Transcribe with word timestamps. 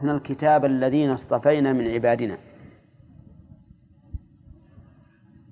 أورثنا 0.00 0.16
الكتاب 0.16 0.64
الذين 0.64 1.10
اصطفينا 1.10 1.72
من 1.72 1.90
عبادنا. 1.90 2.38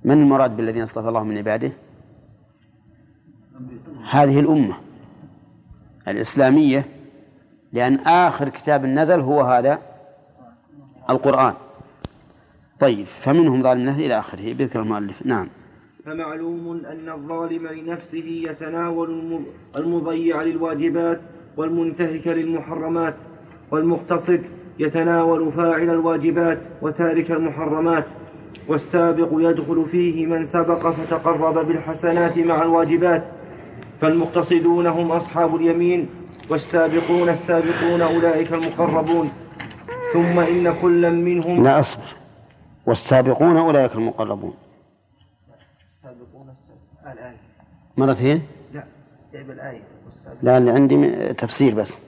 من 0.04 0.22
المراد 0.22 0.56
بالذين 0.56 0.82
اصطفى 0.82 1.08
الله 1.08 1.24
من 1.24 1.38
عباده؟ 1.38 1.72
هذه 4.10 4.40
الأمة 4.40 4.76
الإسلامية 6.08 6.84
لأن 7.72 7.94
آخر 7.94 8.48
كتاب 8.48 8.84
نزل 8.84 9.20
هو 9.20 9.40
هذا 9.40 9.78
القرآن. 11.10 11.54
طيب 12.80 13.06
فمنهم 13.06 13.62
ظالم 13.62 13.84
نفسه 13.84 14.06
إلى 14.06 14.18
آخره 14.18 14.52
بذكر 14.52 14.82
المؤلف. 14.82 15.26
نعم. 15.26 15.48
فمعلوم 16.04 16.86
أن 16.86 17.08
الظالم 17.08 17.66
لنفسه 17.66 18.44
يتناول 18.48 19.44
المضيع 19.76 20.42
للواجبات 20.42 21.20
والمنتهك 21.56 22.26
للمحرمات. 22.26 23.16
والمقتصد 23.70 24.42
يتناول 24.78 25.52
فاعل 25.52 25.90
الواجبات 25.90 26.58
وتارك 26.82 27.30
المحرمات 27.30 28.04
والسابق 28.68 29.28
يدخل 29.32 29.86
فيه 29.86 30.26
من 30.26 30.44
سبق 30.44 30.90
فتقرب 30.90 31.66
بالحسنات 31.66 32.38
مع 32.38 32.62
الواجبات. 32.62 33.24
فالمقتصدون 34.00 34.86
هم 34.86 35.12
أصحاب 35.12 35.56
اليمين 35.56 36.08
والسابقون 36.50 37.28
السابقون 37.28 38.00
أولئك 38.00 38.52
المقربون. 38.52 39.30
ثم 40.12 40.38
إن 40.38 40.74
كلا 40.82 41.10
منهم 41.10 41.62
لا 41.62 41.78
أصبر. 41.78 42.16
والسابقون 42.86 43.56
أولئك 43.56 43.94
المقربون. 43.94 44.54
السابقون 45.96 46.54
الآية. 47.12 47.36
مرتين؟ 47.96 48.42
لا 48.74 48.84
جايب 49.32 49.50
الآية. 49.50 49.82
لا 50.42 50.58
اللي 50.58 50.70
عندي 50.70 51.10
تفسير 51.32 51.74
بس. 51.74 52.00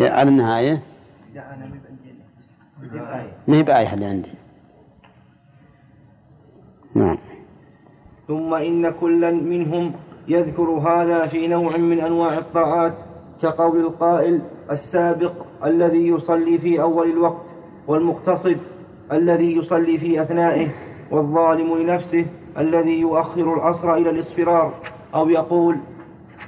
على 0.00 0.28
النهاية؟ 0.28 0.82
ما 3.48 3.56
هي 3.56 3.62
بآية 3.62 3.94
اللي 3.94 4.04
عندي. 4.04 4.30
نعم. 6.94 7.18
ثم 8.28 8.54
إن 8.54 8.90
كلا 8.90 9.30
منهم 9.30 9.92
يذكر 10.28 10.62
هذا 10.62 11.26
في 11.26 11.46
نوع 11.46 11.76
من 11.76 12.00
أنواع 12.00 12.38
الطاعات 12.38 12.94
كقول 13.42 13.80
القائل 13.80 14.40
السابق 14.70 15.32
الذي 15.64 16.08
يصلي 16.08 16.58
في 16.58 16.82
أول 16.82 17.10
الوقت 17.10 17.56
والمقتصد 17.86 18.58
الذي 19.12 19.56
يصلي 19.56 19.98
في 19.98 20.22
أثنائه 20.22 20.68
والظالم 21.10 21.78
لنفسه 21.78 22.26
الذي 22.58 23.00
يؤخر 23.00 23.54
العصر 23.54 23.94
إلى 23.94 24.10
الإصفرار 24.10 24.74
أو 25.14 25.28
يقول 25.28 25.76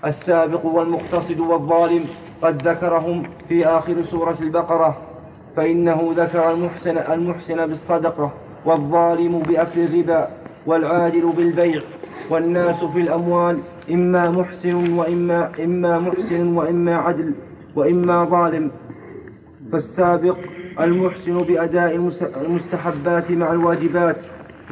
السابق 0.04 0.64
والمقتصد 0.66 1.40
والظالم 1.40 2.04
قد 2.42 2.68
ذكرهم 2.68 3.22
في 3.48 3.66
آخر 3.66 4.02
سورة 4.02 4.36
البقرة 4.40 4.96
فإنه 5.56 6.10
ذكر 6.16 6.52
المحسن 6.52 6.98
المحسن 6.98 7.66
بالصدقة 7.66 8.32
والظالم 8.64 9.38
بأكل 9.38 9.80
الربا 9.80 10.28
والعادل 10.66 11.32
بالبيع 11.36 11.82
والناس 12.30 12.84
في 12.84 13.00
الأموال 13.00 13.58
إما 13.90 14.28
محسن 14.30 14.92
وإما 14.98 15.52
إما 15.64 15.98
محسن 15.98 16.56
وإما 16.56 16.94
عدل 16.96 17.34
وإما 17.76 18.24
ظالم. 18.24 18.70
فالسابق 19.72 20.36
المحسن 20.80 21.42
بأداء 21.42 22.10
المستحبات 22.46 23.30
مع 23.30 23.52
الواجبات 23.52 24.16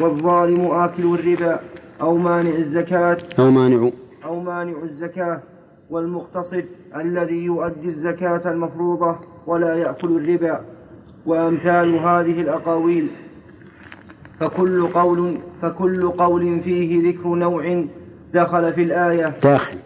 والظالم 0.00 0.70
آكل 0.70 1.14
الربا 1.14 1.58
أو 2.02 2.16
مانع 2.18 2.50
الزكاة. 2.50 3.18
أو 3.38 3.50
مانع 3.50 3.90
أو 4.24 4.40
مانع 4.40 4.82
الزكاة 4.82 5.42
والمقتصد 5.90 6.64
الذي 6.96 7.44
يؤدي 7.44 7.86
الزكاة 7.86 8.50
المفروضة 8.50 9.18
ولا 9.46 9.74
يأكل 9.74 10.16
الربا. 10.16 10.60
وأمثال 11.26 11.94
هذه 11.94 12.40
الأقاويل. 12.40 13.08
فكل 14.40 14.86
قول 14.86 15.38
فكل 15.62 16.10
قول 16.10 16.60
فيه 16.60 17.10
ذكر 17.10 17.28
نوع 17.28 17.84
دخل 18.34 18.72
في 18.72 18.82
الآية. 18.82 19.38
داخل. 19.42 19.78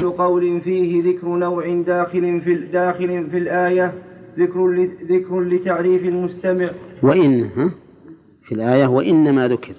كل 0.00 0.10
قول 0.10 0.60
فيه 0.60 1.02
ذكر 1.02 1.28
نوع 1.28 1.82
داخل 1.82 2.40
في 2.40 2.54
داخل 2.54 3.30
في 3.30 3.38
الآية. 3.38 3.94
ذكر 4.38 4.88
ذكر 5.04 5.40
لتعريف 5.40 6.02
المستمع. 6.02 6.70
وإن 7.02 7.42
ها؟ 7.42 7.70
في 8.42 8.54
الآية 8.54 8.86
وإنما 8.86 9.48
ذكر. 9.48 9.74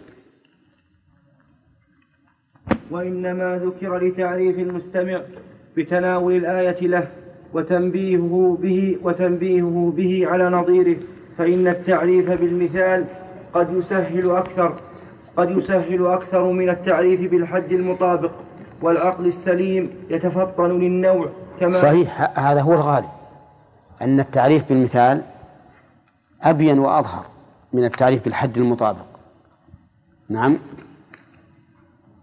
وإنما 2.91 3.57
ذكر 3.65 3.97
لتعريف 3.97 4.59
المستمع 4.59 5.21
بتناول 5.77 6.35
الآية 6.35 6.87
له 6.87 7.07
وتنبيهه 7.53 8.57
به 8.61 8.97
وتنبيهه 9.03 9.93
به 9.95 10.23
على 10.27 10.49
نظيره 10.49 10.97
فإن 11.37 11.67
التعريف 11.67 12.31
بالمثال 12.31 13.05
قد 13.53 13.73
يسهل 13.73 14.31
أكثر 14.31 14.75
قد 15.37 15.51
يسهل 15.51 16.07
أكثر 16.07 16.51
من 16.51 16.69
التعريف 16.69 17.31
بالحد 17.31 17.71
المطابق 17.71 18.31
والعقل 18.81 19.25
السليم 19.25 19.89
يتفطن 20.09 20.79
للنوع 20.79 21.29
كما 21.59 21.73
صحيح 21.73 22.39
هذا 22.39 22.61
هو 22.61 22.73
الغالب 22.73 23.09
أن 24.01 24.19
التعريف 24.19 24.69
بالمثال 24.69 25.21
أبين 26.41 26.79
وأظهر 26.79 27.25
من 27.73 27.85
التعريف 27.85 28.23
بالحد 28.23 28.57
المطابق. 28.57 29.05
نعم. 30.29 30.57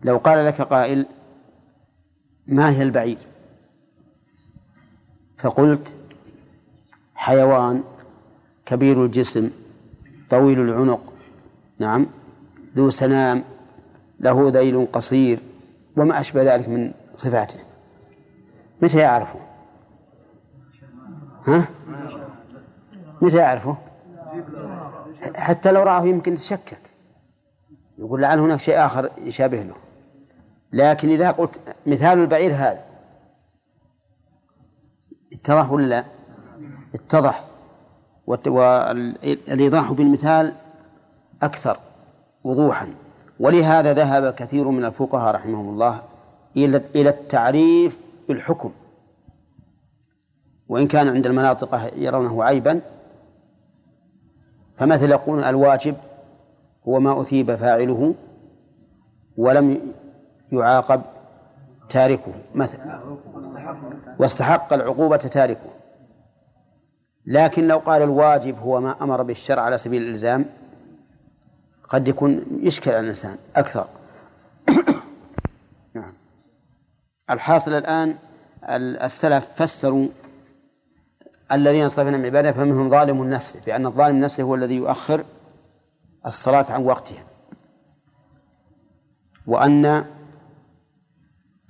لو 0.02 0.16
قال 0.16 0.46
لك 0.46 0.60
قائل 0.62 1.06
ما 2.46 2.70
هي 2.70 2.82
البعير؟ 2.82 3.18
فقلت 5.38 5.94
حيوان 7.14 7.82
كبير 8.66 9.04
الجسم 9.04 9.50
طويل 10.30 10.60
العنق 10.60 11.12
نعم 11.78 12.06
ذو 12.76 12.90
سنام 12.90 13.44
له 14.20 14.50
ذيل 14.50 14.86
قصير 14.92 15.38
وما 15.96 16.20
أشبه 16.20 16.54
ذلك 16.54 16.68
من 16.68 16.92
صفاته. 17.16 17.58
متى 18.82 18.98
يعرفه؟ 18.98 19.40
ها؟ 21.46 21.68
متى 23.22 23.36
يعرفه؟ 23.36 23.76
حتى 25.36 25.72
لو 25.72 25.82
رآه 25.82 26.04
يمكن 26.04 26.34
تشكك. 26.34 26.78
يقول 27.98 28.22
لعل 28.22 28.38
هناك 28.38 28.60
شيء 28.60 28.84
آخر 28.84 29.10
يشابه 29.24 29.62
له. 29.62 29.74
لكن 30.72 31.08
إذا 31.08 31.30
قلت 31.30 31.60
مثال 31.86 32.18
البعير 32.18 32.50
هذا 32.52 32.84
اتضح 35.32 35.70
ولا 35.72 35.86
لا؟ 35.86 36.04
اتضح. 36.94 37.44
والإيضاح 38.26 39.92
بالمثال 39.92 40.52
أكثر 41.42 41.78
وضوحا. 42.44 42.88
ولهذا 43.40 43.92
ذهب 43.92 44.34
كثير 44.34 44.68
من 44.68 44.84
الفقهاء 44.84 45.34
رحمهم 45.34 45.68
الله 45.68 46.02
إلى 46.56 47.08
التعريف 47.08 47.98
بالحكم. 48.28 48.72
وإن 50.68 50.86
كان 50.86 51.08
عند 51.08 51.26
المناطق 51.26 51.92
يرونه 51.96 52.44
عيبا 52.44 52.80
فمثل 54.76 55.10
يقول 55.10 55.44
الواجب 55.44 55.94
هو 56.88 57.00
ما 57.00 57.22
أثيب 57.22 57.54
فاعله 57.54 58.14
ولم 59.36 59.80
يعاقب 60.52 61.02
تاركه 61.90 62.32
مثلا. 62.54 63.00
واستحق 64.18 64.72
العقوبة 64.72 65.16
تاركه. 65.16 65.70
لكن 67.26 67.68
لو 67.68 67.78
قال 67.78 68.02
الواجب 68.02 68.58
هو 68.58 68.80
ما 68.80 69.02
أمر 69.02 69.22
بالشرع 69.22 69.62
على 69.62 69.78
سبيل 69.78 70.02
الإلزام 70.02 70.44
قد 71.88 72.08
يكون 72.08 72.44
يشكل 72.62 72.90
على 72.90 73.00
الإنسان 73.00 73.36
أكثر. 73.56 73.86
نعم. 75.94 76.12
الحاصل 77.30 77.72
الآن 77.72 78.16
السلف 79.04 79.46
فسروا 79.56 80.08
الذين 81.52 81.84
اصطفينا 81.84 82.16
من 82.16 82.24
عباده 82.24 82.52
فمنهم 82.52 82.90
ظالم 82.90 83.24
نفسه 83.24 83.60
بأن 83.66 83.86
الظالم 83.86 84.20
نفسه 84.20 84.42
هو 84.42 84.54
الذي 84.54 84.76
يؤخر 84.76 85.24
الصلاة 86.26 86.64
عن 86.70 86.84
وقتها. 86.84 87.24
وأن 89.46 90.04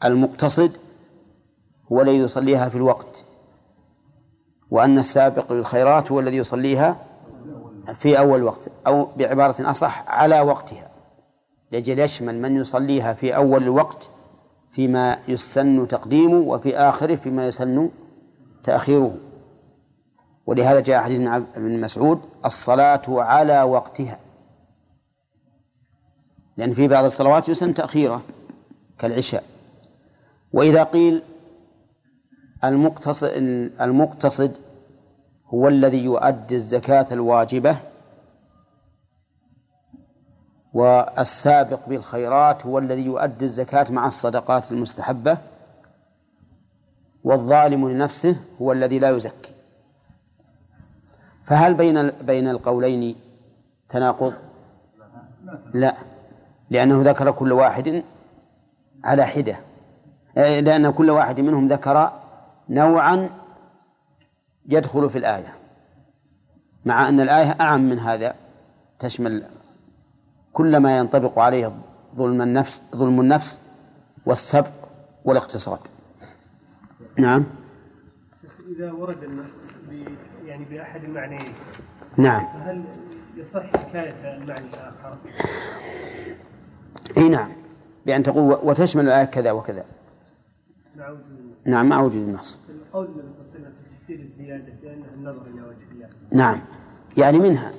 المقتصد 0.04 0.72
هو 1.92 2.02
الذي 2.02 2.18
يصليها 2.18 2.68
في 2.68 2.76
الوقت 2.76 3.24
وأن 4.70 4.98
السابق 4.98 5.52
للخيرات 5.52 6.12
هو 6.12 6.20
الذي 6.20 6.36
يصليها 6.36 6.96
في 7.94 8.18
أول 8.18 8.42
وقت 8.42 8.70
أو 8.86 9.08
بعبارة 9.16 9.70
أصح 9.70 10.04
على 10.08 10.40
وقتها 10.40 10.90
لأجل 11.72 11.98
يشمل 11.98 12.38
من 12.42 12.56
يصليها 12.56 13.12
في 13.12 13.36
أول 13.36 13.62
الوقت 13.62 14.10
فيما 14.70 15.18
يسن 15.28 15.88
تقديمه 15.88 16.38
وفي 16.38 16.76
آخره 16.76 17.14
فيما 17.14 17.48
يسن 17.48 17.90
تأخيره. 18.64 19.14
ولهذا 20.46 20.80
جاء 20.80 21.02
حديث 21.02 21.20
ابن 21.54 21.80
مسعود 21.80 22.20
الصلاة 22.44 23.02
على 23.08 23.62
وقتها. 23.62 24.18
لأن 26.56 26.74
في 26.74 26.88
بعض 26.88 27.04
الصلوات 27.04 27.48
يسن 27.48 27.74
تأخيره 27.74 28.22
كالعشاء. 28.98 29.44
وإذا 30.52 30.82
قيل 30.82 31.22
المقتصد 32.64 33.30
المقتصد 33.80 34.52
هو 35.46 35.68
الذي 35.68 36.04
يؤدي 36.04 36.56
الزكاة 36.56 37.06
الواجبة 37.12 37.76
والسابق 40.74 41.88
بالخيرات 41.88 42.66
هو 42.66 42.78
الذي 42.78 43.04
يؤدي 43.04 43.44
الزكاة 43.44 43.86
مع 43.90 44.06
الصدقات 44.06 44.72
المستحبة 44.72 45.38
والظالم 47.24 47.88
لنفسه 47.88 48.36
هو 48.62 48.72
الذي 48.72 48.98
لا 48.98 49.10
يزكي 49.10 49.52
فهل 51.44 51.74
بين 51.74 52.10
بين 52.10 52.48
القولين 52.48 53.16
تناقض؟ 53.88 54.34
لا 55.74 55.94
لأنه 56.70 57.02
ذكر 57.02 57.30
كل 57.30 57.52
واحد 57.52 58.02
على 59.04 59.26
حدة 59.26 59.67
لأن 60.38 60.90
كل 60.90 61.10
واحد 61.10 61.40
منهم 61.40 61.68
ذكر 61.68 62.12
نوعا 62.68 63.30
يدخل 64.68 65.10
في 65.10 65.18
الآية 65.18 65.54
مع 66.84 67.08
أن 67.08 67.20
الآية 67.20 67.56
أعم 67.60 67.80
من 67.80 67.98
هذا 67.98 68.34
تشمل 68.98 69.44
كل 70.52 70.76
ما 70.76 70.98
ينطبق 70.98 71.38
عليه 71.38 71.72
ظلم 72.16 72.42
النفس 72.42 72.82
ظلم 72.96 73.20
النفس 73.20 73.60
والسبق 74.26 74.70
والاقتصاد. 75.24 75.78
نعم. 77.18 77.44
إذا 78.76 78.92
ورد 78.92 79.22
النص 79.22 79.66
يعني 80.46 80.64
بأحد 80.64 81.04
المعنيين 81.04 81.52
نعم. 82.16 82.46
فهل 82.46 82.84
يصح 83.36 83.66
حكاية 83.66 84.36
المعنى 84.36 84.66
الآخر؟ 84.66 85.18
إي 87.16 87.28
نعم. 87.28 87.52
بأن 88.06 88.22
تقول 88.22 88.58
وتشمل 88.62 89.04
الآية 89.04 89.24
كذا 89.24 89.50
وكذا. 89.50 89.84
مع 90.98 91.08
وجود 91.10 91.38
النص 91.40 91.66
نعم 91.68 91.88
مع 91.88 92.00
وجود 92.00 92.28
النص 92.28 92.60
قول 92.92 93.06
النبي 93.06 93.30
صلى 93.30 93.40
الله 93.42 93.50
عليه 93.54 93.60
وسلم 93.60 93.72
في 93.90 93.94
تفسير 93.96 94.18
الزيادة 94.20 94.72
بأنه 94.82 95.06
النظر 95.14 95.42
إلى 95.46 95.62
وجه 95.62 95.92
الله. 95.92 96.08
نعم. 96.32 96.60
يعني 97.16 97.38
منها 97.38 97.72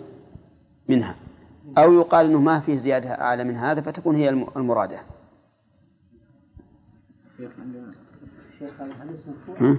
منها. 0.90 1.16
أو 1.78 1.94
يقال 1.94 2.26
أنه 2.26 2.42
ما 2.42 2.60
فيه 2.60 2.78
زيادة 2.78 3.10
أعلى 3.10 3.44
من 3.44 3.56
هذا 3.56 3.82
فتكون 3.82 4.16
هي 4.16 4.30
الم- 4.30 4.48
المرادة. 4.58 5.00
شيخ 8.60 8.72
هذا 8.82 8.94
حديث 9.00 9.16
مرفوع 9.28 9.58
ها؟ 9.70 9.78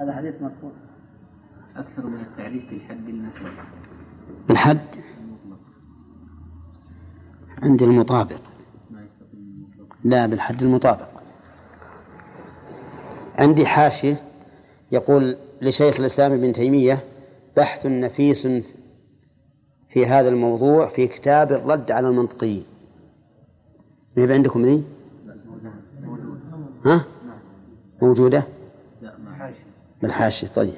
هذا 0.00 0.12
حديث 0.16 0.34
مرفوع 0.42 0.70
أكثر 1.76 2.06
من 2.06 2.20
التعريف 2.20 2.70
بالحد 2.70 3.08
المطلق. 3.08 3.64
بالحد 4.48 4.78
عندي 7.62 7.84
المطابق. 7.84 8.40
ما 8.90 9.02
يستقيم 9.04 9.40
المطلق 9.40 9.96
لا 10.04 10.26
بالحد 10.26 10.62
المطابق. 10.62 11.19
عندي 13.38 13.66
حاشية 13.66 14.22
يقول 14.92 15.36
لشيخ 15.62 16.00
الإسلام 16.00 16.32
ابن 16.32 16.52
تيمية 16.52 17.04
بحث 17.56 17.86
نفيس 17.86 18.48
في 19.88 20.06
هذا 20.06 20.28
الموضوع 20.28 20.86
في 20.88 21.06
كتاب 21.06 21.52
الرد 21.52 21.90
على 21.90 22.08
المنطقيين 22.08 22.64
ما 24.16 24.24
هي 24.24 24.34
عندكم 24.34 24.64
ذي؟ 24.64 24.84
ها؟ 26.86 27.04
موجودة؟ 28.02 28.46
لا 29.02 29.14
بالحاشية 30.02 30.46
طيب 30.46 30.72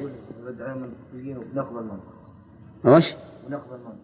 رد 0.47 0.63
على 0.63 0.73
المنطقيين 0.73 1.37
ونقض 1.37 1.77
المنطق 1.77 2.13
وش؟ 2.85 3.15
ونقض 3.47 3.73
المنطق 3.73 4.03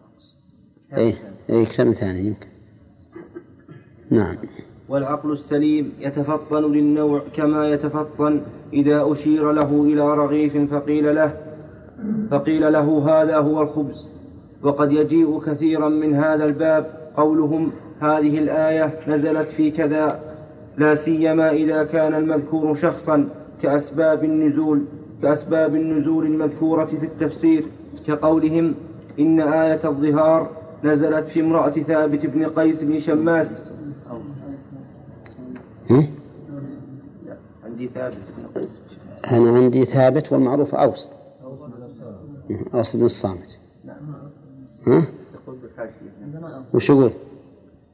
اي 0.97 1.13
اي 1.49 1.65
كتاب 1.65 1.91
ثاني 1.91 2.19
يمكن 2.19 2.47
نعم 4.09 4.37
والعقل 4.89 5.31
السليم 5.31 5.93
يتفطن 5.99 6.71
للنوع 6.71 7.21
كما 7.35 7.67
يتفطن 7.67 8.41
إذا 8.73 9.11
أشير 9.11 9.51
له 9.51 9.83
إلى 9.83 10.01
رغيف 10.01 10.73
فقيل 10.73 11.15
له 11.15 11.33
فقيل 12.31 12.73
له 12.73 12.99
هذا 13.09 13.37
هو 13.37 13.61
الخبز. 13.61 14.07
وقد 14.63 14.91
يجيء 14.91 15.39
كثيرا 15.39 15.89
من 15.89 16.13
هذا 16.15 16.45
الباب 16.45 16.85
قولهم 17.17 17.71
هذه 17.99 18.39
الآية 18.39 18.99
نزلت 19.07 19.51
في 19.51 19.71
كذا 19.71 20.19
لا 20.77 20.95
سيما 20.95 21.51
إذا 21.51 21.83
كان 21.83 22.13
المذكور 22.13 22.73
شخصا 22.73 23.29
كأسباب 23.61 24.23
النزول 24.23 24.81
كأسباب 25.21 25.75
النزول 25.75 26.25
المذكورة 26.25 26.85
في 26.85 27.03
التفسير 27.03 27.63
كقولهم 28.07 28.75
إن 29.19 29.39
آية 29.39 29.79
الظهار 29.85 30.49
نزلت 30.83 31.29
في 31.29 31.41
امرأة 31.41 31.69
ثابت 31.69 32.25
بن 32.25 32.45
قيس 32.45 32.83
بن 32.83 32.99
شماس 32.99 33.68
عندي 37.79 37.93
ثابت. 37.93 38.17
بن 38.37 38.61
قيس 38.61 38.79
أنا 39.31 39.51
عندي 39.51 39.85
ثابت 39.85 40.31
والمعروف 40.31 40.75
أوس 40.75 41.09
أوس 42.73 42.95
بن 42.95 43.05
الصامت. 43.05 43.57
ها؟ 44.87 45.03
يقول 45.33 45.57
بالحاشية. 45.61 46.73
وش 46.73 46.89
يقول؟ 46.89 47.11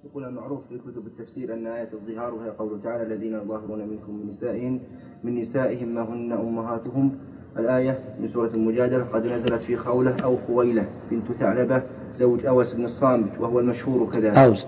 يقول 0.05 0.23
المعروف 0.23 0.59
في 0.69 0.77
كتب 0.77 1.07
التفسير 1.07 1.53
أن 1.53 1.67
آية 1.67 1.89
الظهار 1.93 2.33
وهي 2.33 2.49
قوله 2.49 2.79
تعالى 2.83 3.03
الذين 3.03 3.33
يظاهرون 3.33 3.79
منكم 3.79 4.13
من 4.13 4.27
نسائهم 4.27 4.79
من 5.23 5.39
نسائهم 5.39 5.95
ما 5.95 6.01
هن 6.01 6.31
أمهاتهم. 6.31 7.17
الآية 7.57 8.15
من 8.19 8.27
سورة 8.27 8.49
المجادلة 8.49 9.03
قد 9.03 9.25
نزلت 9.25 9.61
في 9.61 9.77
خولة 9.77 10.19
أو 10.19 10.37
خويلة 10.37 10.87
بنت 11.11 11.31
ثعلبة 11.31 11.83
زوج 12.13 12.45
أوس 12.45 12.73
بن 12.73 12.85
الصامت 12.85 13.39
وهو 13.39 13.59
المشهور 13.59 14.11
كذلك. 14.11 14.37
أوس 14.37 14.67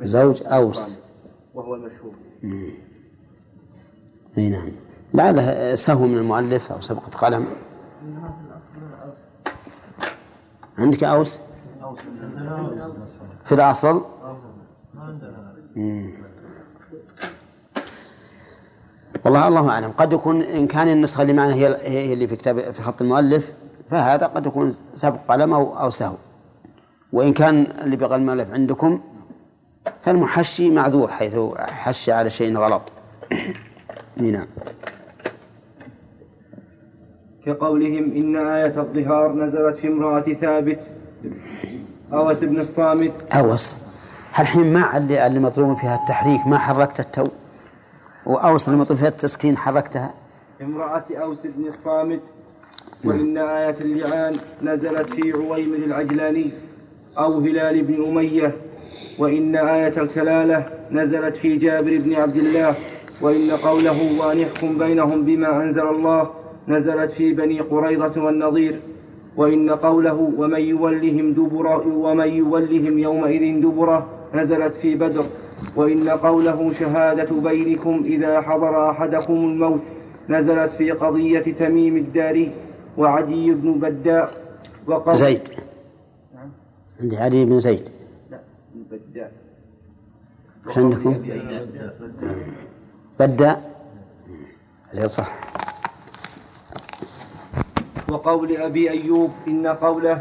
زوج 0.00 0.42
أوس. 0.46 0.98
وهو 1.54 1.74
المشهور. 1.74 2.12
إي 4.38 4.50
نعم. 4.50 4.72
لعله 5.14 5.74
سهو 5.74 6.06
من 6.06 6.18
المؤلف 6.18 6.72
أو 6.72 6.80
سبقة 6.80 7.10
قلم. 7.18 7.46
عندك 10.78 11.04
أوس؟ 11.04 11.38
في 13.44 13.52
الأصل. 13.52 14.04
والله 19.24 19.48
الله 19.48 19.70
أعلم. 19.70 19.90
قد 19.90 20.12
يكون 20.12 20.42
إن 20.42 20.66
كان 20.66 20.88
النسخة 20.88 21.22
اللي 21.22 21.32
معنا 21.32 21.54
هي 21.54 21.76
هي 21.82 22.12
اللي 22.12 22.26
في 22.26 22.36
كتاب 22.36 22.72
في 22.72 22.82
خط 22.82 23.02
المؤلف 23.02 23.52
فهذا 23.90 24.26
قد 24.26 24.46
يكون 24.46 24.76
سبق 24.94 25.18
قلم 25.28 25.52
أو 25.54 25.78
أو 25.78 25.90
سهو. 25.90 26.14
وإن 27.12 27.32
كان 27.32 27.62
اللي 27.62 27.96
بقى 27.96 28.16
المؤلف 28.16 28.50
عندكم 28.50 29.00
فالمحشي 30.00 30.70
معذور 30.70 31.08
حيث 31.08 31.38
حش 31.58 32.10
على 32.10 32.30
شيء 32.30 32.56
غلط. 32.56 32.82
نعم. 34.16 34.46
كقولهم 37.46 38.12
إن 38.12 38.36
آية 38.36 38.80
الظهار 38.80 39.32
نزلت 39.32 39.76
في 39.76 39.88
امرأة 39.88 40.20
ثابت 40.20 40.92
أوس 42.12 42.44
بن 42.44 42.58
الصامت. 42.58 43.34
أوس. 43.34 43.78
الحين 44.38 44.72
ما 44.72 44.96
اللي 44.96 45.26
اللي 45.26 45.40
مطلوب 45.40 45.78
فيها 45.78 45.94
التحريك 45.94 46.46
ما 46.46 46.58
حركت 46.58 47.00
التو. 47.00 47.26
وأوس 48.26 48.68
اللي 48.68 48.80
مطلوب 48.80 48.98
فيها 48.98 49.08
التسكين 49.08 49.56
حركتها. 49.56 50.14
امرأة 50.62 51.04
أوس 51.10 51.46
بن 51.46 51.66
الصامت. 51.66 52.20
وإن 53.04 53.38
آية 53.38 53.76
اللعان 53.80 54.36
نزلت 54.62 55.10
في 55.10 55.32
عويمر 55.32 55.76
العجلاني 55.76 56.50
أو 57.18 57.38
هلال 57.40 57.82
بن 57.82 58.04
أمية. 58.04 58.56
وإن 59.18 59.56
آية 59.56 60.02
الكلالة 60.02 60.68
نزلت 60.90 61.36
في 61.36 61.56
جابر 61.56 61.98
بن 61.98 62.14
عبد 62.14 62.36
الله. 62.36 62.74
وإن 63.20 63.50
قوله 63.50 64.20
وأن 64.20 64.38
يحكم 64.38 64.78
بينهم 64.78 65.24
بما 65.24 65.62
أنزل 65.62 65.88
الله 65.88 66.30
نزلت 66.68 67.10
في 67.10 67.32
بني 67.32 67.60
قريظة 67.60 68.24
والنظير 68.24 68.80
وإن 69.36 69.70
قوله 69.70 70.32
ومن 70.36 70.60
يولهم 70.60 71.32
دبر 71.32 71.88
ومن 71.88 72.28
يولهم 72.28 72.98
يومئذ 72.98 73.60
دبره 73.62 74.06
نزلت 74.34 74.74
في 74.74 74.94
بدر 74.94 75.24
وإن 75.76 76.08
قوله 76.08 76.72
شهادة 76.72 77.40
بينكم 77.40 78.02
إذا 78.04 78.40
حضر 78.40 78.90
أحدكم 78.90 79.34
الموت 79.34 79.80
نزلت 80.28 80.72
في 80.72 80.90
قضية 80.90 81.40
تميم 81.40 81.96
الداري 81.96 82.52
وعدي 82.98 83.54
بن 83.54 83.72
بداء 83.72 84.30
وقول 84.86 85.16
زيد. 85.16 85.48
عندي 87.00 87.16
علي 87.16 87.44
بن 87.44 87.60
زيد. 87.60 87.88
لا 88.30 88.40
بن 88.74 88.82
بداء. 88.90 89.32
عندكم؟ 90.76 91.14
بدأ. 93.20 93.60
صح 95.06 95.32
وقول 98.08 98.56
أبي 98.56 98.90
أيوب 98.90 99.30
إن 99.48 99.66
قوله 99.66 100.20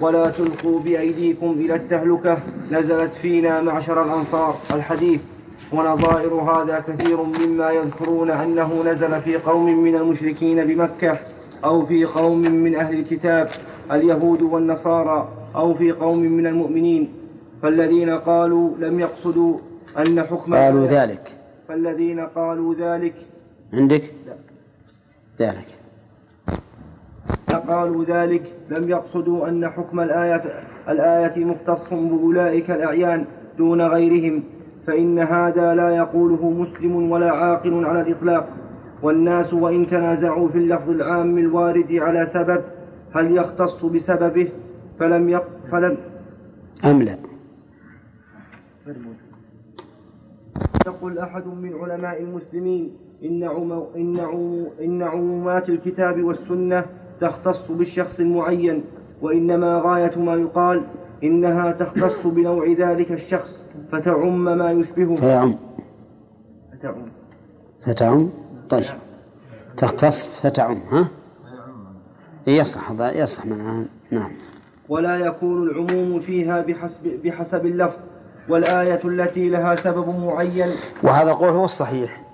ولا 0.00 0.30
تلقوا 0.30 0.80
بأيديكم 0.80 1.50
إلى 1.50 1.74
التهلكة 1.74 2.38
نزلت 2.70 3.12
فينا 3.12 3.60
معشر 3.60 4.04
الأنصار 4.04 4.56
الحديث 4.74 5.22
ونظائر 5.72 6.34
هذا 6.34 6.80
كثير 6.80 7.22
مما 7.22 7.70
يذكرون 7.70 8.30
أنه 8.30 8.82
نزل 8.86 9.20
في 9.20 9.36
قوم 9.36 9.78
من 9.84 9.94
المشركين 9.94 10.66
بمكة 10.66 11.18
أو 11.64 11.86
في 11.86 12.04
قوم 12.04 12.38
من 12.38 12.74
أهل 12.74 12.98
الكتاب 12.98 13.48
اليهود 13.92 14.42
والنصارى 14.42 15.28
أو 15.56 15.74
في 15.74 15.92
قوم 15.92 16.18
من 16.18 16.46
المؤمنين. 16.46 17.12
فالذين 17.62 18.10
قالوا 18.10 18.76
لم 18.78 19.00
يقصدوا 19.00 19.58
أن 19.98 20.22
حكم 20.22 20.54
قالوا 20.54 20.86
ذلك. 20.86 21.37
فالذين 21.68 22.20
قالوا 22.20 22.74
ذلك 22.74 23.14
عندك؟ 23.74 24.02
ذلك. 25.40 25.66
قالوا 27.68 28.04
ذلك 28.04 28.54
لم 28.70 28.88
يقصدوا 28.88 29.48
أن 29.48 29.68
حكم 29.68 30.00
الآية 30.00 30.42
الآية 30.88 31.44
مختص 31.44 31.94
بأولئك 31.94 32.70
الأعيان 32.70 33.24
دون 33.58 33.82
غيرهم 33.82 34.42
فإن 34.86 35.18
هذا 35.18 35.74
لا 35.74 35.90
يقوله 35.90 36.50
مسلم 36.50 37.10
ولا 37.10 37.30
عاقل 37.30 37.84
على 37.84 38.00
الإطلاق. 38.00 38.48
والناس 39.02 39.54
وإن 39.54 39.86
تنازعوا 39.86 40.48
في 40.48 40.58
اللفظ 40.58 40.90
العام 40.90 41.38
الوارد 41.38 41.92
على 41.92 42.26
سبب 42.26 42.64
هل 43.14 43.36
يختص 43.36 43.84
بسببه؟ 43.84 44.48
فلم 44.98 45.28
يق 45.28 45.44
فلم 45.70 45.96
أم 46.84 47.02
لا؟ 47.02 47.16
يقل 50.88 51.18
أحد 51.18 51.46
من 51.46 51.74
علماء 51.74 52.22
المسلمين 52.22 52.96
إن, 53.24 53.44
عمو 53.44 53.86
إن, 53.96 54.20
عمو 54.20 54.68
إن 54.80 55.02
عمومات 55.02 55.68
الكتاب 55.68 56.24
والسنة 56.24 56.86
تختص 57.20 57.70
بالشخص 57.70 58.20
المعين 58.20 58.84
وإنما 59.22 59.82
غاية 59.84 60.18
ما 60.18 60.34
يقال 60.34 60.82
إنها 61.24 61.72
تختص 61.72 62.26
بنوع 62.26 62.66
ذلك 62.78 63.12
الشخص 63.12 63.64
فتعم 63.92 64.44
ما 64.44 64.70
يشبهه. 64.70 65.16
فيعم 65.16 65.54
فتعم. 66.72 67.04
فتعم؟ 67.86 68.28
طيب. 68.68 68.84
تختص 69.76 70.26
فتعم 70.26 70.76
ها؟ 70.90 71.08
يصح 72.46 72.90
هذا 72.90 73.22
يصح 73.22 73.46
معناها 73.46 73.84
نعم. 74.10 74.30
ولا 74.88 75.16
يكون 75.16 75.62
العموم 75.62 76.20
فيها 76.20 76.62
بحسب, 76.62 77.20
بحسب 77.24 77.66
اللفظ. 77.66 77.98
والآية 78.48 79.00
التي 79.04 79.48
لها 79.48 79.76
سبب 79.76 80.08
معين. 80.18 80.76
وهذا 81.02 81.30
القول 81.30 81.48
هو 81.48 81.64
الصحيح. 81.64 82.24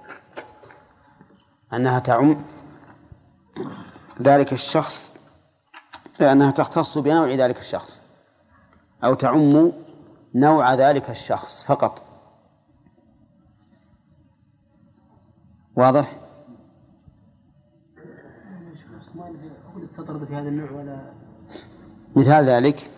أنها 1.72 1.98
تعم 1.98 2.44
ذلك 4.22 4.52
الشخص 4.52 5.14
لأنها 6.20 6.50
تختص 6.50 6.98
بنوع 6.98 7.28
ذلك 7.28 7.58
الشخص 7.58 8.02
أو 9.04 9.14
تعم 9.14 9.72
نوع 10.34 10.74
ذلك 10.74 11.10
الشخص 11.10 11.62
فقط. 11.62 12.02
واضح؟ 15.76 16.16
استطرد 19.82 20.24
في 20.24 20.34
هذا 20.34 20.48
النوع 20.48 20.70
ولا؟ 20.70 21.12
مثال 22.16 22.44
ذلك. 22.44 22.90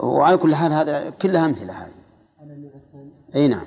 وعلى 0.00 0.36
كل 0.36 0.54
حال 0.54 0.72
هذا 0.72 1.10
كلها 1.10 1.46
أمثلة 1.46 1.72
هذه. 1.72 1.94
أي 3.34 3.48
نعم. 3.48 3.66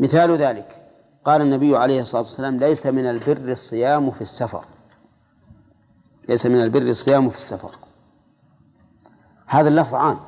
مثال 0.00 0.36
ذلك. 0.36 0.84
قال 1.24 1.42
النبي 1.42 1.76
عليه 1.76 2.00
الصلاة 2.00 2.22
والسلام 2.22 2.56
ليس 2.56 2.86
من 2.86 3.10
البر 3.10 3.52
الصيام 3.52 4.10
في 4.10 4.20
السفر. 4.20 4.64
ليس 6.28 6.46
من 6.46 6.62
البر 6.62 6.82
الصيام 6.82 7.30
في 7.30 7.36
السفر. 7.36 7.78
هذا 9.46 9.68
اللفظ 9.68 9.94
عام. 9.94 10.20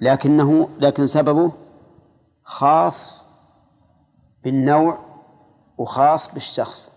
لكنه 0.00 0.68
لكن 0.80 1.06
سببه 1.06 1.52
خاص 2.44 3.14
بالنوع 4.44 5.04
وخاص 5.78 6.34
بالشخص. 6.34 6.90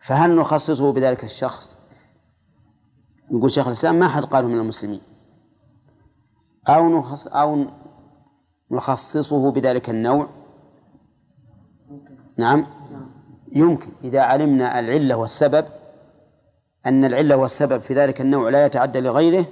فهل 0.00 0.36
نخصصه 0.36 0.92
بذلك 0.92 1.24
الشخص؟ 1.24 1.77
يقول 3.30 3.52
شيخ 3.52 3.66
الإسلام 3.66 3.94
ما 3.94 4.08
حد 4.08 4.24
قاله 4.24 4.48
من 4.48 4.58
المسلمين. 4.58 5.00
أو 6.68 6.98
نخص 6.98 7.26
أو 7.26 7.64
نخصصه 8.70 9.50
بذلك 9.50 9.90
النوع. 9.90 10.28
نعم. 12.36 12.66
يمكن. 13.52 13.88
إذا 14.04 14.20
علمنا 14.20 14.78
العلة 14.78 15.16
والسبب 15.16 15.64
أن 16.86 17.04
العلة 17.04 17.36
والسبب 17.36 17.80
في 17.80 17.94
ذلك 17.94 18.20
النوع 18.20 18.48
لا 18.48 18.66
يتعدى 18.66 19.00
لغيره 19.00 19.46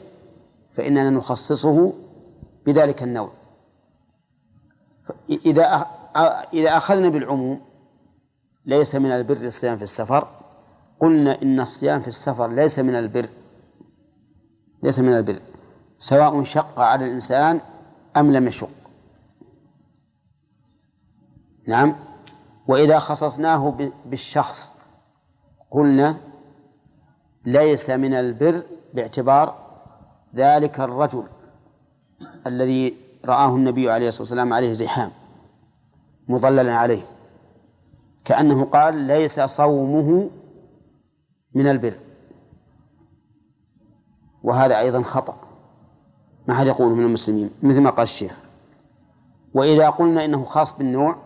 فإننا 0.70 1.10
نخصصه 1.10 1.92
بذلك 2.66 3.02
النوع. 3.02 3.32
إذا 5.30 5.86
إذا 6.54 6.76
أخذنا 6.76 7.08
بالعموم 7.08 7.60
ليس 8.66 8.94
من 8.94 9.10
البر 9.10 9.36
الصيام 9.36 9.76
في 9.76 9.82
السفر. 9.82 10.28
قلنا 11.00 11.42
إن 11.42 11.60
الصيام 11.60 12.00
في 12.00 12.08
السفر 12.08 12.48
ليس 12.48 12.78
من 12.78 12.94
البر. 12.94 13.28
ليس 14.86 14.98
من 14.98 15.12
البر. 15.12 15.40
سواء 15.98 16.42
شق 16.42 16.80
على 16.80 17.04
الإنسان 17.04 17.60
أم 18.16 18.32
لم 18.32 18.46
يشق. 18.48 18.70
نعم. 21.68 21.96
وإذا 22.68 22.98
خصصناه 22.98 23.90
بالشخص 24.06 24.72
قلنا 25.70 26.16
ليس 27.44 27.90
من 27.90 28.14
البر 28.14 28.62
باعتبار 28.94 29.66
ذلك 30.34 30.80
الرجل 30.80 31.26
الذي 32.46 32.96
رآه 33.24 33.56
النبي 33.56 33.90
عليه 33.90 34.08
الصلاة 34.08 34.22
والسلام 34.22 34.52
عليه 34.52 34.72
زحام 34.72 35.10
مظللا 36.28 36.74
عليه. 36.74 37.02
كأنه 38.24 38.64
قال 38.64 38.94
ليس 38.94 39.40
صومه 39.40 40.30
من 41.54 41.66
البر. 41.66 42.05
وهذا 44.46 44.78
أيضا 44.78 45.02
خطأ. 45.02 45.36
ما 46.48 46.54
حد 46.54 46.66
يقوله 46.66 46.94
من 46.94 47.04
المسلمين 47.04 47.50
مثل 47.62 47.82
ما 47.82 47.90
قال 47.90 48.02
الشيخ. 48.02 48.38
وإذا 49.54 49.90
قلنا 49.90 50.24
إنه 50.24 50.44
خاص 50.44 50.78
بالنوع 50.78 51.16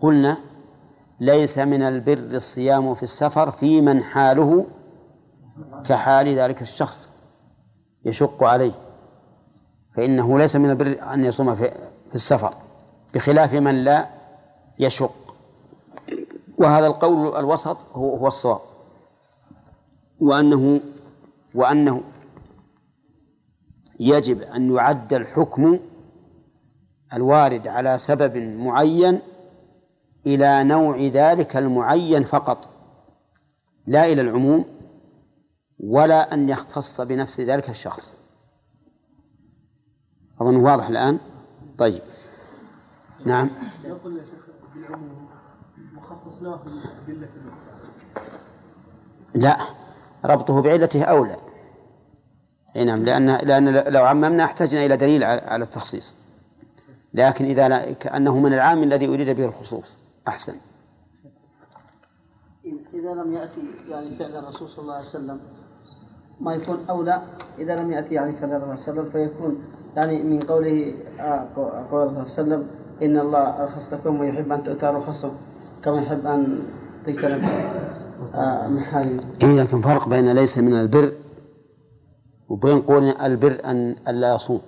قلنا 0.00 0.36
ليس 1.20 1.58
من 1.58 1.82
البر 1.82 2.18
الصيام 2.18 2.94
في 2.94 3.02
السفر 3.02 3.50
في 3.50 3.80
من 3.80 4.02
حاله 4.02 4.66
كحال 5.86 6.38
ذلك 6.38 6.62
الشخص 6.62 7.10
يشق 8.04 8.44
عليه. 8.44 8.74
فإنه 9.96 10.38
ليس 10.38 10.56
من 10.56 10.70
البر 10.70 10.96
أن 11.14 11.24
يصوم 11.24 11.54
في, 11.54 11.72
السفر 12.14 12.54
بخلاف 13.14 13.54
من 13.54 13.84
لا 13.84 14.06
يشق. 14.78 15.14
وهذا 16.58 16.86
القول 16.86 17.36
الوسط 17.36 17.76
هو, 17.94 18.16
هو 18.16 18.26
الصواب. 18.26 18.60
وأنه 20.20 20.80
وأنه 21.54 22.02
يجب 24.00 24.40
أن 24.40 24.74
يعد 24.74 25.14
الحكم 25.14 25.78
الوارد 27.14 27.68
على 27.68 27.98
سبب 27.98 28.36
معين 28.36 29.20
إلى 30.26 30.64
نوع 30.64 30.98
ذلك 30.98 31.56
المعين 31.56 32.24
فقط 32.24 32.68
لا 33.86 34.06
إلى 34.06 34.20
العموم 34.20 34.64
ولا 35.80 36.34
أن 36.34 36.48
يختص 36.48 37.00
بنفس 37.00 37.40
ذلك 37.40 37.70
الشخص. 37.70 38.18
أظن 40.40 40.56
واضح 40.56 40.88
الآن؟ 40.88 41.18
طيب. 41.78 42.02
نعم. 43.26 43.50
بالعموم 44.74 45.28
لا. 49.34 49.77
ربطه 50.24 50.62
بعلته 50.62 51.04
أولى. 51.04 51.36
أي 52.76 52.84
نعم 52.84 53.04
لأن 53.04 53.26
لأن 53.42 53.74
لو 53.92 54.04
عممنا 54.04 54.44
احتجنا 54.44 54.84
إلى 54.84 54.96
دليل 54.96 55.24
على 55.24 55.64
التخصيص. 55.64 56.14
لكن 57.14 57.44
إذا 57.44 57.68
لا 57.68 57.92
كأنه 57.92 58.38
من 58.38 58.54
العام 58.54 58.82
الذي 58.82 59.08
أريد 59.08 59.36
به 59.36 59.44
الخصوص. 59.44 59.98
أحسن. 60.28 60.54
إذا 62.94 63.14
لم 63.14 63.32
يأتي 63.32 63.60
يعني 63.88 64.16
فعل 64.16 64.36
الرسول 64.36 64.68
صلى 64.68 64.82
الله 64.82 64.94
عليه 64.94 65.06
وسلم 65.06 65.40
ما 66.40 66.54
يكون 66.54 66.78
أولى؟ 66.90 67.22
إذا 67.58 67.76
لم 67.76 67.92
يأتي 67.92 68.14
يعني 68.14 68.32
فعل 68.36 68.52
الرسول 68.52 68.82
صلى 68.82 68.92
الله 68.92 69.02
عليه 69.02 69.12
وسلم 69.12 69.28
فيكون 69.28 69.64
يعني 69.96 70.22
من 70.22 70.40
قوله 70.40 70.94
آه، 71.20 71.48
قول 71.90 72.08
الله 72.08 72.24
صلى 72.28 72.44
الله 72.44 72.56
عليه 72.56 72.66
وسلم 72.66 72.68
إن 73.02 73.18
الله 73.18 73.64
رخص 73.64 73.92
لكم 73.92 74.20
ويحب 74.20 74.52
أن 74.52 74.64
تؤتى 74.64 74.86
رخصه 74.86 75.32
كما 75.84 76.02
يحب 76.02 76.26
أن 76.26 76.62
تجتنب 77.06 77.42
إيه 79.42 79.62
لكن 79.62 79.82
فرق 79.82 80.08
بين 80.08 80.32
ليس 80.32 80.58
من 80.58 80.74
البر 80.74 81.12
وبين 82.48 82.80
قول 82.80 83.04
البر 83.04 83.60
أن 83.64 83.96
ألا 84.08 84.34
يصوم. 84.34 84.60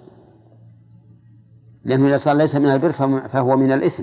لأنه 1.85 2.09
إذا 2.09 2.17
صار 2.17 2.37
ليس 2.37 2.57
من 2.57 2.71
البر 2.71 2.93
فهو 3.29 3.57
من 3.57 3.73
الإثم. 3.73 4.03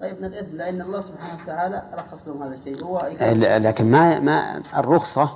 طيب 0.00 0.20
من 0.20 0.24
الإثم 0.24 0.56
لأن 0.56 0.80
الله 0.80 1.00
سبحانه 1.00 1.42
وتعالى 1.42 1.82
رخص 1.94 2.28
لهم 2.28 2.42
هذا 2.42 2.54
الشيء. 2.54 2.84
هو 2.84 3.10
لكن 3.58 3.90
ما 3.90 4.20
ما 4.20 4.62
الرخصة 4.76 5.30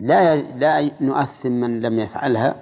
لا 0.00 0.36
لا 0.36 0.90
نؤثم 1.00 1.52
من 1.52 1.80
لم 1.80 1.98
يفعلها. 1.98 2.54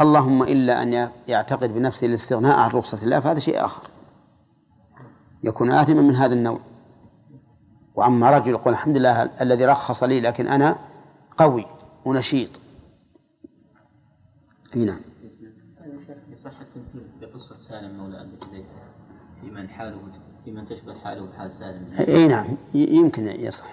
اللهم 0.00 0.42
إلا 0.42 0.82
أن 0.82 1.08
يعتقد 1.28 1.74
بنفسه 1.74 2.06
الاستغناء 2.06 2.58
عن 2.58 2.70
رخصة 2.70 3.04
الله 3.04 3.20
فهذا 3.20 3.38
شيء 3.38 3.64
آخر. 3.64 3.82
يكون 5.44 5.70
آثما 5.70 6.02
من 6.02 6.16
هذا 6.16 6.34
النوع. 6.34 6.58
وأما 7.96 8.30
رجل 8.30 8.50
يقول 8.50 8.72
الحمد 8.72 8.96
لله 8.96 9.22
الذي 9.22 9.64
رخص 9.64 10.02
لي 10.02 10.20
لكن 10.20 10.48
أنا 10.48 10.78
قوي 11.36 11.66
ونشيط. 12.04 12.50
أي 14.76 14.84
نعم. 14.84 15.00
تمثيل 16.74 17.06
في 17.20 17.26
قصة 17.26 17.56
سالم 17.68 17.98
مولى 17.98 18.20
أبي 18.20 18.38
حذيفة 18.46 18.68
في 19.40 19.50
من 19.50 19.68
حاله 19.68 19.98
في 20.44 20.50
من 20.50 20.66
تشبه 20.66 20.94
حاله 20.94 21.26
بحال 21.26 21.50
سالم. 21.50 22.08
أي 22.08 22.28
نعم. 22.28 22.46
يمكن 22.74 23.26
يصح. 23.26 23.66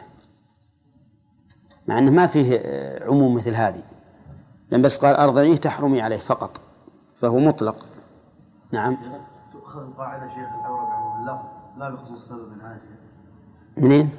مع 1.88 1.98
أنه 1.98 2.12
ما 2.12 2.27
فيه 2.27 2.60
عموم 3.01 3.36
مثل 3.36 3.56
هذه. 3.56 3.84
لأن 4.72 4.82
بس 4.82 5.06
قال 5.06 5.15
أرضعيه 5.15 5.56
تحرمي 5.56 6.01
عليه 6.01 6.18
فقط. 6.18 6.62
فهو 7.22 7.38
مطلق. 7.38 7.88
نعم. 8.72 8.98
تؤخذ 9.53 9.80
القاعدة 9.80 10.27
شيخ 10.27 10.50
الأورد 10.62 10.88
عن 10.88 11.22
اللفظ. 11.22 11.46
لا 11.77 11.89
يخص 11.89 12.12
السبب 12.12 12.51
من 12.51 12.62
هذا 12.62 12.82
منين؟ 13.77 14.10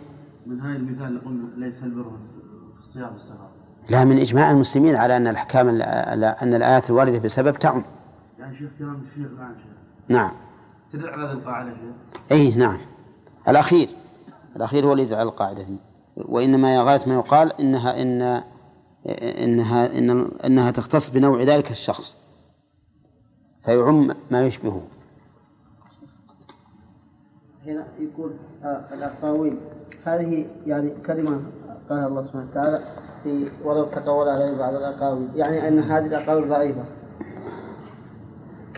من 0.46 0.60
هاي 0.60 0.76
المثال 0.76 1.04
اللي 1.06 1.20
قلنا 1.20 1.66
ليس 1.66 1.84
البر 1.84 2.04
في 2.74 2.80
الصيام 2.80 3.12
والسفر 3.12 3.48
لا 3.90 4.04
من 4.04 4.18
إجماع 4.18 4.50
المسلمين 4.50 4.96
على 4.96 5.16
أن 5.16 5.26
الأحكام 5.26 5.68
ال- 5.68 5.82
أن 6.24 6.54
الآيات 6.54 6.90
الواردة 6.90 7.18
بسبب 7.18 7.56
تعم. 7.56 7.84
يعني 8.38 8.58
شيخ 8.58 8.70
كلام 8.78 9.02
الشيخ 9.10 9.30
الآن 9.30 9.54
شيخ. 9.56 9.74
نعم. 10.08 10.30
تدل 10.92 11.08
على 11.08 11.24
هذه 11.26 11.32
القاعدة 11.32 11.70
شيخ؟ 11.70 12.20
أي 12.32 12.54
نعم. 12.56 12.78
الأخير 13.48 13.88
الأخير 14.56 14.86
هو 14.86 14.92
اللي 14.92 15.02
يدعى 15.02 15.22
القاعدة 15.22 15.62
دي. 15.62 15.80
وإنما 16.16 16.82
غاية 16.82 17.00
ما 17.06 17.14
يقال 17.14 17.60
إنها 17.60 18.02
إن 18.02 18.42
إنها 19.44 19.98
إن 19.98 20.28
إنها 20.44 20.70
تختص 20.70 21.10
بنوع 21.10 21.42
ذلك 21.42 21.70
الشخص. 21.70 22.18
فيعم 23.64 24.14
ما 24.30 24.46
يشبهه. 24.46 24.82
هنا 27.66 27.84
يقول 27.98 28.32
آه 28.64 28.84
الأقاويل. 28.94 29.58
هذه 30.04 30.46
يعني 30.66 30.90
كلمة 31.06 31.40
قالها 31.90 32.06
الله 32.06 32.22
سبحانه 32.22 32.46
وتعالى 32.50 32.80
في 33.22 33.48
ولو 33.64 33.84
تقول 33.84 34.28
عليه 34.28 34.58
بعض 34.58 34.74
الأقاويل. 34.74 35.28
يعني 35.34 35.68
أن 35.68 35.78
هذه 35.78 36.06
الأقاويل 36.06 36.48
ضعيفة. 36.48 36.84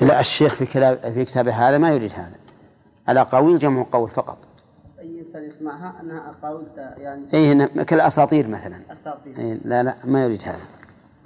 لا 0.00 0.20
الشيخ 0.20 0.54
في 0.54 0.66
كلام 0.66 0.96
في 1.14 1.24
كتابه 1.24 1.52
هذا 1.52 1.78
ما 1.78 1.92
يريد 1.92 2.12
هذا. 2.12 2.36
الأقاويل 3.08 3.58
جمع 3.58 3.86
قول 3.92 4.10
فقط. 4.10 4.38
أي 4.98 5.20
إنسان 5.20 5.42
يسمعها 5.42 6.00
أنها 6.02 6.30
أقاويل 6.30 6.66
يعني 6.76 7.24
أي 7.34 7.52
هنا 7.52 7.66
كالأساطير 7.66 8.48
مثلا. 8.48 8.76
أساطير. 8.92 9.38
أي 9.38 9.58
لا 9.64 9.82
لا 9.82 9.94
ما 10.04 10.24
يريد 10.24 10.42
هذا. 10.42 10.64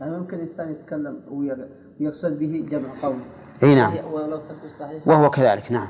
يعني 0.00 0.18
ممكن 0.18 0.38
إنسان 0.40 0.70
يتكلم 0.70 1.20
وي- 1.30 1.66
ويقصد 2.00 2.38
به 2.38 2.66
جمع 2.70 2.88
قول. 3.02 3.16
أي 3.62 3.74
نعم. 3.74 3.92
ولو 4.12 4.40
صحيح 4.80 5.08
وهو 5.08 5.30
كذلك 5.30 5.72
نعم. 5.72 5.88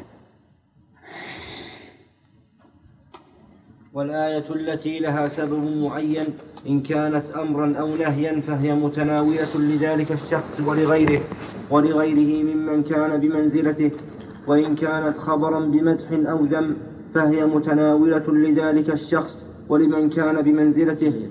والآية 3.94 4.44
التي 4.54 4.98
لها 4.98 5.28
سبب 5.28 5.76
معين 5.76 6.24
إن 6.68 6.80
كانت 6.80 7.24
أمرا 7.36 7.74
أو 7.76 7.96
نهيا 7.96 8.40
فهي 8.40 8.74
متناولة 8.74 9.58
لذلك 9.58 10.12
الشخص 10.12 10.60
ولغيره 10.66 11.20
ولغيره 11.70 12.42
ممن 12.54 12.82
كان 12.82 13.20
بمنزلته 13.20 13.90
وإن 14.48 14.74
كانت 14.74 15.18
خبرا 15.18 15.60
بمدح 15.60 16.06
أو 16.12 16.44
ذم 16.44 16.76
فهي 17.14 17.46
متناولة 17.46 18.32
لذلك 18.32 18.90
الشخص 18.90 19.46
ولمن 19.68 20.10
كان 20.10 20.42
بمنزلته. 20.42 21.30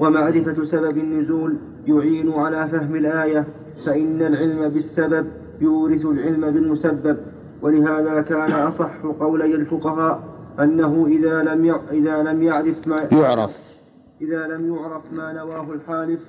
ومعرفة 0.00 0.64
سبب 0.64 0.98
النزول 0.98 1.56
يعين 1.86 2.32
على 2.32 2.68
فهم 2.68 2.94
الآية 2.96 3.46
فإن 3.86 4.22
العلم 4.22 4.68
بالسبب 4.68 5.26
يورث 5.60 6.06
العلم 6.06 6.50
بالمسبب 6.50 7.16
ولهذا 7.62 8.20
كان 8.20 8.52
أصح 8.52 8.96
قولي 9.20 9.54
الفقهاء 9.54 10.33
أنه 10.60 11.06
إذا 11.06 11.42
لم 11.42 11.80
إذا 11.90 12.22
لم 12.22 12.42
يعرف 12.42 12.88
ما 12.88 13.08
يعرف. 13.12 13.58
إذا 14.20 14.46
لم 14.46 14.74
يعرف 14.74 15.12
ما 15.12 15.32
نواه 15.32 15.72
الحالف 15.72 16.20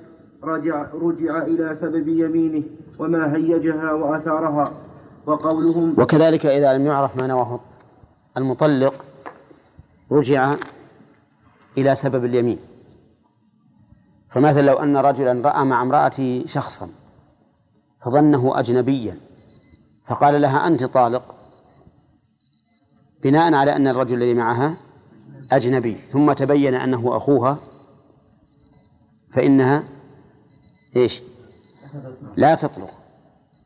رجع 0.44 0.86
رجع 0.94 1.42
إلى 1.42 1.74
سبب 1.74 2.08
يمينه 2.08 2.62
وما 2.98 3.36
هيجها 3.36 3.92
وأثارها. 3.92 4.72
وقولهم 5.26 5.94
وكذلك 5.98 6.46
إذا 6.46 6.78
لم 6.78 6.86
يعرف 6.86 7.16
ما 7.16 7.26
نواه 7.26 7.60
المطلق 8.36 8.94
رجع 10.12 10.54
إلى 11.78 11.94
سبب 11.94 12.24
اليمين. 12.24 12.58
فمثلا 14.30 14.66
لو 14.66 14.74
أن 14.76 14.96
رجلا 14.96 15.48
رأى 15.48 15.64
مع 15.64 15.82
امرأته 15.82 16.44
شخصا 16.46 16.88
فظنه 18.02 18.60
أجنبيا 18.60 19.18
فقال 20.06 20.42
لها 20.42 20.66
أنت 20.66 20.84
طالق 20.84 21.45
بناء 23.26 23.54
على 23.54 23.76
أن 23.76 23.88
الرجل 23.88 24.16
الذي 24.16 24.34
معها 24.34 24.76
أجنبي 25.52 25.96
ثم 26.08 26.32
تبين 26.32 26.74
أنه 26.74 27.16
أخوها 27.16 27.58
فإنها 29.30 29.82
إيش؟ 30.96 31.22
لا 32.36 32.54
تطلق. 32.54 32.90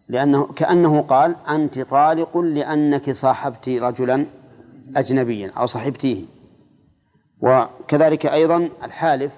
لأنه 0.08 0.46
كأنه 0.46 1.02
قال 1.02 1.36
أنت 1.48 1.78
طالق 1.78 2.38
لأنك 2.38 3.10
صاحبت 3.10 3.68
رجلا 3.68 4.26
أجنبيا 4.96 5.50
أو 5.56 5.66
صحبتيه 5.66 6.24
وكذلك 7.40 8.26
أيضا 8.26 8.68
الحالف 8.84 9.32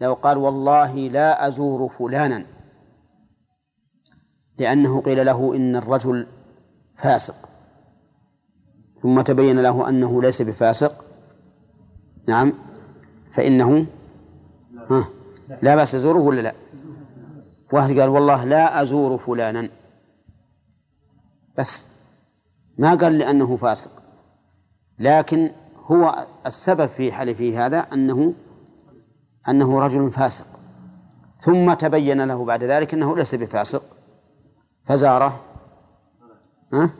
لو 0.00 0.14
قال 0.14 0.38
والله 0.38 0.94
لا 0.94 1.48
أزور 1.48 1.88
فلانا. 1.88 2.46
لأنه 4.58 5.00
قيل 5.00 5.26
له 5.26 5.56
إن 5.56 5.76
الرجل 5.76 6.26
فاسق. 6.96 7.49
ثم 9.02 9.20
تبين 9.20 9.62
له 9.62 9.88
أنه 9.88 10.22
ليس 10.22 10.42
بفاسق. 10.42 11.04
نعم. 12.28 12.52
فإنه 13.32 13.86
ها 14.90 15.08
لا 15.62 15.74
بأس 15.74 15.94
يزوره 15.94 16.18
ولا 16.18 16.40
لا؟ 16.40 16.54
واحد 17.72 17.98
قال 18.00 18.08
والله 18.08 18.44
لا 18.44 18.82
أزور 18.82 19.18
فلانا. 19.18 19.68
بس. 21.58 21.86
ما 22.78 22.94
قال 22.94 23.18
لأنه 23.18 23.56
فاسق. 23.56 23.90
لكن 24.98 25.50
هو 25.86 26.26
السبب 26.46 26.86
في 26.86 27.12
حلفه 27.12 27.66
هذا 27.66 27.78
أنه 27.78 28.34
أنه 29.48 29.80
رجل 29.80 30.10
فاسق. 30.10 30.46
ثم 31.38 31.74
تبين 31.74 32.24
له 32.24 32.44
بعد 32.44 32.64
ذلك 32.64 32.94
أنه 32.94 33.16
ليس 33.16 33.34
بفاسق. 33.34 33.82
فزاره 34.84 35.40
ها؟ 36.72 36.90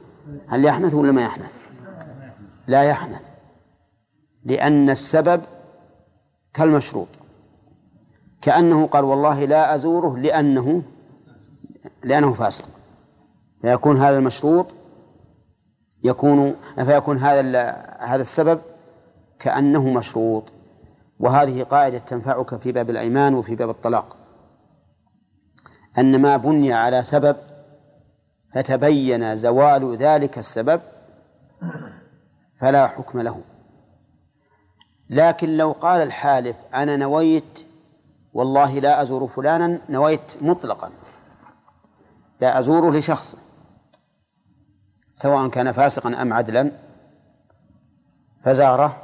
هل 0.48 0.64
يحنث 0.64 0.94
ولا 0.94 1.12
ما 1.12 1.22
يحنث؟ 1.22 1.59
لا 2.70 2.82
يحنث 2.84 3.28
لأن 4.44 4.90
السبب 4.90 5.42
كالمشروط 6.54 7.08
كأنه 8.42 8.86
قال 8.86 9.04
والله 9.04 9.44
لا 9.44 9.74
أزوره 9.74 10.18
لأنه 10.18 10.82
لأنه 12.04 12.32
فاسق. 12.34 12.64
فيكون 13.62 13.96
هذا 13.96 14.18
المشروط 14.18 14.66
يكون 16.04 16.56
فيكون 16.84 17.16
هذا 17.18 17.70
هذا 17.98 18.22
السبب 18.22 18.60
كأنه 19.38 19.90
مشروط. 19.90 20.44
وهذه 21.20 21.62
قاعدة 21.62 21.98
تنفعك 21.98 22.60
في 22.60 22.72
باب 22.72 22.90
الأيمان 22.90 23.34
وفي 23.34 23.54
باب 23.54 23.70
الطلاق. 23.70 24.16
أن 25.98 26.20
ما 26.22 26.36
بني 26.36 26.72
على 26.72 27.04
سبب 27.04 27.36
فتبين 28.54 29.36
زوال 29.36 29.96
ذلك 29.96 30.38
السبب 30.38 30.80
فلا 32.60 32.86
حكم 32.86 33.20
له. 33.20 33.40
لكن 35.10 35.56
لو 35.56 35.72
قال 35.72 36.02
الحالف 36.02 36.56
أنا 36.74 36.96
نويت 36.96 37.66
والله 38.32 38.78
لا 38.78 39.02
أزور 39.02 39.28
فلانا 39.28 39.78
نويت 39.88 40.42
مطلقا. 40.42 40.90
لا 42.40 42.58
أزوره 42.58 42.90
لشخص 42.90 43.36
سواء 45.14 45.48
كان 45.48 45.72
فاسقا 45.72 46.22
أم 46.22 46.32
عدلا. 46.32 46.72
فزاره؟ 48.44 48.96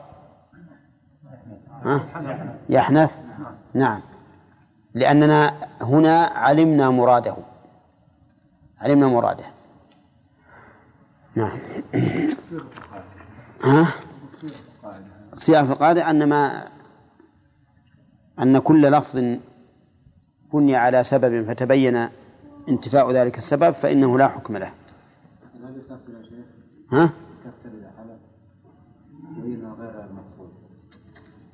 يحنث. 2.69 3.19
نعم. 3.75 4.01
لأننا 4.95 5.53
هنا 5.81 6.25
علمنا 6.25 6.91
مراده. 6.91 7.37
علمنا 8.81 9.07
مراده. 9.07 9.45
نعم. 11.35 11.59
ها؟ 13.65 13.87
صياغة 15.35 15.73
القاعدة 15.73 16.11
أن 16.11 16.29
ما 16.29 16.69
أن 18.41 18.59
كل 18.59 18.83
لفظ 18.83 19.39
بني 20.53 20.77
على 20.77 21.05
سبب 21.05 21.45
فتبين 21.47 22.09
انتفاء 22.69 23.13
ذلك 23.13 23.39
السبب 23.39 23.71
فإنه 23.71 24.19
لا 24.19 24.29
حكم 24.29 24.57
له. 24.57 24.73
ها؟ 26.93 27.11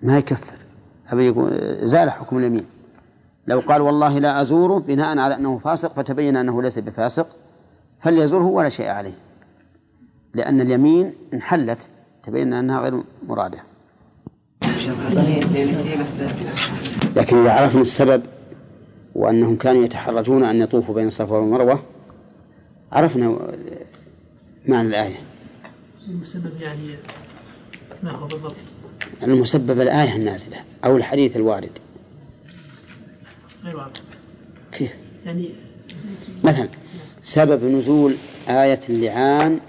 ما 0.03 0.19
يكفر. 0.19 0.57
أبي 1.09 1.27
يقول 1.27 1.79
زال 1.89 2.11
حكم 2.11 2.39
اليمين. 2.39 2.67
لو 3.47 3.61
قال 3.61 3.81
والله 3.81 4.19
لا 4.19 4.41
أزوره 4.41 4.79
بناء 4.79 5.19
على 5.19 5.37
أنه 5.37 5.59
فاسق 5.59 5.93
فتبين 5.93 6.37
أنه 6.37 6.63
ليس 6.63 6.79
بفاسق 6.79 7.37
فليزوره 8.01 8.45
ولا 8.45 8.69
شيء 8.69 8.89
عليه. 8.89 9.15
لأن 10.35 10.61
اليمين 10.61 11.15
انحلت. 11.35 11.89
تبين 12.23 12.53
أنها 12.53 12.81
غير 12.81 13.03
مرادة. 13.23 13.59
لكن 17.17 17.37
إذا 17.37 17.53
عرفنا 17.53 17.83
السبب 17.83 18.23
وأنهم 19.15 19.57
كانوا 19.57 19.85
يتحرجون 19.85 20.45
أن 20.45 20.61
يطوفوا 20.61 20.95
بين 20.95 21.07
الصفا 21.07 21.37
والمروة 21.37 21.83
عرفنا 22.93 23.39
معنى 24.69 24.89
الآية. 24.89 25.17
المسبب 26.09 26.61
يعني 26.61 26.97
ما 28.03 28.11
هو 28.11 28.27
بالضبط؟ 28.27 28.55
المسبب 29.23 29.81
الآية 29.81 30.17
النازلة 30.17 30.57
أو 30.85 30.97
الحديث 30.97 31.37
الوارد. 31.37 31.71
غير 33.65 33.77
واضح. 33.77 34.01
كيف؟ 34.73 34.93
يعني 35.27 35.51
مثلا 36.45 36.69
سبب 37.23 37.65
نزول 37.65 38.15
آية 38.49 38.81
اللعان 38.89 39.61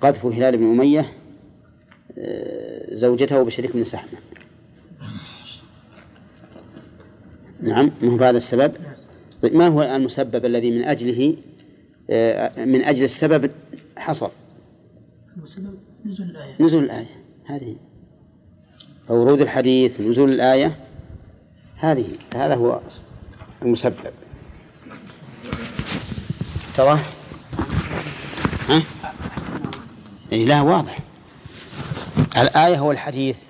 قذف 0.00 0.26
هلال 0.26 0.56
بن 0.56 0.64
أمية 0.64 1.17
زوجته 2.92 3.42
بشريك 3.42 3.72
بن 3.72 3.84
سحمة 3.84 4.18
نعم 7.60 7.90
ما 8.02 8.08
هو 8.08 8.24
هذا 8.24 8.36
السبب؟ 8.36 8.72
طيب 9.42 9.54
ما 9.54 9.68
هو 9.68 9.82
المسبب 9.82 10.44
الذي 10.44 10.70
من 10.70 10.84
أجله 10.84 11.36
آه، 12.10 12.64
من 12.64 12.84
أجل 12.84 13.04
السبب 13.04 13.50
حصل؟ 13.96 14.30
المسبب 15.36 15.74
نزول 16.06 16.26
الآية. 16.26 16.54
نزول 16.60 16.84
الآية 16.84 17.24
هذه. 17.44 17.76
ورود 19.08 19.40
الحديث 19.40 20.00
نزول 20.00 20.32
الآية 20.32 20.76
هذه 21.76 22.06
هذا 22.34 22.54
هو 22.54 22.80
المسبب. 23.62 23.94
اتضح؟ 26.72 27.10
ها؟ 28.68 28.82
اي 30.32 30.44
لا 30.44 30.60
واضح. 30.62 31.07
الآية 32.42 32.78
هو 32.78 32.90
الحديث. 32.90 33.44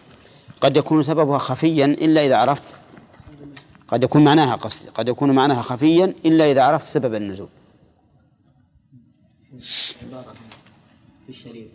قد 0.60 0.76
يكون 0.76 1.02
سببها 1.02 1.38
خفيا 1.38 1.86
إلا 1.86 2.26
إذا 2.26 2.36
عرفت 2.36 2.74
قد 3.88 4.04
يكون 4.04 4.24
معناها 4.24 4.54
قصدي 4.54 4.90
قد 4.90 5.08
يكون 5.08 5.30
معناها 5.30 5.62
خفيا 5.62 6.14
إلا 6.24 6.50
إذا 6.50 6.62
عرفت 6.62 6.86
سبب 6.86 7.14
النزول. 7.14 7.48
في 11.26 11.28
الشريف 11.28 11.66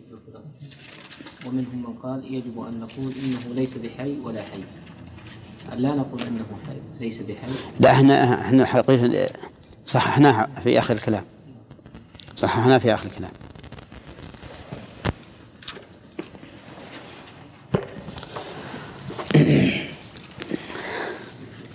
ومنهم 1.46 1.82
من 1.82 1.94
قال 2.02 2.34
يجب 2.34 2.60
أن 2.60 2.80
نقول 2.80 3.12
إنه 3.24 3.54
ليس 3.54 3.74
بحي 3.78 4.20
ولا 4.20 4.42
حي. 4.42 4.64
لا 5.76 5.94
نقول 5.94 6.22
أنه 6.22 6.44
حي 6.66 6.76
ليس 7.00 7.18
بحي. 7.18 7.50
لا 7.80 7.90
إحنا 7.90 8.40
إحنا 8.40 8.64
حقيقة 8.64 9.30
صححناها 9.84 10.50
في 10.62 10.78
آخر 10.78 10.94
الكلام. 10.94 11.24
صححناها 12.36 12.78
في 12.78 12.94
آخر 12.94 13.06
الكلام. 13.06 13.30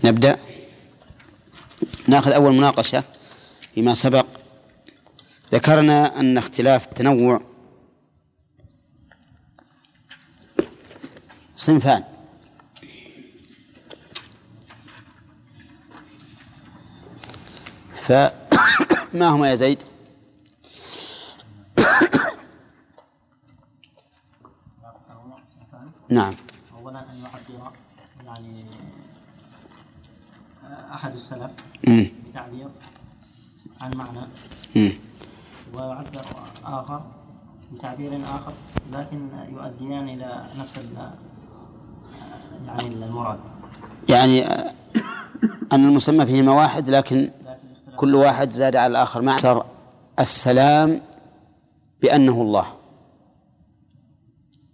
نبدأ. 0.10 0.40
نأخذ 2.08 2.32
أول 2.32 2.54
مناقشة 2.54 3.04
فيما 3.76 3.94
سبق. 3.94 4.26
ذكرنا 5.54 6.20
أن 6.20 6.38
اختلاف 6.38 6.88
التنوع 6.88 7.42
صنفان. 11.56 12.04
فما 18.02 19.30
هما 19.36 19.50
يا 19.50 19.56
زيد؟ 19.56 19.80
نعم. 26.10 26.36
أولا 26.74 27.00
أن 27.00 27.24
يعبر 27.24 27.72
يعني 28.26 28.69
أحد 30.94 31.14
السلف. 31.14 31.52
بتعبير 31.84 32.68
عن 33.82 33.92
معنى. 33.96 34.20
ويعبر 35.74 36.22
آخر 36.66 37.02
بتعبير 37.74 38.20
آخر 38.26 38.54
لكن 38.94 39.30
يؤديان 39.50 40.10
إلى 40.10 40.46
نفس 40.60 40.78
ال- 40.80 41.12
يعني 42.68 42.88
المراد. 42.88 43.40
يعني 44.10 44.46
آه، 44.46 44.74
أن 45.74 45.88
المسمى 45.88 46.26
فيهما 46.26 46.52
واحد 46.52 46.90
لكن 46.90 47.30
كل 47.96 48.16
واحد 48.16 48.52
زاد 48.52 48.76
على 48.76 48.92
الآخر 48.92 49.22
مع 49.22 49.36
أكثر 49.36 49.66
السلام 50.20 51.02
بأنه 52.02 52.42
الله. 52.42 52.66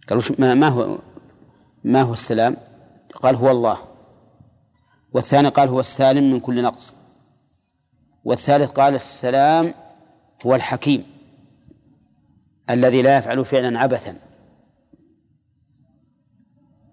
قالوا 0.09 0.23
ما 0.55 0.67
هو 0.67 0.97
ما 1.83 2.01
هو 2.01 2.13
السلام؟ 2.13 2.57
قال 3.21 3.35
هو 3.35 3.51
الله. 3.51 3.77
والثاني 5.15 5.47
قال 5.47 5.69
هو 5.69 5.79
السالم 5.79 6.31
من 6.31 6.39
كل 6.39 6.63
نقص. 6.63 6.97
والثالث 8.25 8.71
قال 8.71 8.95
السلام 8.95 9.73
هو 10.45 10.55
الحكيم 10.55 11.03
الذي 12.69 13.01
لا 13.01 13.17
يفعل 13.17 13.45
فعلا 13.45 13.79
عبثا. 13.79 14.15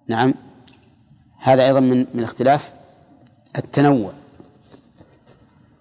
نعم. 0.08 0.35
هذا 1.38 1.66
أيضا 1.66 1.80
من 1.80 2.06
من 2.14 2.24
اختلاف 2.24 2.74
التنوع. 3.58 4.12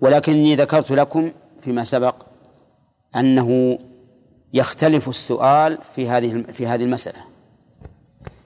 ولكني 0.01 0.55
ذكرت 0.55 0.91
لكم 0.91 1.31
فيما 1.61 1.83
سبق 1.83 2.15
أنه 3.15 3.79
يختلف 4.53 5.09
السؤال 5.09 5.77
في 5.95 6.09
هذه 6.09 6.41
في 6.41 6.67
هذه 6.67 6.83
المسألة. 6.83 7.21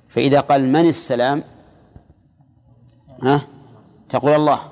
فإذا 0.10 0.40
قال 0.40 0.72
من 0.72 0.88
السلام؟ 0.88 1.44
ها؟ 3.24 3.55
تقول 4.10 4.32
الله. 4.34 4.72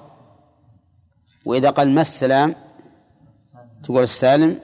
وإذا 1.45 1.69
قال 1.69 1.89
ما 1.89 2.01
السلام 2.01 2.55
تقول 3.83 4.03
السالم 4.03 4.59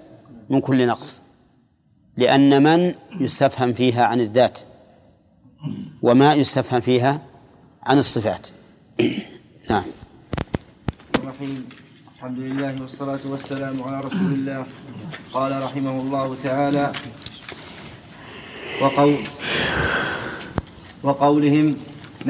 من 0.49 0.60
كل 0.62 0.88
نقص. 0.88 1.21
لأن 2.17 2.63
من 2.63 2.95
يستفهم 3.19 3.73
فيها 3.73 4.05
عن 4.05 4.21
الذات 4.21 4.60
وما 6.01 6.34
يستفهم 6.34 6.82
فيها 6.82 7.21
عن 7.84 7.97
الصفات. 7.97 8.47
نعم. 9.69 9.84
الرحيم. 11.15 11.69
الحمد 12.15 12.39
لله 12.39 12.82
والصلاة 12.82 13.19
والسلام 13.25 13.84
على 13.84 14.01
رسول 14.01 14.34
الله. 14.34 14.65
قال 15.34 15.63
رحمه 15.63 15.91
الله 16.01 16.36
تعالى 16.43 16.91
وقول 18.82 19.15
وقولهم 21.03 21.75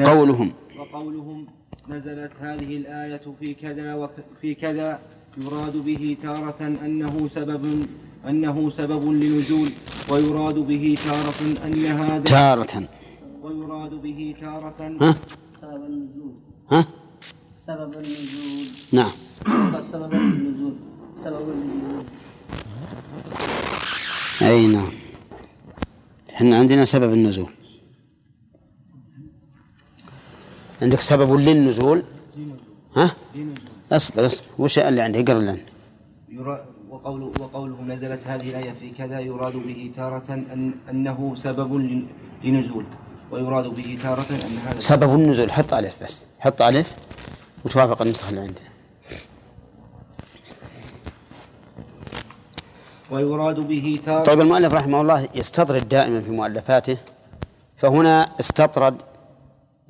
قولهم. 0.06 0.52
وقولهم 0.78 1.46
نزلت 1.88 2.32
هذه 2.40 2.76
الآية 2.76 3.22
في 3.40 3.54
كذا 3.54 3.94
وفي 3.94 4.54
كذا 4.54 4.98
يراد 5.38 5.76
به 5.76 6.16
تارة 6.22 6.60
أنه 6.84 7.28
سبب 7.28 7.86
أنه 8.28 8.70
سبب 8.70 9.04
لنزول 9.12 9.70
ويراد 10.10 10.54
به 10.54 10.96
تارة 11.04 11.66
أن 11.66 11.86
هذا 11.86 12.24
تارة. 12.24 12.88
ويراد 13.42 13.90
به 13.90 14.34
تارة 14.40 14.96
ها؟ 15.00 15.14
سبب 15.60 15.84
النزول. 15.84 16.34
ها؟ 16.72 16.84
سبب 17.66 17.92
النزول. 17.94 18.66
نعم. 18.92 19.10
سبب 19.92 20.14
النزول. 20.14 20.74
سبب 21.24 21.46
النزول. 21.50 22.04
أي 24.42 24.66
نعم. 24.66 24.92
إحنا 26.34 26.58
عندنا 26.58 26.84
سبب 26.84 27.12
النزول. 27.12 27.50
عندك 30.82 31.00
سبب 31.00 31.32
للنزول؟ 31.34 32.02
ها؟ 32.96 33.10
اصبر 33.92 34.26
اصبر. 34.26 34.44
وش 34.58 34.78
اللي 34.78 35.02
عندي 35.02 35.20
اقرأ 35.20 35.38
اللي 35.38 35.50
عندي 35.50 35.62
يرا- 36.28 36.64
وقول 36.90 37.22
وقولهم 37.40 37.92
نزلت 37.92 38.26
هذه 38.26 38.48
الآية 38.50 38.72
في 38.80 38.90
كذا 38.90 39.20
يراد 39.20 39.52
به 39.52 39.90
تارة 39.96 40.22
أن 40.30 40.74
أنه 40.90 41.32
سبب 41.36 41.74
لن- 41.74 42.06
لنزول. 42.44 42.84
ويراد 43.30 43.64
به 43.66 43.98
تارة 44.02 44.26
أن 44.30 44.58
هذا 44.66 44.78
سبب. 44.78 45.14
النزول. 45.14 45.52
حط 45.52 45.74
ألف 45.74 46.02
بس. 46.04 46.24
حط 46.40 46.62
ألف 46.62 46.96
وتوافق 47.64 48.02
النسخة 48.02 48.30
اللي 48.30 48.40
عندنا 48.40 48.70
ويراد 53.10 53.60
به 53.60 54.00
تارة 54.04 54.22
طيب 54.24 54.40
المؤلف 54.40 54.72
رحمه 54.74 55.00
الله 55.00 55.28
يستطرد 55.34 55.88
دائما 55.88 56.20
في 56.20 56.30
مؤلفاته. 56.30 56.96
فهنا 57.76 58.26
استطرد 58.40 58.94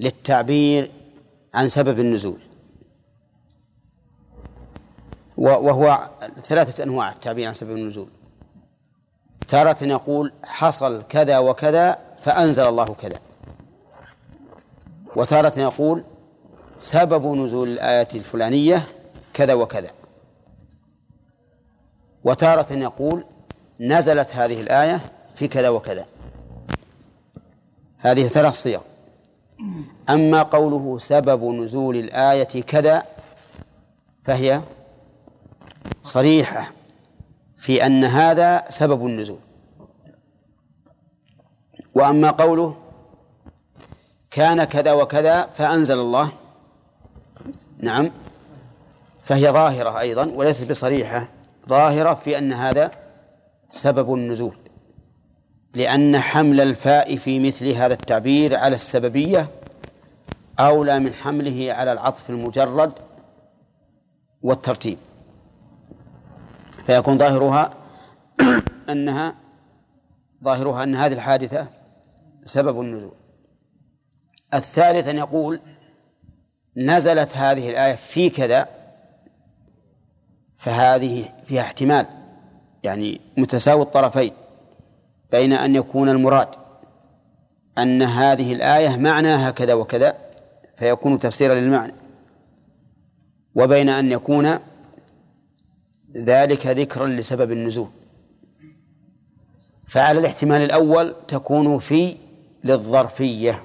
للتعبير 0.01 0.91
عن 1.55 1.69
سبب 1.69 2.01
النزول. 2.01 2.41
وهو 5.37 6.11
ثلاثة 6.43 6.85
أنواع 6.85 7.11
التعبير 7.11 7.49
عن 7.49 7.55
سبب 7.55 7.71
النزول. 7.71 8.09
تارة 9.49 9.85
يقول 9.85 10.33
حصل 10.43 11.03
كذا 11.09 11.39
وكذا 11.39 11.99
فأنزل 12.23 12.69
الله 12.69 12.85
كذا. 12.85 13.19
وتارة 15.17 15.61
يقول 15.61 16.05
سبب 16.79 17.27
نزول 17.27 17.69
الآية 17.69 18.09
الفلانية 18.15 18.87
كذا 19.35 19.55
وكذا. 19.55 19.91
وتارة 22.25 22.73
يقول 22.73 23.25
نزلت 23.81 24.37
هذه 24.37 24.61
الآية 24.61 25.01
في 25.35 25.49
كذا 25.49 25.69
وكذا. 25.69 26.07
هذه 27.99 28.27
ثلاث 28.27 28.55
صيغ. 28.55 28.81
أما 30.11 30.43
قوله 30.43 30.99
سبب 30.99 31.45
نزول 31.45 31.97
الآية 31.97 32.63
كذا 32.63 33.03
فهي 34.25 34.61
صريحة 36.03 36.71
في 37.59 37.87
أن 37.87 38.05
هذا 38.05 38.65
سبب 38.69 39.07
النزول. 39.07 39.39
وأما 41.95 42.31
قوله 42.31 42.77
كان 44.31 44.65
كذا 44.65 44.93
وكذا 44.93 45.43
فأنزل 45.43 45.99
الله 45.99 46.33
نعم 47.79 48.11
فهي 49.21 49.51
ظاهرة 49.51 50.01
أيضا 50.01 50.27
وليست 50.27 50.71
بصريحة 50.71 51.29
ظاهرة 51.69 52.15
في 52.15 52.39
أن 52.39 52.53
هذا 52.53 52.91
سبب 53.71 54.15
النزول. 54.15 54.60
لأن 55.75 56.19
حمل 56.19 56.61
الفاء 56.61 57.17
في 57.17 57.39
مثل 57.39 57.69
هذا 57.69 57.95
التعبير 57.95 58.57
على 58.57 58.75
السببية 58.75 59.49
أولى 60.61 60.99
من 60.99 61.13
حمله 61.13 61.73
على 61.73 61.93
العطف 61.93 62.31
المجرد 62.31 62.93
والترتيب. 64.43 64.99
فيكون 66.87 67.19
ظاهرها 67.19 67.75
أنها 68.91 69.35
ظاهرها 70.45 70.83
أن 70.83 70.95
هذه 70.97 71.13
الحادثة 71.13 71.67
سبب 72.45 72.81
النزول. 72.81 73.13
الثالث 74.55 75.09
أن 75.09 75.17
يقول 75.17 75.61
نزلت 76.77 77.37
هذه 77.37 77.71
الآية 77.71 77.95
في 77.95 78.31
كذا 78.31 78.69
فهذه 80.59 81.25
فيها 81.45 81.63
احتمال 81.63 82.07
يعني 82.83 83.21
متساوي 83.37 83.83
الطرفين. 83.83 84.33
بين 85.33 85.53
أن 85.53 85.75
يكون 85.75 86.09
المراد 86.09 86.49
أن 87.79 88.03
هذه 88.03 88.53
الآية 88.53 88.97
معناها 88.97 89.51
كذا 89.51 89.75
وكذا 89.75 90.17
فيكون 90.77 91.19
تفسيرا 91.19 91.55
للمعنى. 91.55 91.93
وبين 93.55 93.89
أن 93.89 94.13
يكون 94.13 94.59
ذلك 96.17 96.67
ذكرا 96.67 97.07
لسبب 97.07 97.53
النزول. 97.53 97.89
فعلى 99.87 100.19
الاحتمال 100.19 100.63
الأول 100.63 101.15
تكون 101.29 101.79
في 101.79 102.17
للظرفية 102.65 103.63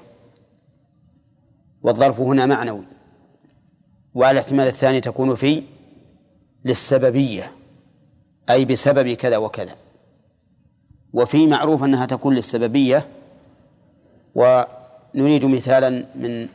والظرف 1.82 2.20
هنا 2.20 2.46
معنوي. 2.46 2.84
وعلى 4.14 4.38
الاحتمال 4.38 4.66
الثاني 4.66 5.00
تكون 5.00 5.34
في 5.34 5.62
للسببية 6.64 7.52
أي 8.50 8.64
بسبب 8.64 9.12
كذا 9.12 9.36
وكذا. 9.36 9.74
وفي 11.12 11.46
معروف 11.46 11.84
أنها 11.84 12.06
تكون 12.06 12.34
للسببية 12.34 13.06
ونريد 14.34 15.44
مثالا 15.44 16.04
من 16.14 16.48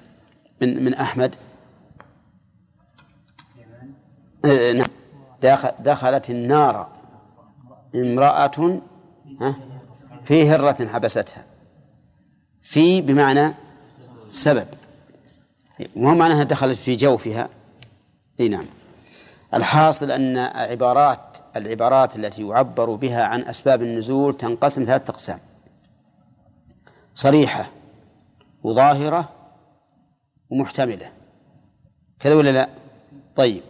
من 0.61 0.83
من 0.83 0.93
أحمد. 0.93 1.35
آه، 4.45 4.71
نعم. 4.71 4.87
دخلت 5.79 6.29
النار 6.29 6.87
امرأة 7.95 8.81
في 10.23 10.49
هرة 10.49 10.87
حبستها. 10.87 11.45
في 12.61 13.01
بمعنى 13.01 13.53
سبب. 14.27 14.67
وهو 15.95 16.15
معناها 16.15 16.43
دخلت 16.43 16.77
في 16.77 16.95
جوفها. 16.95 17.49
اي 18.39 18.47
نعم. 18.47 18.65
الحاصل 19.53 20.11
أن 20.11 20.37
عبارات 20.37 21.30
العبارات 21.55 22.15
التي 22.15 22.47
يعبر 22.47 22.95
بها 22.95 23.23
عن 23.23 23.41
أسباب 23.41 23.81
النزول 23.81 24.37
تنقسم 24.37 24.83
ثلاثة 24.83 25.11
أقسام. 25.11 25.39
صريحة 27.13 27.69
وظاهرة 28.63 29.29
ومحتملة. 30.49 31.11
كذا 32.19 32.33
ولا 32.35 32.51
لا؟ 32.51 32.69
طيب. 33.35 33.63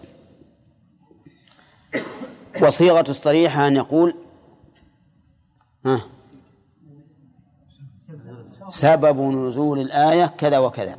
وصيغة 2.62 3.06
الصريحة 3.10 3.68
أن 3.68 3.76
يقول 3.76 4.16
ها 5.86 6.02
سبب 8.70 9.22
نزول 9.22 9.80
الآية 9.80 10.26
كذا 10.26 10.58
وكذا. 10.58 10.98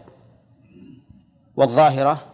والظاهرة 1.56 2.32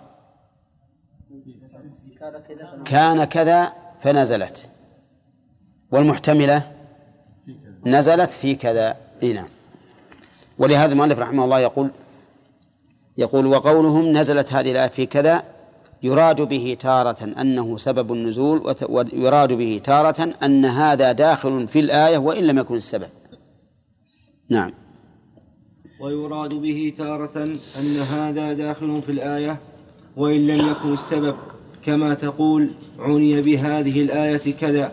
كان 2.85 3.25
كذا 3.25 3.73
فنزلت. 4.01 4.69
والمحتملة 5.93 6.73
نزلت 7.87 8.31
في 8.31 8.55
كذا. 8.55 8.97
إي 9.23 9.33
نعم. 9.33 9.49
ولهذا 10.59 10.93
المؤلف 10.93 11.19
رحمه 11.19 11.45
الله 11.45 11.61
يقول 11.61 11.91
يقول 13.19 13.47
وقولهم 13.47 14.13
نزلت 14.13 14.53
هذه 14.53 14.73
الآية 14.73 14.89
في 14.89 15.07
كذا 15.07 15.43
يراد 16.03 16.43
به 16.43 16.77
تارة 16.81 17.41
أنه 17.41 17.77
سبب 17.77 18.13
النزول 18.13 18.75
ويراد 18.89 19.53
به 19.53 19.81
تارة 19.85 20.35
أن 20.43 20.65
هذا 20.65 21.13
داخل 21.13 21.69
في 21.69 21.81
الآية 21.81 22.19
وإن 22.19 22.45
لم 22.45 22.59
يكن 22.59 22.75
السبب. 22.75 23.09
نعم. 24.51 24.73
ويراد 26.01 26.55
به 26.55 26.95
تارة 26.99 27.45
أن 27.79 27.97
هذا 27.97 28.53
داخل 28.53 29.03
في 29.03 29.13
الآية 29.13 29.61
وإن 30.17 30.47
لم 30.47 30.71
يكن 30.71 30.93
السبب. 30.93 31.37
كما 31.89 32.15
تقول 32.15 32.71
عني 32.99 33.43
بهذه 33.43 34.03
الآية 34.03 34.53
كذا. 34.61 34.93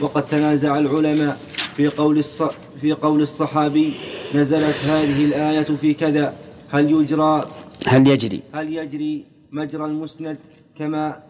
وقد 0.00 0.26
تنازع 0.26 0.78
العلماء 0.78 1.36
في 1.76 1.88
قول 1.88 2.18
الص... 2.18 2.42
في 2.80 2.92
قول 2.92 3.22
الصحابي 3.22 3.94
نزلت 4.34 4.76
هذه 4.84 5.28
الآية 5.28 5.62
في 5.62 5.94
كذا. 5.94 6.36
هل 6.70 6.90
يجرى؟ 6.90 7.44
هل 7.86 8.06
يجري؟ 8.06 8.40
هل 8.54 8.72
يجري 8.72 9.26
مجرى 9.50 9.84
المسند 9.84 10.38
كما 10.78 11.22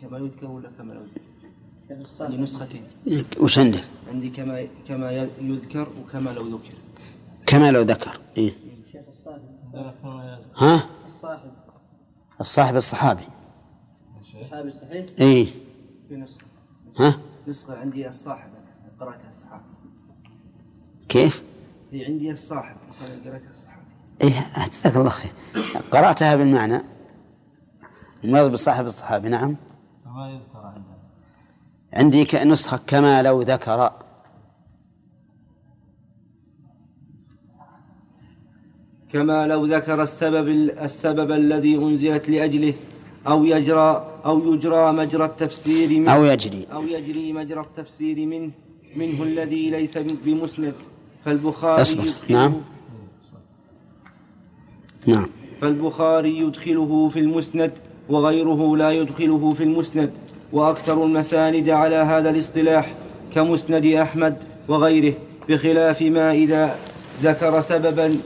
كما 0.00 0.18
يذكر 0.18 0.46
ولا 0.46 0.70
كما 0.78 0.94
يذكر؟ 0.94 1.20
عندي 2.20 2.36
نسختين 2.36 2.82
وش 3.40 3.58
عندك؟ 3.58 3.84
عندي 4.08 4.30
كما 4.30 4.66
كما 4.88 5.28
يذكر 5.40 5.88
وكما 6.00 6.30
لو 6.30 6.46
ذكر. 6.46 6.74
كما 7.46 7.70
لو 7.72 7.80
ذكر. 7.80 8.18
إيه؟ 8.36 8.52
ها؟ 10.56 10.86
الصاحب. 11.06 11.50
الصاحب 12.40 12.76
الصحابي. 12.76 13.22
الصحابي 14.62 14.70
صحيح؟ 14.70 15.06
إيه 15.20 15.46
في 16.08 16.16
نسخة. 16.16 16.44
ها؟ 16.98 17.18
نسخة 17.48 17.76
عندي 17.76 18.08
الصاحب 18.08 18.50
قرأتها 19.00 19.28
الصحابي 19.28 19.62
كيف؟ 21.08 21.42
في 21.90 22.04
عندي 22.04 22.30
الصاحب 22.30 22.76
بس 22.90 22.98
أنا 23.00 23.30
قرأتها 23.30 23.50
الصحابي 23.50 23.84
إيه 24.22 24.66
جزاك 24.66 24.96
الله 24.96 25.08
خير. 25.08 25.32
قرأتها 25.90 26.36
بالمعنى. 26.36 26.82
المرض 28.24 28.50
بالصاحب 28.50 28.84
الصحابي 28.84 29.28
نعم. 29.28 29.56
ما 30.06 30.30
يذكر 30.30 30.58
عندنا. 30.58 30.84
عندي 31.92 32.28
نسخة 32.44 32.80
كما 32.86 33.22
لو 33.22 33.42
ذكر. 33.42 33.92
كما 39.12 39.46
لو 39.46 39.64
ذكر 39.66 40.02
السبب 40.02 40.48
السبب 40.48 41.30
الذي 41.30 41.76
أنزلت 41.76 42.28
لأجله. 42.28 42.74
أو 43.26 43.44
يجرى 43.44 44.06
أو 44.24 44.54
يجرى 44.54 44.92
مجرى 44.92 45.24
التفسير 45.24 45.88
منه. 45.88 46.14
أو 46.14 46.24
يجري. 46.24 46.66
أو 46.72 46.82
يجري 46.82 47.32
مجرى 47.32 47.60
التفسير 47.60 48.16
منه 48.26 48.50
منه 48.96 49.22
الذي 49.22 49.68
ليس 49.68 49.98
بمسند. 49.98 50.74
فالبخاري 51.24 51.82
أصبر. 51.82 52.04
نعم. 52.28 52.54
نعم. 55.06 55.26
فالبخاري 55.60 56.38
يدخله 56.38 57.08
في 57.08 57.18
المسند 57.18 57.72
وغيره 58.08 58.76
لا 58.76 58.90
يدخله 58.90 59.52
في 59.52 59.62
المسند. 59.62 60.10
وأكثر 60.52 61.04
المساند 61.04 61.68
على 61.68 61.96
هذا 61.96 62.30
الاصطلاح 62.30 62.94
كمسند 63.34 63.86
أحمد 63.86 64.44
وغيره 64.68 65.14
بخلاف 65.48 66.02
ما 66.02 66.32
إذا 66.32 66.76
ذكر 67.22 67.60
سببا 67.60 68.18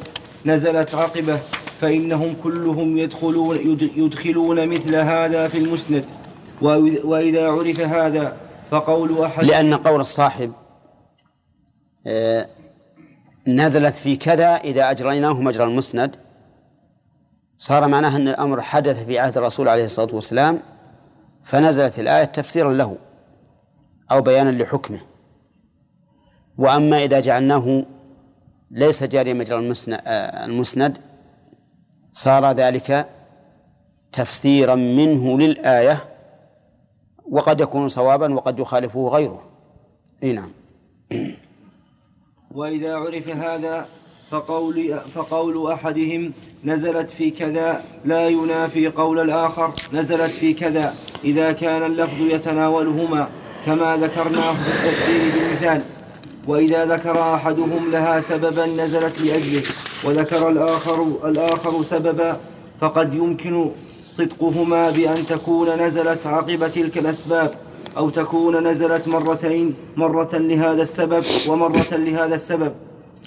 نزلت 0.47 0.95
عقبة. 0.95 1.39
فإنهم 1.81 2.35
كلهم 2.43 2.99
يدخلون 2.99 3.57
يد- 3.57 3.93
يدخلون 3.97 4.69
مثل 4.69 4.97
هذا 4.97 5.49
في 5.49 5.59
المسند. 5.59 6.05
وإذ- 6.61 7.05
وإذا 7.05 7.49
عرف 7.49 7.81
هذا 7.81 8.37
فقول 8.71 9.25
أحد 9.25 9.45
لأن 9.45 9.75
قول 9.75 10.01
الصاحب 10.01 10.53
آه، 12.07 12.47
نزلت 13.47 13.95
في 13.95 14.17
كذا 14.17 14.57
إذا 14.57 14.91
أجريناه 14.91 15.41
مجرى 15.41 15.65
المسند. 15.65 16.17
صار 17.59 17.89
معناه 17.89 18.17
أن 18.17 18.29
الأمر 18.29 18.61
حدث 18.61 19.05
في 19.05 19.19
عهد 19.19 19.37
الرسول 19.37 19.69
عليه 19.69 19.85
الصلاة 19.85 20.15
والسلام 20.15 20.61
فنزلت 21.45 21.99
الآية 21.99 22.25
تفسيرا 22.25 22.73
له 22.73 22.97
أو 24.11 24.21
بيانا 24.21 24.63
لحكمه. 24.63 25.01
وأما 26.59 27.05
إذا 27.05 27.21
جعلناه 27.21 27.85
ليس 28.71 29.05
جاري 29.05 29.35
مجرى 29.35 29.59
آه، 30.07 30.45
المسند 30.45 30.99
صار 32.19 32.53
ذلك 32.53 33.09
تفسيرا 34.13 34.75
منه 34.75 35.39
للآية 35.39 36.05
وقد 37.31 37.61
يكون 37.61 37.89
صوابا 37.89 38.35
وقد 38.35 38.59
يخالفه 38.59 39.09
غيره. 39.09 39.43
إي 40.23 40.33
نعم. 40.33 40.51
وإذا 42.55 42.95
عرف 42.95 43.29
هذا 43.29 43.87
فقول, 44.31 44.99
فقول 45.15 45.73
أحدهم 45.73 46.33
نزلت 46.65 47.11
في 47.11 47.31
كذا 47.31 47.85
لا 48.05 48.29
ينافي 48.29 48.89
قول 48.89 49.19
الآخر 49.19 49.73
نزلت 49.93 50.35
في 50.35 50.55
كذا. 50.55 50.95
إذا 51.25 51.53
كان 51.53 51.83
اللفظ 51.83 52.21
يتناولهما 52.21 53.29
كما 53.67 53.97
ذكرناه 53.97 54.53
في 54.53 54.69
التفسير 54.69 55.21
بالمثال. 55.35 55.98
وإذا 56.49 56.85
ذكر 56.85 57.35
أحدهم 57.35 57.91
لها 57.91 58.21
سببا 58.21 58.67
نزلت 58.67 59.21
لأجله 59.21 59.63
وذكر 60.05 60.49
الآخر 60.49 61.03
الآخر 61.25 61.83
سببا 61.83 62.37
فقد 62.81 63.15
يمكن 63.15 63.71
صدقهما 64.11 64.91
بأن 64.91 65.27
تكون 65.27 65.69
نزلت 65.83 66.27
عقب 66.27 66.73
تلك 66.73 66.99
الأسباب 66.99 67.51
أو 67.97 68.11
تكون 68.11 68.67
نزلت 68.67 69.09
مرتين 69.09 69.75
مرة 69.97 70.29
لهذا 70.33 70.83
السبب 70.83 71.25
ومرة 71.49 71.91
لهذا 71.93 72.35
السبب. 72.35 72.75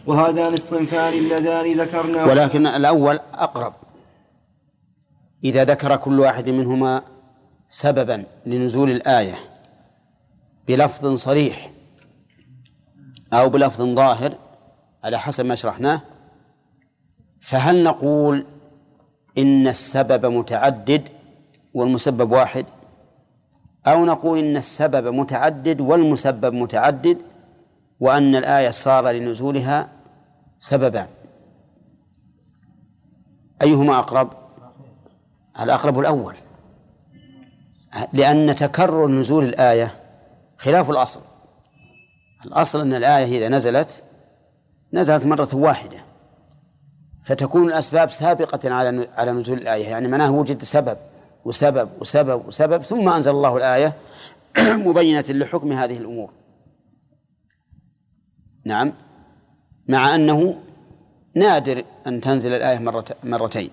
وهذان 0.08 0.54
الصنفان 0.54 1.14
اللذان 1.14 1.80
ذكرنا 1.82 2.26
ولكن 2.26 2.68
الأول 2.68 3.20
أقرب. 3.34 3.74
إذا 5.44 5.64
ذكر 5.64 5.96
كل 5.96 6.20
واحد 6.20 6.50
منهما 6.50 7.02
سببا 7.70 8.24
لنزول 8.46 8.92
الآية 8.92 9.36
بلفظ 10.68 11.16
صريح 11.16 11.71
أو 13.34 13.50
بلفظ 13.50 13.82
ظاهر 13.82 14.34
على 15.04 15.20
حسب 15.20 15.46
ما 15.46 15.56
شرحناه 15.56 16.02
فهل 17.42 17.84
نقول 17.84 18.46
إن 19.38 19.68
السبب 19.68 20.26
متعدد 20.26 21.10
والمسبب 21.74 22.32
واحد؟ 22.32 22.66
أو 23.88 24.06
نقول 24.06 24.40
إن 24.40 24.58
السبب 24.58 25.08
متعدد 25.08 25.82
والمسبب 25.82 26.54
متعدد 26.54 27.18
وأن 28.00 28.36
الآية 28.36 28.70
صار 28.70 29.10
لنزولها 29.10 29.88
سببان. 30.60 31.08
أيهما 33.62 34.00
أقرب؟ 34.00 34.30
الأقرب 35.60 36.00
الأول 36.00 36.36
لأن 38.14 38.56
تكرر 38.56 39.08
نزول 39.08 39.44
الآية 39.44 39.96
خلاف 40.58 40.90
الأصل. 40.90 41.22
الأصل 42.46 42.82
أن 42.82 42.94
الآية 42.94 43.38
إذا 43.38 43.50
نزلت 43.50 44.04
نزلت 44.94 45.26
مرة 45.26 45.50
واحدة. 45.54 46.04
فتكون 47.24 47.68
الأسباب 47.68 48.10
سابقة 48.10 48.74
على 48.74 49.08
على 49.18 49.32
نزول 49.32 49.58
الآية. 49.58 49.88
يعني 49.88 50.08
معناه 50.08 50.32
وجد 50.32 50.64
سبب 50.64 50.98
وسبب 51.46 51.90
وسبب 52.00 52.48
وسبب 52.48 52.84
ثم 52.84 53.10
أنزل 53.10 53.32
الله 53.32 53.58
الآية 53.58 53.94
مبينة 54.88 55.26
لحكم 55.30 55.72
هذه 55.72 55.98
الأمور. 55.98 56.30
نعم. 58.66 58.94
مع 59.88 60.16
أنه 60.16 60.56
نادر 61.36 61.84
أن 62.08 62.22
تنزل 62.22 62.54
الآية 62.54 62.80
مرة 62.80 63.06
مرتين. 63.24 63.70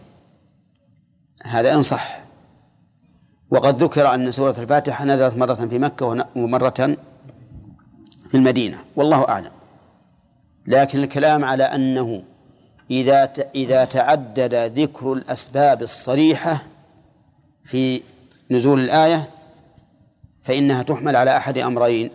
هذا 1.45 1.75
إن 1.75 1.83
صح. 1.83 2.21
وقد 3.51 3.83
ذكر 3.83 4.15
أن 4.15 4.31
سورة 4.31 4.55
الفاتحة 4.59 5.05
نزلت 5.05 5.37
مرة 5.37 5.55
في 5.55 5.79
مكة 5.79 6.27
ومرة 6.37 6.97
في 8.29 8.37
المدينة 8.37 8.79
والله 8.97 9.29
أعلم. 9.29 9.51
لكن 10.67 11.03
الكلام 11.03 11.45
على 11.45 11.65
أنه 11.65 12.23
إذا 12.91 13.33
إذا 13.55 13.85
تعدد 13.85 14.55
ذكر 14.55 15.13
الأسباب 15.13 15.83
الصريحة 15.83 16.63
في 17.65 18.03
نزول 18.51 18.81
الآية 18.81 19.31
فإنها 20.43 20.83
تحمل 20.83 21.17
على 21.17 21.37
أحد 21.37 21.59
أمرين. 21.59 22.11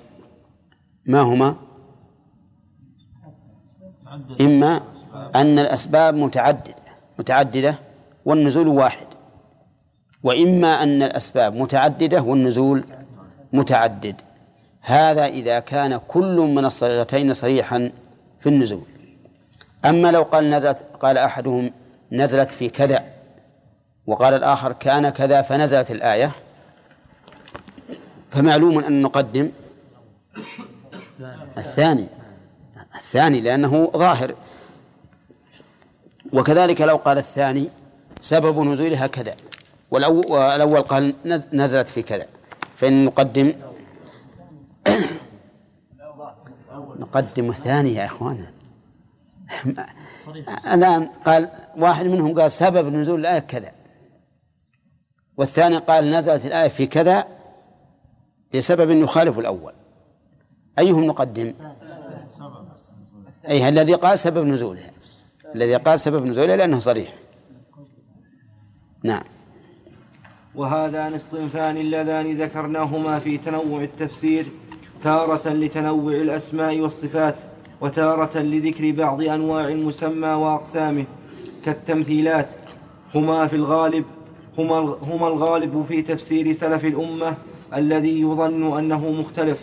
ما 1.06 1.21
هما؟ 1.21 1.56
إما 4.41 4.82
أن 5.36 5.60
الأسباب 5.60 6.15
متعددة 6.15 6.76
متعددة 7.19 7.76
والنزول 8.26 8.67
واحد 8.67 9.08
وإما 10.23 10.84
أن 10.84 11.04
الأسباب 11.04 11.56
متعددة 11.56 12.21
والنزول 12.21 12.84
متعدد. 13.54 14.21
هذا 14.86 15.26
إذا 15.26 15.60
كان 15.60 16.00
كل 16.08 16.36
من 16.36 16.65
الصيغتين 16.65 17.34
صريحا 17.34 17.91
في 18.39 18.50
النزول. 18.50 18.84
أما 19.86 20.12
لو 20.12 20.24
قال 20.24 20.50
نزلت 20.50 20.86
قال 21.00 21.17
أحدهم 21.17 21.72
نزلت 22.12 22.50
في 22.50 22.69
كذا 22.69 23.04
وقال 24.08 24.34
الآخر 24.34 24.72
كان 24.72 25.10
كذا 25.10 25.41
فنزلت 25.41 25.91
الآية 25.91 26.32
فمعلوم 28.32 28.80
أن 28.80 29.02
نقدم 29.02 29.52
الثاني 31.58 32.08
الثاني 32.96 33.41
لأنه 33.41 33.91
ظاهر. 33.98 34.36
وكذلك 36.34 36.82
لو 36.82 36.96
قال 36.96 37.17
الثاني 37.17 37.69
سبب 38.22 38.60
نزولها 38.60 39.08
كذا 39.08 39.36
والأول 39.91 40.82
قال 40.82 41.13
نزلت 41.54 41.88
في 41.88 42.02
كذا 42.02 42.26
فإن 42.78 43.06
نقدم 43.06 43.54
نقدم 47.00 47.50
الثاني 47.50 47.93
يا 47.93 48.06
إخوانا. 48.06 48.52
الآن 50.74 51.06
قال 51.06 51.50
واحد 51.78 52.06
منهم 52.06 52.39
قال 52.39 52.52
سبب 52.52 52.93
نزول 52.93 53.19
الآية 53.19 53.39
كذا. 53.39 53.72
والثاني 55.38 55.78
قال 55.78 56.12
نزلت 56.12 56.46
الآية 56.46 56.69
في 56.69 56.88
كذا 56.88 57.28
لسبب 58.54 58.89
يخالف 58.91 59.39
الأول. 59.39 59.74
أيهم 60.80 61.04
نقدم؟ 61.04 61.54
أي 63.50 63.69
الذي 63.69 63.93
قال 63.93 64.19
سبب 64.19 64.46
نزولها. 64.46 64.91
الذي 65.56 65.76
قال 65.76 66.00
سبب 66.00 66.26
نزولها 66.26 66.56
لأنه 66.56 66.80
صريح. 66.80 67.13
نعم. 69.04 69.24
وهذان 70.56 71.13
الصنفان 71.13 71.78
اللذان 71.78 72.42
ذكرناهما 72.42 73.20
في 73.20 73.38
تنوع 73.38 73.84
التفسير 73.84 74.46
تارة 75.04 75.50
لتنوع 75.50 76.13
الأسماء 76.13 76.80
والصفات 76.80 77.36
وتارة 77.82 78.39
لذكر 78.39 78.92
بعض 78.92 79.22
أنواع 79.22 79.68
المسمى 79.68 80.28
وأقسامه 80.28 81.06
كالتمثيلات. 81.66 82.50
هما 83.16 83.48
في 83.48 83.56
الغالب 83.56 84.06
هما 84.58 84.78
هما 85.02 85.28
الغالب 85.28 85.86
في 85.88 86.02
تفسير 86.02 86.52
سلف 86.52 86.86
الأمة 86.86 87.38
الذي 87.74 88.22
يظن 88.22 88.78
أنه 88.78 89.12
مختلف. 89.12 89.58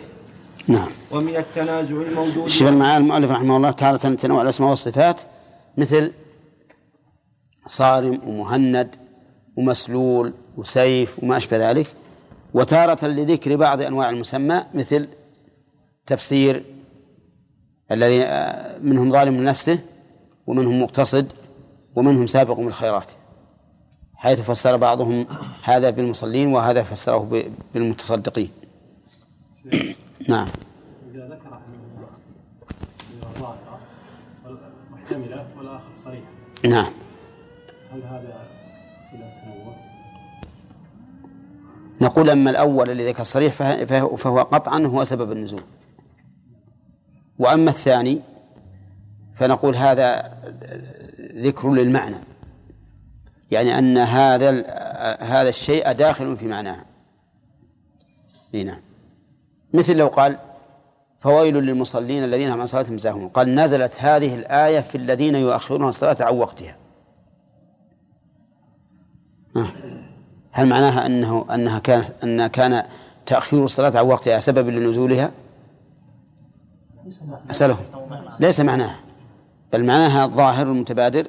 نعم. 0.67 0.87
ومن 1.11 1.35
التنازع 1.35 1.95
الموجود 1.95 2.47
شبه 2.47 2.71
معاه 2.71 2.97
المؤلف 2.97 3.31
رحمه 3.31 3.57
الله 3.57 3.71
تعالى 3.71 3.97
تنوع 3.97 4.41
الأسماء 4.41 4.69
والصفات 4.69 5.21
مثل 5.77 6.11
صارم 7.67 8.19
ومهند 8.27 8.95
ومسلول 9.57 10.33
وسيف 10.57 11.23
وما 11.23 11.37
أشبه 11.37 11.69
ذلك 11.69 11.87
وتارة 12.53 13.05
لذكر 13.05 13.55
بعض 13.55 13.81
أنواع 13.81 14.09
المسمى 14.09 14.63
مثل 14.73 15.07
تفسير 16.05 16.63
الذي 17.91 18.19
منهم 18.81 19.11
ظالم 19.11 19.37
لنفسه 19.37 19.79
ومنهم 20.47 20.83
مقتصد 20.83 21.31
ومنهم 21.95 22.27
سابق 22.27 22.53
بالخيرات 22.53 23.11
حيث 24.15 24.41
فسر 24.41 24.77
بعضهم 24.77 25.27
هذا 25.63 25.89
بالمصلين 25.89 26.47
وهذا 26.47 26.83
فسره 26.83 27.45
بالمتصدقين. 27.73 28.49
نعم. 30.29 30.47
إذا 31.11 31.27
ذكر 31.27 31.59
والآخر 35.57 35.89
صريحة 36.03 36.27
نعم. 36.65 36.91
هل 37.91 38.03
هذا 38.03 38.40
نقول 42.01 42.29
أما 42.29 42.49
الأول 42.49 42.89
الذي 42.89 43.09
ذكر 43.09 43.21
الصريح 43.21 43.53
فهو, 43.83 44.41
قطعا 44.41 44.79
هو 44.79 45.03
سبب 45.03 45.31
النزول. 45.31 45.63
وأما 47.39 47.69
الثاني 47.69 48.21
فنقول 49.33 49.75
هذا 49.75 50.37
ذكر 51.35 51.71
للمعنى. 51.71 52.15
يعني 53.51 53.77
أن 53.79 53.97
هذا 53.97 54.49
هذا 55.19 55.49
الشيء 55.49 55.91
داخل 55.91 56.37
في 56.37 56.47
معناه 56.47 56.85
نعم. 58.53 58.81
مثل 59.73 59.97
لو 59.97 60.07
قال 60.07 60.39
فويل 61.19 61.55
للمصلين 61.55 62.23
الذين 62.23 62.49
هم 62.49 62.61
عن 62.61 62.67
صلاتهم 62.67 62.97
ساهون. 62.97 63.29
قال 63.29 63.55
نزلت 63.55 63.95
هذه 63.99 64.35
الآية 64.35 64.79
في 64.79 64.97
الذين 64.97 65.35
يؤخرون 65.35 65.89
الصلاة 65.89 66.17
عن 66.19 66.37
وقتها. 66.37 66.77
هل 70.51 70.67
معناها 70.67 71.05
أنه 71.05 71.45
أنها 71.53 71.79
كان 71.79 72.03
أن 72.23 72.47
كان 72.47 72.83
تأخير 73.25 73.63
الصلاة 73.63 73.97
عن 73.97 74.05
وقتها 74.05 74.39
سبب 74.39 74.69
لنزولها؟ 74.69 75.31
أسألهم. 77.51 77.85
ليس 78.39 78.59
معناها. 78.59 78.99
بل 79.73 79.85
معناها 79.85 80.25
الظاهر 80.25 80.67
المتبادر 80.67 81.25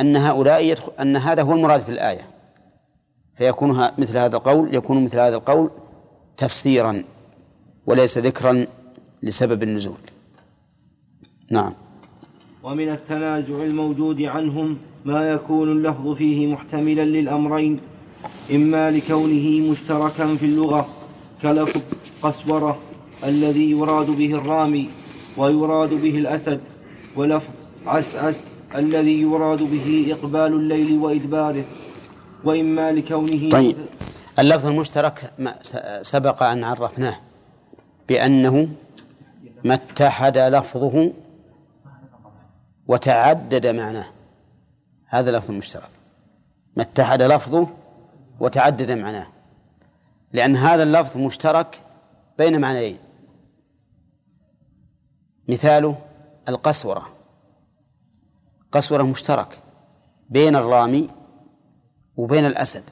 أن 0.00 0.16
هؤلاء 0.16 0.64
يدخل 0.64 0.92
أن 1.00 1.16
هذا 1.16 1.42
هو 1.42 1.52
المراد 1.52 1.80
في 1.80 1.88
الآية. 1.88 2.26
فيكون 3.36 3.88
مثل 3.98 4.16
هذا 4.16 4.36
القول 4.36 4.74
يكون 4.74 5.04
مثل 5.04 5.18
هذا 5.18 5.36
القول 5.36 5.70
تفسيرا 6.36 7.04
وليس 7.86 8.18
ذكرا 8.18 8.66
لسبب 9.22 9.62
النزول. 9.62 9.98
نعم. 11.50 11.74
ومن 12.62 12.88
التنازع 12.88 13.62
الموجود 13.62 14.22
عنهم 14.22 14.78
ما 15.04 15.30
يكون 15.30 15.72
اللفظ 15.72 16.14
فيه 16.14 16.46
محتملا 16.52 17.04
للأمرين 17.04 17.80
إما 18.50 18.90
لكونه 18.90 19.70
مشتركا 19.70 20.36
في 20.36 20.46
اللغة 20.46 20.88
كلفظ, 21.42 21.80
قسورة 22.22 22.78
الذي 23.24 23.70
يراد 23.70 24.06
به 24.06 24.32
الرامي 24.34 24.90
ويراد 25.36 25.88
به 25.88 26.18
الأسد 26.18 26.60
ولفظ 27.16 27.54
عسعس 27.86 28.42
الذي 28.74 29.20
يراد 29.20 29.62
به 29.62 30.16
إقبال 30.18 30.52
الليل 30.52 30.98
وإدباره. 30.98 31.64
وإما 32.44 32.92
لكونه 32.92 33.50
طيب. 33.50 33.76
اللفظ 34.38 34.66
المشترك 34.66 35.32
سبق 36.02 36.42
أن 36.42 36.64
عرفناه 36.64 37.16
بأنه 38.08 38.68
ما 39.64 39.74
اتحد 39.74 40.38
لفظه 40.38 41.12
وتعدد 42.86 43.66
معناه. 43.66 44.06
هذا 45.06 45.38
لفظ 45.38 45.50
مشترك. 45.50 45.88
ما 46.76 46.82
اتحد 46.82 47.22
لفظه 47.22 47.68
وتعدد 48.40 48.90
معناه. 48.90 49.26
لأن 50.32 50.56
هذا 50.56 50.82
اللفظ 50.82 51.16
مشترك 51.16 51.82
بين 52.38 52.60
معنيين. 52.60 52.98
مثاله 55.48 55.98
القسورة. 56.48 57.06
قسورة 58.72 59.02
مشترك 59.02 59.58
بين 60.30 60.56
الرامي 60.56 61.10
وبين 62.16 62.46
الأسد. 62.46 62.84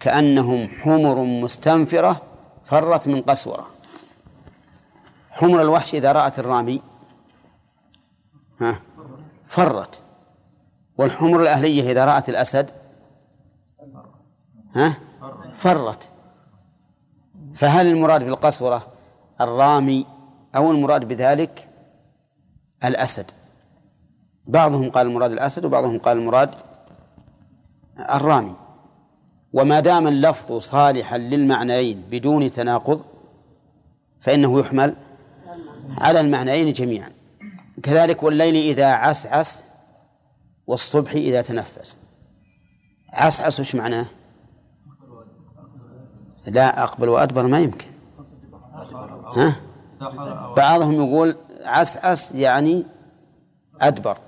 كأنهم 0.00 0.68
حمر 0.68 1.24
مستنفرة 1.24 2.22
فرت 2.64 3.08
من 3.08 3.20
قسورة. 3.22 3.66
حمر 5.30 5.62
الوحش 5.62 5.94
إذا 5.94 6.12
رأت 6.12 6.38
الرامي 6.38 6.82
ها 8.60 8.80
فرت. 9.46 10.00
والحمر 10.98 11.42
الأهلية 11.42 11.92
إذا 11.92 12.04
رأت 12.04 12.28
الأسد 12.28 12.85
ها؟ 14.76 14.94
فرت. 15.54 16.10
فهل 17.54 17.86
المراد 17.86 18.24
بالقسورة 18.24 18.86
الرامي 19.40 20.06
أو 20.56 20.70
المراد 20.70 21.08
بذلك 21.08 21.68
الأسد؟ 22.84 23.30
بعضهم 24.46 24.90
قال 24.90 25.06
المراد 25.06 25.32
الأسد 25.32 25.64
وبعضهم 25.64 25.98
قال 25.98 26.16
المراد 26.16 26.54
الرامي. 28.14 28.56
وما 29.52 29.80
دام 29.80 30.08
اللفظ 30.08 30.58
صالحا 30.58 31.18
للمعنيين 31.18 32.02
بدون 32.10 32.50
تناقض 32.50 33.04
فإنه 34.20 34.60
يحمل 34.60 34.94
على 35.98 36.20
المعنيين 36.20 36.72
جميعا. 36.72 37.10
كذلك 37.82 38.22
والليل 38.22 38.56
إذا 38.56 38.86
عسعس 38.86 39.64
والصبح 40.66 41.12
إذا 41.12 41.42
تنفس. 41.42 41.98
عسعس 43.12 43.60
وش 43.60 43.74
معناه؟ 43.74 44.06
لا 46.46 46.82
أقبل 46.82 47.08
وأدبر 47.08 47.42
ما 47.42 47.60
يمكن. 47.60 47.86
ها؟ 49.36 49.56
بعضهم 50.56 50.92
يقول 50.92 51.36
عسعس 51.64 52.32
يعني 52.32 52.84
أدبر. 53.80 54.18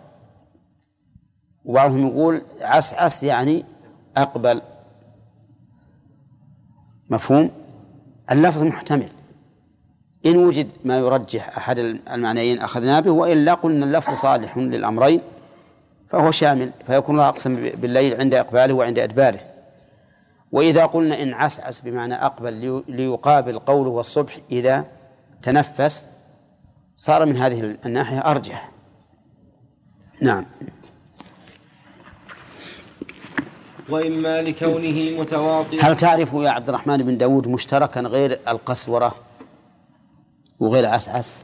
وبعضهم 1.64 2.06
يقول 2.06 2.42
عسعس 2.60 3.22
يعني 3.22 3.64
أقبل. 4.16 4.62
مفهوم؟ 7.10 7.50
اللفظ 8.30 8.62
محتمل. 8.62 9.08
إن 10.26 10.36
وجد 10.36 10.68
ما 10.84 10.98
يرجح 10.98 11.56
أحد 11.56 11.78
المعنيين 11.78 12.60
أخذنا 12.60 13.00
به 13.00 13.10
وإلا 13.10 13.54
قلنا 13.54 13.86
اللفظ 13.86 14.14
صالح 14.14 14.58
للأمرين 14.58 15.20
فهو 16.08 16.30
شامل 16.30 16.70
فيكون 16.86 17.20
أقسم 17.20 17.54
بالليل 17.54 18.20
عند 18.20 18.34
إقباله 18.34 18.74
وعند 18.74 18.98
إدباره. 18.98 19.40
وإذا 20.52 20.86
قلنا 20.86 21.22
إن 21.22 21.34
عسعس 21.34 21.80
بمعنى 21.80 22.14
أقبل 22.14 22.52
لي- 22.52 22.84
ليقابل 22.88 23.58
قوله 23.58 23.90
والصبح 23.90 24.38
إذا 24.50 24.86
تنفس 25.42 26.06
صار 26.96 27.26
من 27.26 27.36
هذه 27.36 27.76
الناحية 27.86 28.18
أرجح. 28.18 28.70
نعم. 30.22 30.46
وإما 33.90 34.42
لكونه 34.42 35.20
متواطئا 35.20 35.82
هل 35.88 35.96
تعرف 35.96 36.32
يا 36.32 36.50
عبد 36.50 36.68
الرحمن 36.68 36.96
بن 36.96 37.18
داود 37.18 37.48
مشتركا 37.48 38.00
غير 38.00 38.40
القسورة 38.48 39.14
وغير 40.60 40.86
عسعس؟ 40.86 41.38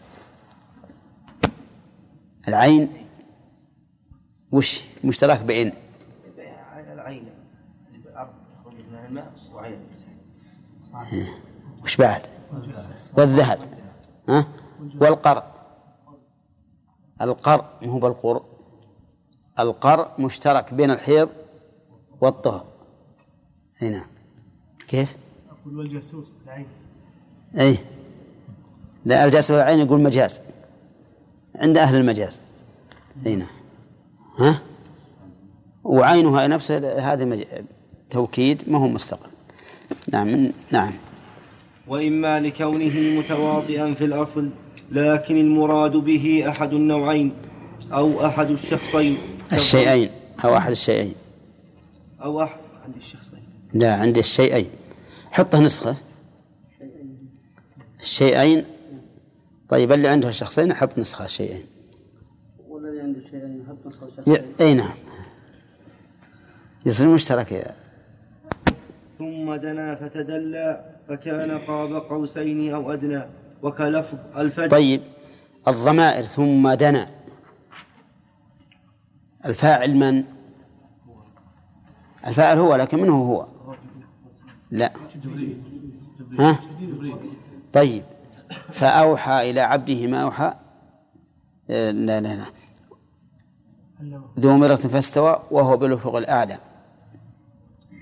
العين 2.49 2.93
وش 4.53 4.81
مشترك 5.05 5.41
بين 5.41 5.73
العين 6.93 7.27
الأرض 8.07 8.29
يخرج 8.61 8.75
منها 8.91 9.07
الماء 9.09 9.33
وعين 9.55 9.73
الإنسان 9.73 10.13
وش 11.85 11.97
بعد؟ 11.97 12.23
والذهب. 13.17 13.59
ها؟ 14.29 14.47
والقرء 15.01 15.45
القرء 17.21 17.65
ما 17.83 17.93
هو 17.93 17.99
بالقر 17.99 18.43
القرء 19.59 20.09
مشترك 20.19 20.75
بين 20.75 20.91
الحيض 20.91 21.29
والطهر. 22.21 22.65
هنا 23.83 24.05
كيف؟ 24.89 25.17
أقول 25.51 25.79
والجاسوس 25.79 26.35
العين. 26.45 26.67
أي. 27.59 27.79
لا 29.05 29.25
الجاسوس 29.25 29.51
العين 29.51 29.79
يقول 29.79 30.01
مجاز. 30.01 30.41
عند 31.55 31.79
أهل 31.79 31.97
المجاز. 31.97 32.41
أي 33.27 33.37
نعم. 33.37 33.49
ها؟ 34.39 34.61
وعينها 35.85 36.47
نفسها 36.47 37.13
هذا 37.13 37.25
مج... 37.25 37.45
توكيد 38.11 38.69
ما 38.69 38.79
هو 38.79 38.89
مستقل. 38.89 39.31
نعم. 40.13 40.53
نعم. 40.73 40.93
وإما 41.87 42.41
لكونه 42.41 43.19
متواطئا 43.19 43.95
في 43.95 44.05
الأصل 44.05 44.51
لكن 44.93 45.37
المراد 45.37 45.93
به 45.93 46.45
أحد 46.49 46.73
النوعين 46.73 47.33
أو 47.93 48.27
أحد 48.27 48.51
الشخصين. 48.51 49.19
الشيئين 49.53 50.11
أو 50.45 50.57
أحد 50.57 50.71
الشيئين. 50.71 51.15
أو 52.23 52.43
أحد 52.43 52.61
عند 52.85 52.97
الشخصين. 52.97 53.43
لا 53.73 53.95
عندي 53.95 54.21
الشيئين. 54.21 54.69
حطه 55.33 55.61
نسخة. 55.61 55.97
الشيئين. 58.01 58.65
طيب 59.69 59.93
اللي 59.93 60.09
عنده 60.09 60.29
الشخصين 60.29 60.75
حط 60.75 60.99
نسخة 60.99 61.25
الشيئين 61.25 61.65
والذي 62.69 63.01
عنده 63.01 63.21
شيء 63.31 63.63
يحط 63.63 63.87
نسخة 63.87 64.07
ي... 64.07 64.11
شخصية. 64.17 64.47
إي 64.61 64.75
نعم. 64.75 64.95
يصير 66.87 67.09
مشترك 67.09 67.53
يا 67.53 67.75
ثم 69.19 69.55
دنا 69.55 69.95
فتدلى 69.95 70.95
فكان 71.09 71.59
قاب 71.59 71.93
قوسين 71.95 72.75
أو 72.75 72.93
أدنى 72.93 73.23
وكلفظ 73.63 74.19
الفجر. 74.37 74.71
طيب 74.71 75.01
الضمائر 75.69 76.23
ثم 76.23 76.73
دنا. 76.73 77.11
الفاعل 79.47 79.97
من؟ 79.97 80.25
الفاعل 82.27 82.59
هو 82.59 82.77
لكن 82.77 82.99
من 83.03 83.09
هو؟ 83.09 83.41
هو 83.41 83.47
لا. 84.71 84.93
ها؟ 86.39 86.59
طيب 87.73 88.03
فأوحى 88.73 89.51
إلى 89.51 89.61
عبده 89.61 90.07
ما 90.07 90.23
أوحى؟ 90.23 90.55
آه، 91.71 91.91
لا 91.91 92.21
لا 92.21 92.37
لا. 92.37 92.45
ذو 94.39 94.57
مرة 94.57 94.75
فاستوى 94.75 95.43
وهو 95.51 95.77
بالأفق 95.77 96.17
الأعلى. 96.17 96.59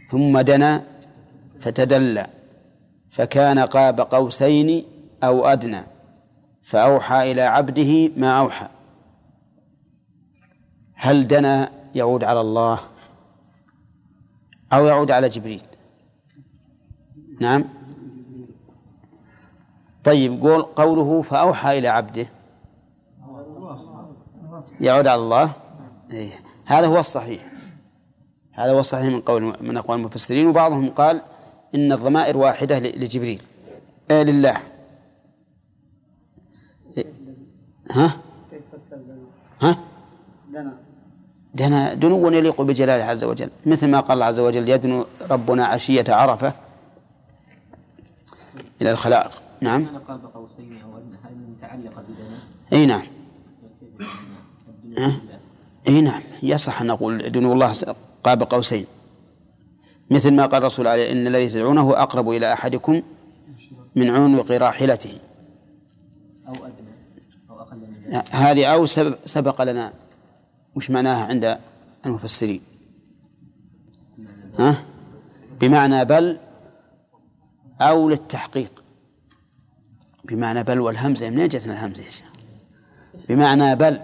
ثم 0.06 0.40
دنا 0.40 0.91
فتدلى 1.62 2.26
فكان 3.10 3.58
قاب 3.58 4.00
قوسين 4.00 4.84
أو 5.22 5.46
أدنى 5.46 5.80
فأوحى 6.62 7.32
إلى 7.32 7.42
عبده 7.42 8.10
ما 8.16 8.38
أوحى. 8.38 8.68
هل 10.94 11.26
دنا 11.26 11.70
يعود 11.94 12.24
على 12.24 12.40
الله 12.40 12.80
أو 14.72 14.86
يعود 14.86 15.10
على 15.10 15.28
جبريل؟ 15.28 15.62
نعم. 17.40 17.64
طيب 20.04 20.40
قول 20.40 20.62
قوله 20.62 21.22
فأوحى 21.22 21.78
إلى 21.78 21.88
عبده 21.88 22.26
يعود 24.80 25.06
على 25.06 25.22
الله؟ 25.22 25.52
إيه. 26.12 26.30
هذا 26.64 26.86
هو 26.86 26.98
الصحيح. 27.00 27.52
هذا 28.52 28.72
هو 28.72 28.80
الصحيح 28.80 29.06
من 29.06 29.20
قول 29.20 29.42
من 29.42 29.76
أقوال 29.76 29.98
المفسرين 29.98 30.46
وبعضهم 30.46 30.88
قال 30.88 31.22
إن 31.74 31.92
الضمائر 31.92 32.36
واحدة 32.36 32.78
لجبريل. 32.78 33.42
آه 34.10 34.22
لله. 34.22 34.56
ها؟ 37.90 38.16
ها؟ 39.60 39.78
دنا 40.52 40.76
دنا 41.54 41.94
دنو 41.94 42.30
يليق 42.30 42.62
بجلاله 42.62 43.04
عز 43.04 43.24
وجل. 43.24 43.50
مثل 43.66 43.88
ما 43.88 44.00
قال 44.00 44.12
الله 44.12 44.26
عز 44.26 44.38
وجل 44.38 44.68
يدنو 44.68 45.06
ربنا 45.30 45.66
عشية 45.66 46.04
عرفة 46.08 46.52
إلى 48.82 48.90
الخلائق. 48.90 49.42
نعم. 49.60 49.86
قاب 50.08 50.24
قوسين 50.34 50.82
أو 50.82 50.98
أدنى 50.98 51.16
هذه 51.22 51.32
متعلقة 51.56 52.02
بدنا؟ 52.02 52.38
أي 52.72 52.86
نعم. 52.86 53.02
أه؟ 54.98 55.14
إي 55.88 56.00
نعم. 56.00 56.22
يصح 56.42 56.80
أن 56.80 56.86
نقول 56.86 57.32
دون 57.32 57.52
الله 57.52 57.72
قاب 58.24 58.42
قوسين 58.42 58.86
مثل 60.12 60.30
ما 60.30 60.46
قال 60.46 60.60
الرسول 60.60 60.86
عليه 60.86 61.12
إن 61.12 61.26
الذي 61.26 61.48
تدعونه 61.48 62.02
أقرب 62.02 62.30
إلى 62.30 62.52
أحدكم 62.52 63.02
من 63.96 64.10
عنق 64.10 64.50
راحلته. 64.50 65.18
أو 66.48 66.52
أدنى 66.54 66.92
أو 67.50 67.60
أقل 67.60 67.76
من 67.76 68.12
ذلك. 68.12 68.34
هذه 68.34 68.66
أو 68.66 68.86
سبق 69.24 69.62
لنا 69.62 69.92
وش 70.74 70.90
معناها 70.90 71.26
عند 71.26 71.58
المفسرين؟ 72.06 72.60
ها؟ 74.58 74.82
بمعنى 75.60 76.04
بل 76.04 76.38
أو 77.80 78.08
للتحقيق. 78.08 78.84
بمعنى 80.24 80.62
بل 80.62 80.80
والهمزة 80.80 81.30
منين 81.30 81.48
جتنا 81.48 81.72
الهمزة 81.72 82.04
يا 82.04 82.10
شيخ. 82.10 82.26
بمعنى 83.28 83.76
بل 83.76 84.00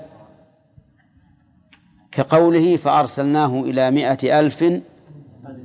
كقوله 2.12 2.76
فأرسلناه 2.76 3.60
إلى 3.60 3.90
مائة 3.90 4.40
ألف 4.40 4.64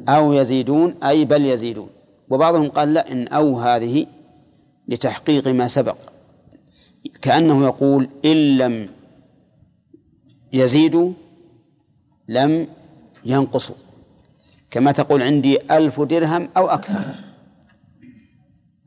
أو 0.09 0.33
يزيدون 0.33 0.95
أي 1.03 1.25
بل 1.25 1.45
يزيدون. 1.45 1.89
وبعضهم 2.29 2.67
قال 2.67 2.93
لا 2.93 3.11
إن 3.11 3.27
أو 3.27 3.59
هذه 3.59 4.05
لتحقيق 4.87 5.47
ما 5.47 5.67
سبق. 5.67 5.97
كأنه 7.21 7.65
يقول 7.65 8.09
إن 8.25 8.57
لم 8.57 8.89
يزيدوا 10.53 11.11
لم 12.27 12.67
ينقصوا. 13.25 13.75
كما 14.71 14.91
تقول 14.91 15.21
عندي 15.21 15.57
ألف 15.71 16.01
درهم 16.01 16.49
أو 16.57 16.67
أكثر. 16.67 17.01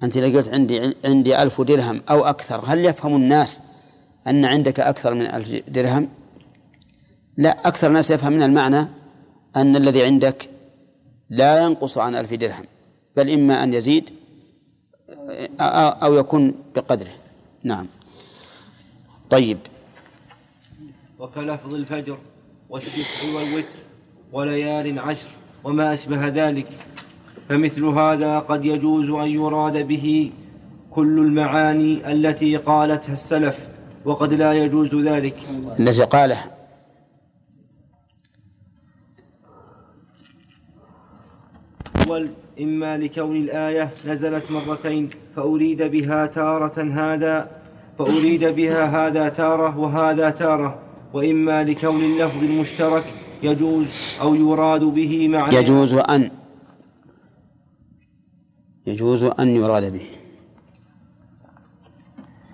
أنت 0.02 0.18
لو 0.18 0.38
قلت 0.38 0.48
عندي 0.48 0.94
عندي 1.04 1.42
ألف 1.42 1.60
درهم 1.60 2.02
أو 2.10 2.24
أكثر 2.24 2.62
هل 2.66 2.84
يفهم 2.84 3.16
الناس 3.16 3.60
أن 4.26 4.44
عندك 4.44 4.80
أكثر 4.80 5.14
من 5.14 5.26
ألف 5.26 5.62
درهم؟ 5.68 6.08
لا 7.36 7.68
أكثر 7.68 7.88
الناس 7.88 8.10
يفهم 8.10 8.32
من 8.32 8.42
المعنى 8.42 8.86
أن 9.56 9.76
الذي 9.76 10.04
عندك 10.04 10.48
لا 11.30 11.64
ينقص 11.64 11.98
عن 11.98 12.16
ألف 12.16 12.34
درهم 12.34 12.64
بل 13.16 13.30
إما 13.30 13.62
أن 13.62 13.74
يزيد 13.74 14.10
أو 15.60 16.14
يكون 16.14 16.54
بقدره. 16.76 17.10
نعم. 17.62 17.86
طيب. 19.30 19.58
وكلفظ 21.18 21.74
الفجر 21.74 22.18
والشفع 22.70 23.38
والوتر 23.38 23.78
وليال 24.32 24.98
عشر 24.98 25.28
وما 25.64 25.94
أشبه 25.94 26.28
ذلك 26.28 26.66
فمثل 27.48 27.84
هذا 27.84 28.38
قد 28.38 28.64
يجوز 28.64 29.10
أن 29.10 29.30
يراد 29.30 29.76
به 29.76 30.32
كل 30.90 31.18
المعاني 31.18 32.12
التي 32.12 32.56
قالتها 32.56 33.12
السلف 33.12 33.58
وقد 34.04 34.32
لا 34.32 34.52
يجوز 34.52 34.94
ذلك. 34.94 35.36
التي 35.80 36.02
قالها 36.04 36.55
أول 41.96 42.28
إما 42.60 42.96
لكون 42.96 43.36
الآية 43.36 43.90
نزلت 44.06 44.50
مرتين 44.50 45.08
فأريد 45.36 45.82
بها 45.82 46.26
تارة 46.26 46.82
هذا 46.82 47.50
فأريد 47.98 48.44
بها 48.44 48.84
هذا 48.84 49.28
تارة 49.28 49.78
وهذا 49.78 50.30
تارة 50.30 50.78
وإما 51.12 51.64
لكون 51.64 52.04
اللفظ 52.04 52.42
المشترك 52.42 53.04
يجوز 53.42 54.18
أو 54.20 54.34
يراد 54.34 54.84
به 54.84 55.28
معنى. 55.28 55.56
يجوز 55.56 55.94
أن 55.94 56.30
يجوز 58.86 59.24
أن 59.24 59.48
يراد 59.48 59.92
به. 59.92 60.06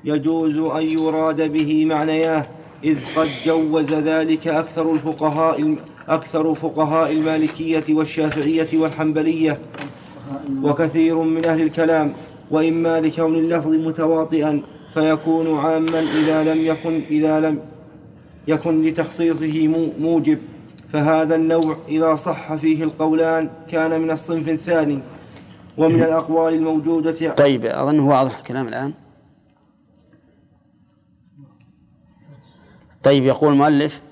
يجوز 0.05 0.57
أن 0.57 0.83
يراد 0.83 1.53
به 1.53 1.85
معنياه 1.85 2.47
إذ 2.85 2.99
قد 3.17 3.29
جوز 3.45 3.95
ذلك 3.95 4.49
أكثر 4.49 4.93
الفقهاء 4.93 5.77
أكثر 6.09 6.55
فقهاء 6.55 7.13
المالكية 7.13 7.85
والشافعية 7.91 8.69
والحنبلية 8.75 9.59
وكثير 10.63 11.19
من 11.23 11.45
أهل 11.45 11.61
الكلام 11.63 12.13
وإما 12.51 13.01
لكون 13.01 13.35
اللفظ 13.35 13.69
متواطئا 13.71 14.63
فيكون 14.95 15.59
عاما 15.59 16.01
إذا 16.01 16.55
لم 16.55 16.61
يكن 16.67 17.01
إذا 17.11 17.41
لم 17.41 17.59
يكن 18.49 18.83
لتخصيصه 18.83 19.69
مو- 19.69 19.93
موجب. 20.01 20.39
فهذا 20.93 21.35
النوع 21.35 21.77
إذا 21.89 22.15
صح 22.15 22.55
فيه 22.55 22.85
القولان 22.85 23.51
كان 23.69 24.01
من 24.01 24.11
الصنف 24.11 24.49
الثاني 24.49 24.99
ومن 25.79 26.03
الأقوال 26.03 26.55
الموجودة. 26.55 27.31
طيب 27.35 27.65
أظن 27.65 27.99
واضح 28.01 28.39
الكلام 28.39 28.69
الآن. 28.69 28.93
طيب 33.03 33.25
يقول 33.25 33.53
المؤلف 33.53 34.03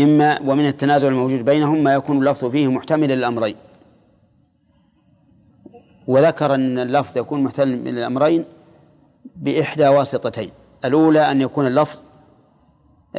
إما 0.00 0.38
ومن 0.44 0.66
التنازع 0.66 1.08
الموجود 1.08 1.44
بينهم 1.44 1.84
ما 1.84 1.94
يكون 1.94 2.18
اللفظ 2.18 2.44
فيه 2.50 2.68
محتملا 2.68 3.14
للأمرين. 3.14 3.56
وذكر 6.06 6.54
أن 6.54 6.78
اللفظ 6.78 7.18
يكون 7.18 7.44
محتملا 7.44 7.90
للأمرين 7.90 8.44
بإحدى 9.36 9.88
واسطتين. 9.88 10.50
الأولى 10.84 11.30
أن 11.30 11.40
يكون 11.40 11.66
اللفظ 11.66 11.98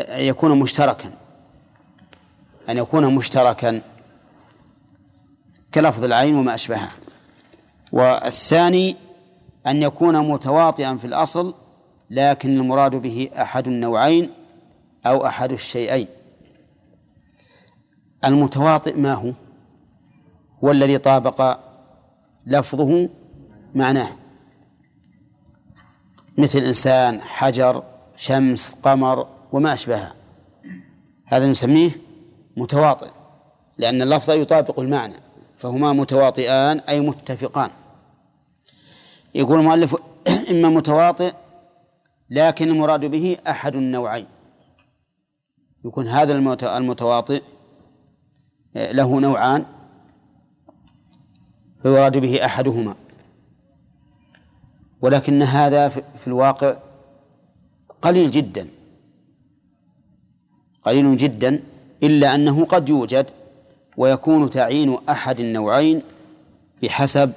يكون 0.09 0.59
مشتركا. 0.59 1.11
أن 2.69 2.77
يكون 2.77 3.15
مشتركا 3.15 3.81
كلفظ 5.73 6.03
العين 6.03 6.35
وما 6.35 6.55
أشبهه. 6.55 6.89
والثاني 7.91 8.95
أن 9.67 9.83
يكون 9.83 10.29
متواطئا 10.29 10.95
في 10.95 11.07
الأصل 11.07 11.53
لكن 12.09 12.57
المراد 12.59 12.95
به 12.95 13.29
أحد 13.41 13.67
النوعين 13.67 14.29
أو 15.05 15.25
أحد 15.25 15.51
الشيئين. 15.51 16.07
المتواطئ 18.27 18.97
ما 18.97 19.13
هو؟ 19.13 19.31
هو 20.63 20.71
الذي 20.71 20.97
طابق 20.97 21.59
لفظه 22.45 23.09
معناه. 23.75 24.09
مثل 26.37 26.59
إنسان 26.59 27.21
حجر 27.21 27.83
شمس 28.17 28.75
قمر 28.83 29.27
وما 29.51 29.73
أشبهها. 29.73 30.13
هذا 31.25 31.45
نسميه 31.45 31.91
متواطئ 32.57 33.09
لأن 33.77 34.01
اللفظ 34.01 34.31
يطابق 34.31 34.79
المعنى 34.79 35.13
فهما 35.57 35.93
متواطئان 35.93 36.79
أي 36.79 36.99
متفقان. 36.99 37.69
يقول 39.35 39.59
المؤلف 39.59 39.95
إما 40.51 40.69
متواطئ 40.69 41.33
لكن 42.29 42.69
المراد 42.69 43.05
به 43.05 43.37
أحد 43.47 43.75
النوعين. 43.75 44.25
يكون 45.85 46.07
هذا 46.07 46.33
المت- 46.33 46.63
المتواطئ 46.63 47.41
له 48.75 49.19
نوعان 49.19 49.65
فيراد 51.81 52.17
به 52.17 52.45
أحدهما. 52.45 52.95
ولكن 55.01 55.41
هذا 55.41 55.89
في 55.89 56.27
الواقع 56.27 56.77
قليل 58.01 58.31
جدا. 58.31 58.67
قليل 60.81 61.17
جدا 61.17 61.63
إلا 62.03 62.35
أنه 62.35 62.65
قد 62.65 62.89
يوجد 62.89 63.25
ويكون 63.97 64.49
تعيين 64.49 64.97
أحد 65.09 65.39
النوعين 65.39 66.01
بحسب 66.83 67.31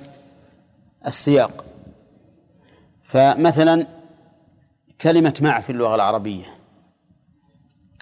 السياق. 1.06 1.64
فمثلا 3.02 3.86
كلمة 5.00 5.34
مع 5.42 5.60
في 5.60 5.70
اللغة 5.70 5.94
العربية. 5.94 6.44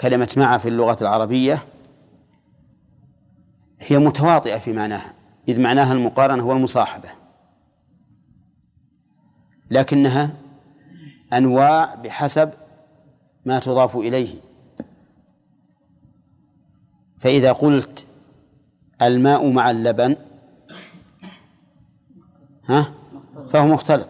كلمة 0.01 0.35
مع 0.37 0.59
في 0.59 0.69
اللغة 0.69 0.97
العربية 1.01 1.65
هي 3.89 3.99
متواطئة 3.99 4.59
في 4.59 4.73
معناها 4.73 5.15
إذ 5.49 5.61
معناها 5.61 5.93
المقارنة 5.93 6.47
والمصاحبة. 6.47 7.09
لكنها 9.71 10.31
أنواع 11.33 11.95
بحسب 11.95 12.51
ما 13.45 13.59
تضاف 13.59 13.97
إليه. 13.97 14.35
فإذا 17.19 17.53
قلت 17.53 18.07
الماء 19.03 19.51
مع 19.51 19.71
اللبن 19.71 20.17
ها 22.69 22.93
فهو 23.49 23.67
مختلط. 23.67 24.09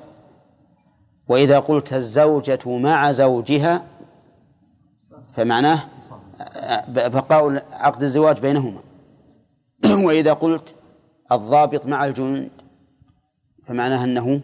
وإذا 1.28 1.58
قلت 1.58 1.92
الزوجة 1.92 2.78
مع 2.78 3.12
زوجها 3.12 3.86
فمعناه 5.32 5.80
بقاء 6.88 7.64
عقد 7.72 8.02
الزواج 8.02 8.40
بينهما. 8.40 8.80
وإذا 10.06 10.32
قلت 10.32 10.74
الضابط 11.32 11.86
مع 11.86 12.04
الجند 12.04 12.50
فمعناه 13.64 14.04
أنه 14.04 14.40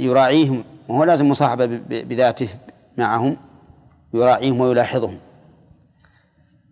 يراعيهم 0.00 0.64
وهو 0.88 1.04
لازم 1.04 1.28
مصاحبة 1.28 1.66
بذاته 1.88 2.48
معهم 2.98 3.36
يراعيهم 4.14 4.60
ويلاحظهم. 4.60 5.18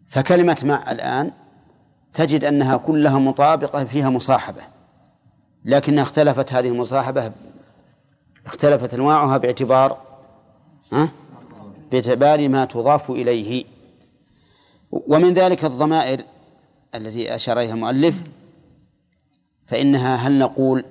فكلمة 0.09 0.63
مع 0.65 0.91
الآن 0.91 1.31
تجد 2.15 2.45
أنها 2.45 2.77
كلها 2.77 3.19
مطابقة 3.19 3.85
فيها 3.85 4.11
مصاحبة. 4.11 4.63
لكنها 5.65 6.03
اختلفت 6.03 6.53
هذه 6.53 6.69
المصاحبة 6.69 7.33
اختلفت 8.47 8.95
أنواعها 8.95 9.39
باعتبار 9.39 9.99
ها؟ 10.93 11.09
باعتبار 11.93 12.49
ما 12.49 12.65
تضاف 12.65 13.11
إليه. 13.11 13.65
ومن 14.91 15.35
ذلك 15.35 15.65
الضمائر 15.65 16.21
التي 16.95 17.35
أشار 17.35 17.61
إليها 17.61 17.75
المؤلف 17.75 18.23
فإنها 19.67 20.17
هل 20.17 20.39
نقول 20.39 20.85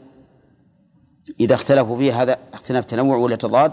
إذا 1.39 1.55
اختلفوا 1.55 1.97
فيه 1.97 2.21
هذا 2.21 2.37
اختلاف 2.53 2.85
تنوع 2.85 3.17
ولا 3.17 3.35
تضاد؟ 3.35 3.71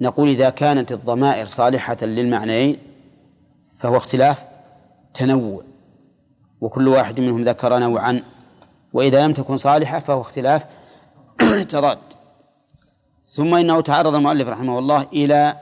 نقول 0.00 0.28
إذا 0.28 0.50
كانت 0.50 0.92
الضمائر 0.92 1.46
صالحة 1.46 1.96
للمعنيين 2.02 2.78
فهو 3.78 3.96
اختلاف 3.96 4.46
تنوع 5.14 5.62
وكل 6.60 6.88
واحد 6.88 7.20
منهم 7.20 7.44
ذكر 7.44 7.78
نوعا 7.78 8.22
وإذا 8.92 9.26
لم 9.26 9.32
تكن 9.32 9.58
صالحة 9.58 10.00
فهو 10.00 10.20
اختلاف 10.20 10.64
تضاد. 11.68 11.98
ثم 13.28 13.54
إنه 13.54 13.80
تعرض 13.80 14.14
المؤلف 14.14 14.48
رحمه 14.48 14.78
الله 14.78 15.06
إلى 15.12 15.56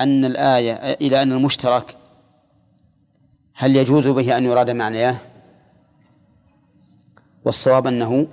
أن 0.00 0.24
الآية 0.24 0.72
إلى 0.72 1.22
أن 1.22 1.32
المشترك 1.32 1.96
هل 3.54 3.76
يجوز 3.76 4.08
به 4.08 4.36
أن 4.36 4.44
يراد 4.44 4.70
معنياه 4.70 5.16
والصواب 7.44 7.86
أنه 7.86 8.26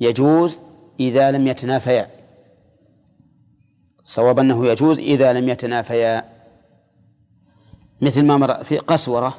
يجوز 0.00 0.60
إذا 1.00 1.30
لم 1.30 1.46
يتنافيا. 1.46 2.10
الصواب 4.02 4.38
أنه 4.38 4.66
يجوز 4.66 4.98
إذا 4.98 5.32
لم 5.32 5.48
يتنافيا. 5.48 6.24
مثل 8.00 8.24
ما 8.24 8.36
مر 8.36 8.64
في 8.64 8.78
قسورة. 8.78 9.38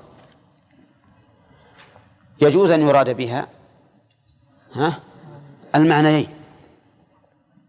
يجوز 2.42 2.72
أن 2.72 2.82
يراد 2.82 3.10
بها 3.10 3.48
ها 4.74 5.00
المعنيين. 5.76 6.28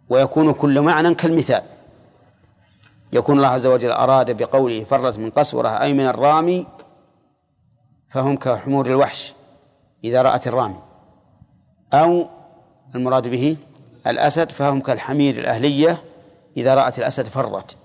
ويكون 0.09 0.53
كل 0.53 0.81
معنى 0.81 1.15
كالمثال. 1.15 1.63
يكون 3.13 3.37
الله 3.37 3.49
عز 3.49 3.67
وجل 3.67 3.91
أراد 3.91 4.43
بقوله 4.43 4.85
فرت 4.85 5.19
من 5.19 5.31
قسورة 5.31 5.69
أي 5.69 5.93
من 5.93 6.07
الرامي 6.07 6.67
فهم 8.09 8.37
كحمور 8.37 8.87
الوحش 8.87 9.33
إذا 10.05 10.23
رأت 10.23 10.47
الرامي. 10.47 10.83
أو 11.93 12.27
المراد 12.95 13.29
به 13.29 13.57
الأسد 14.07 14.51
فهم 14.51 14.81
كالحمير 14.81 15.39
الأهلية 15.39 16.03
إذا 16.57 16.75
رأت 16.75 16.99
الأسد 16.99 17.29
فرت. 17.29 17.77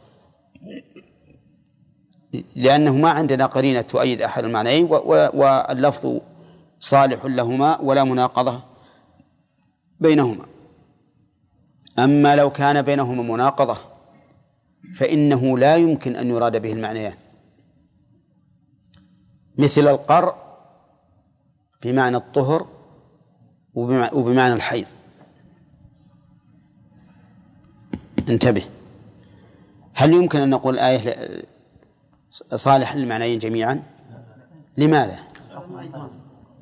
لأنه 2.56 2.96
ما 2.96 3.10
عندنا 3.10 3.46
قرينة 3.46 3.82
تؤيد 3.82 4.22
أحد 4.22 4.44
المعنيين 4.44 4.88
واللفظ 5.34 6.20
صالح 6.80 7.26
لهما 7.26 7.80
ولا 7.82 8.04
مناقضة 8.04 8.62
بينهما. 10.00 10.46
أما 12.00 12.36
لو 12.36 12.50
كان 12.50 12.82
بينهما 12.82 13.24
مناقضة 13.24 13.78
فإنه 14.96 15.58
لا 15.58 15.76
يمكن 15.76 16.16
أن 16.16 16.30
يراد 16.30 16.62
به 16.62 16.74
المعنيان. 16.74 17.14
مثل 19.62 19.88
القرء 19.88 20.36
بمعنى 21.84 22.18
الطهر 22.18 22.68
وبمعنى 24.14 24.54
الحيض. 24.54 24.88
انتبه. 28.30 28.64
هل 29.94 30.14
يمكن 30.14 30.42
أن 30.42 30.50
نقول 30.50 30.80
آية 30.80 31.28
صالح 32.56 32.96
للمعنيين 32.96 33.40
جميعا؟ 33.40 33.84
لماذا؟ 34.78 35.20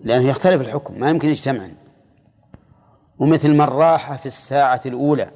لأنه 0.03 0.29
يختلف 0.29 0.61
الحكم 0.61 0.99
ما 0.99 1.09
يمكن 1.09 1.29
يجتمعا 1.29 1.75
ومثل 3.19 3.53
من 3.53 3.61
راح 3.61 4.15
في 4.15 4.25
الساعة 4.25 4.81
الأولى 4.85 5.31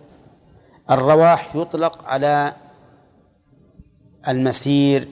الرواح 0.92 1.56
يطلق 1.56 2.06
على 2.06 2.54
المسير 4.28 5.08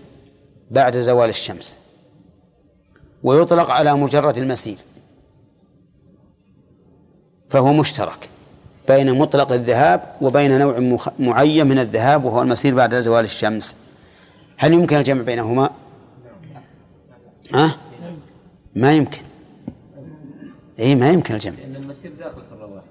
بعد 0.72 0.98
زوال 0.98 1.30
الشمس. 1.30 1.78
ويطلق 3.24 3.70
على 3.70 3.94
مجرد 3.94 4.38
المسير. 4.38 4.78
فهو 7.50 7.74
مشترك 7.74 8.30
بين 8.88 9.18
مطلق 9.18 9.54
الذهاب 9.54 10.16
وبين 10.22 10.60
نوع 10.60 11.00
معين 11.20 11.68
من 11.68 11.80
الذهاب 11.80 12.26
وهو 12.26 12.42
المسير 12.42 12.76
بعد 12.76 12.96
زوال 12.96 13.26
الشمس. 13.26 13.76
هل 14.58 14.74
يمكن 14.74 14.98
الجمع 14.98 15.22
بينهما؟ 15.22 15.70
أه؟ 17.56 17.76
ما 18.76 18.94
يمكن. 18.94 19.22
أي 20.80 20.96
ما 20.96 21.10
يمكن 21.10 21.34
الجمع. 21.34 21.56
لأن 21.56 21.76
المسير 21.76 22.12
داخل 22.20 22.42
في 22.50 22.56
الرواح 22.56 22.84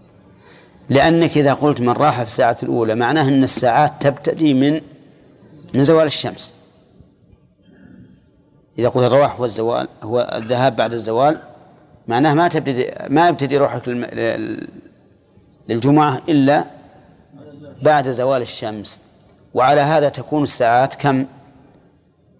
لأنك 0.89 1.39
إذا 1.39 1.55
قلت 1.55 1.81
من 1.81 1.89
راح 1.89 2.17
في 2.17 2.29
الساعة 2.29 2.57
الأولى 2.63 2.95
معناه 2.95 3.29
أن 3.29 3.45
الساعات 3.45 3.93
تبتدي 4.01 4.55
من 4.55 4.81
من 5.75 5.85
زوال 5.85 6.07
الشمس. 6.07 6.55
إذا 8.79 8.89
قلت 8.89 9.05
الرواح 9.05 9.37
هو 9.37 9.45
الزوال 9.45 9.89
هو 10.03 10.31
الذهاب 10.35 10.77
بعد 10.77 10.93
الزوال 10.93 11.41
معناه 12.09 12.35
ما 12.35 12.49
تبتدي 12.49 12.91
ما 13.09 13.29
يبتدي 13.29 13.57
روحك 13.57 13.89
للجمعة 15.69 16.23
إلا 16.29 16.65
بعد 17.83 18.11
زوال 18.11 18.43
الشمس. 18.43 19.01
وعلى 19.55 19.81
هذا 19.81 20.09
تكون 20.09 20.43
الساعات 20.43 20.95
كم؟ 20.95 21.27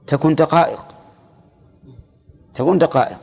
تكون 0.07 0.35
دقائق. 0.35 0.85
تكون 2.55 2.79
دقائق. 2.79 3.19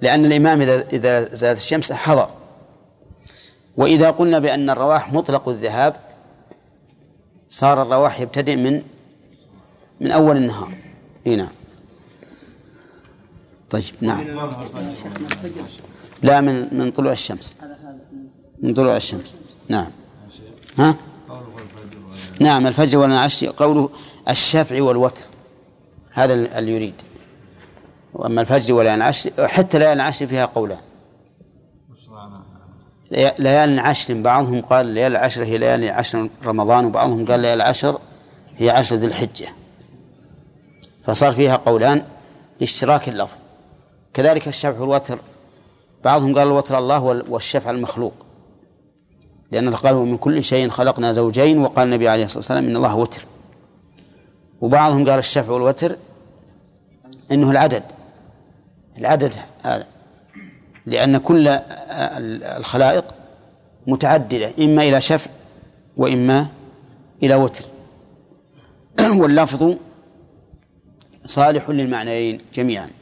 لأن 0.00 0.24
الإمام 0.24 0.62
إذا 0.62 0.84
إذا 0.92 1.34
زالت 1.34 1.58
الشمس 1.58 1.92
حضر. 1.92 2.28
وإذا 3.76 4.10
قلنا 4.10 4.38
بأن 4.38 4.70
الرواح 4.70 5.12
مطلق 5.12 5.48
الذهاب 5.48 5.96
صار 7.48 7.82
الرواح 7.82 8.20
يبتدئ 8.20 8.56
من 8.56 8.82
من 10.00 10.10
أول 10.10 10.36
النهار. 10.36 10.74
إيه 11.26 11.36
نعم. 11.36 11.59
طيب 13.70 13.84
نعم. 14.00 14.50
لا 16.22 16.40
من 16.40 16.68
من 16.74 16.90
طلوع 16.90 17.12
الشمس. 17.12 17.56
من 18.62 18.74
طلوع 18.74 18.96
الشمس. 18.96 19.34
نعم. 19.68 19.86
ها؟ 20.78 20.94
نعم 22.40 22.66
الفجر 22.66 22.98
والعشر 22.98 23.52
قوله 23.56 23.90
الشفع 24.28 24.82
والوتر. 24.82 25.24
هذا 26.12 26.34
اللي 26.58 26.72
يريد. 26.72 26.94
وأما 28.14 28.40
الفجر 28.40 28.74
وليالي 28.74 28.94
العشر 28.94 29.48
حتى 29.48 29.78
ليالي 29.78 29.92
العشر 29.92 30.26
فيها 30.26 30.44
قولان. 30.44 30.78
ليالي 33.10 33.64
العشر 33.64 34.14
بعضهم 34.14 34.60
قال 34.60 34.86
ليالي 34.86 35.18
العشر 35.18 35.44
هي 35.44 35.58
ليالي 35.58 35.90
عشر 35.90 36.28
رمضان 36.44 36.84
وبعضهم 36.84 37.26
قال 37.26 37.40
ليالي 37.40 37.54
العشر 37.54 37.98
هي 38.56 38.70
عشر 38.70 38.96
ذي 38.96 39.06
الحجة. 39.06 39.48
فصار 41.04 41.32
فيها 41.32 41.56
قولان 41.56 42.02
لاشتراك 42.60 43.08
اللفظ. 43.08 43.39
كذلك 44.14 44.48
الشفع 44.48 44.80
والوتر. 44.80 45.18
بعضهم 46.04 46.34
قال 46.34 46.46
الوتر 46.46 46.78
الله 46.78 47.22
والشفع 47.28 47.70
المخلوق. 47.70 48.14
لأن 49.52 49.74
قالوا 49.74 50.06
من 50.06 50.16
كل 50.16 50.42
شيء 50.42 50.68
خلقنا 50.68 51.12
زوجين 51.12 51.58
وقال 51.58 51.86
النبي 51.86 52.08
عليه 52.08 52.24
الصلاة 52.24 52.38
والسلام 52.38 52.64
إن 52.64 52.76
الله 52.76 52.96
وتر. 52.96 53.24
وبعضهم 54.60 55.08
قال 55.08 55.18
الشفع 55.18 55.52
والوتر 55.52 55.96
إنه 57.32 57.50
العدد. 57.50 57.82
العدد 58.98 59.34
هذا. 59.62 59.86
لأن 60.86 61.18
كل 61.18 61.48
الخلائق 62.58 63.04
متعددة 63.86 64.52
إما 64.58 64.82
إلى 64.82 65.00
شفع 65.00 65.30
وإما 65.96 66.46
إلى 67.22 67.34
وتر. 67.34 67.64
واللفظ 69.20 69.76
صالح 71.26 71.70
للمعنيين 71.70 72.40
جميعا. 72.54 72.99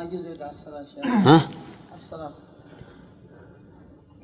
ما 0.00 0.06
يجوز 0.06 0.26
يدعى 0.26 0.50
الصلاة 0.50 0.86
ها؟ 1.04 1.48
الصلاة. 1.96 2.32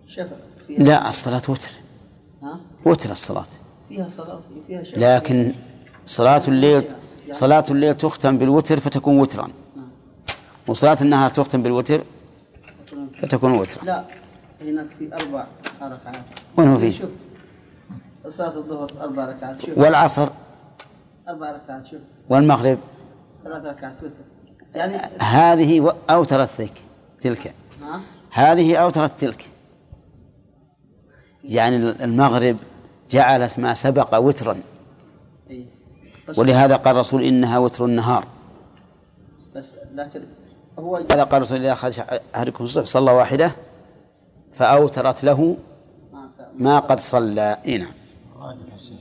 شفع 0.07 0.37
لا 0.69 1.09
الصلاة 1.09 1.43
وتر. 1.49 1.71
ها؟ 2.43 2.61
وتر 2.87 3.13
الصلاة. 3.13 3.47
فيها 3.89 4.09
صلاة 4.09 4.41
فيها 4.67 4.85
شفع 4.85 4.99
لكن 4.99 5.53
صلاة 6.07 6.43
الليل 6.49 6.85
صلاة. 7.33 7.65
الليل 7.71 7.95
تختم 7.95 8.39
بالوتر 8.39 8.81
فتكون 8.81 9.19
وترا. 9.19 9.49
وصلاة 10.67 10.99
النهار 11.03 11.31
تختم 11.31 11.63
بالوتر 11.63 12.01
فتكون 13.15 13.53
وترا. 13.53 13.85
لا 13.85 14.05
هناك 14.61 14.87
في 14.99 15.15
أربع 15.15 15.47
ركعات. 15.83 16.25
وين 16.57 16.69
هو 16.69 16.79
فيه؟ 16.79 16.93
شوف. 16.93 17.11
صلاة 18.31 18.57
الظهر 18.57 18.91
أربع 19.01 19.25
ركعات 19.25 19.61
شوف. 19.61 19.79
والعصر؟ 19.79 20.29
أربع 21.29 21.51
ركعات 21.51 21.87
شوف. 21.87 22.01
والمغرب؟ 22.29 22.79
ثلاث 23.45 23.65
ركعات 23.65 23.97
وتر. 24.03 24.36
يعني 24.77 24.97
هذه 25.21 25.95
أوترت 26.11 26.51
تلك. 26.59 26.83
تلك 27.21 27.55
هذه 28.31 28.77
أوترت 28.77 29.21
تلك 29.21 29.51
يعني 31.45 31.77
المغرب 31.77 32.57
جعلت 33.11 33.59
ما 33.59 33.75
سبق 33.75 34.19
وترا. 34.19 34.57
إيه. 35.51 35.65
ولهذا 36.37 36.77
قال 36.77 36.95
الرسول 36.95 37.23
إنها 37.23 37.59
وتر 37.59 37.85
النهار. 37.85 38.27
بس 39.57 39.67
لكن 39.95 40.23
هو 40.79 40.97
هذا 40.97 41.25
قال 41.25 41.37
الرسول 41.37 41.59
إذا 41.59 41.73
أخذ 41.73 42.01
أحدكم 42.35 42.65
الصبح 42.65 42.87
صلى 42.87 43.13
واحدة 43.13 43.53
فأوترت 44.55 45.25
له 45.25 45.57
ما 46.59 46.79
قد 46.79 47.01
صلى. 47.01 47.59
إي 47.67 47.79
نعم. 47.79 47.93
راجح 48.41 48.75
الشيخ 48.75 48.99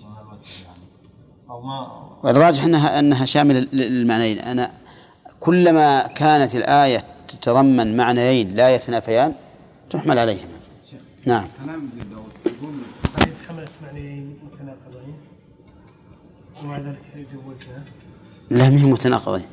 من 2.24 2.32
الوجه 2.32 2.60
يعني. 2.60 2.66
أنها 2.66 3.00
أنها 3.00 3.26
شاملة 3.26 3.60
للمعنيين. 3.60 4.40
أنا 4.40 4.72
كلما 5.46 6.08
كانت 6.08 6.56
الآية 6.56 7.04
تتضمن 7.28 7.98
معنيين 7.98 8.56
لا 8.56 8.76
يتنافيان 8.76 9.34
تحمل 9.90 10.20
عليهما 10.20 10.56
نعم. 11.26 11.48
كلام 11.64 11.90
ابن 12.00 12.10
داود 12.10 12.32
يقول 12.46 12.74
هذه 13.18 13.32
حملت 13.48 13.70
معنيين 13.84 14.38
متناقضين؟ 14.54 15.16
ومع 16.64 16.78
ذلك 16.78 16.98
لا 18.50 18.70
ما 18.70 18.82
هي 18.82 18.86
متناقضين 18.86 19.46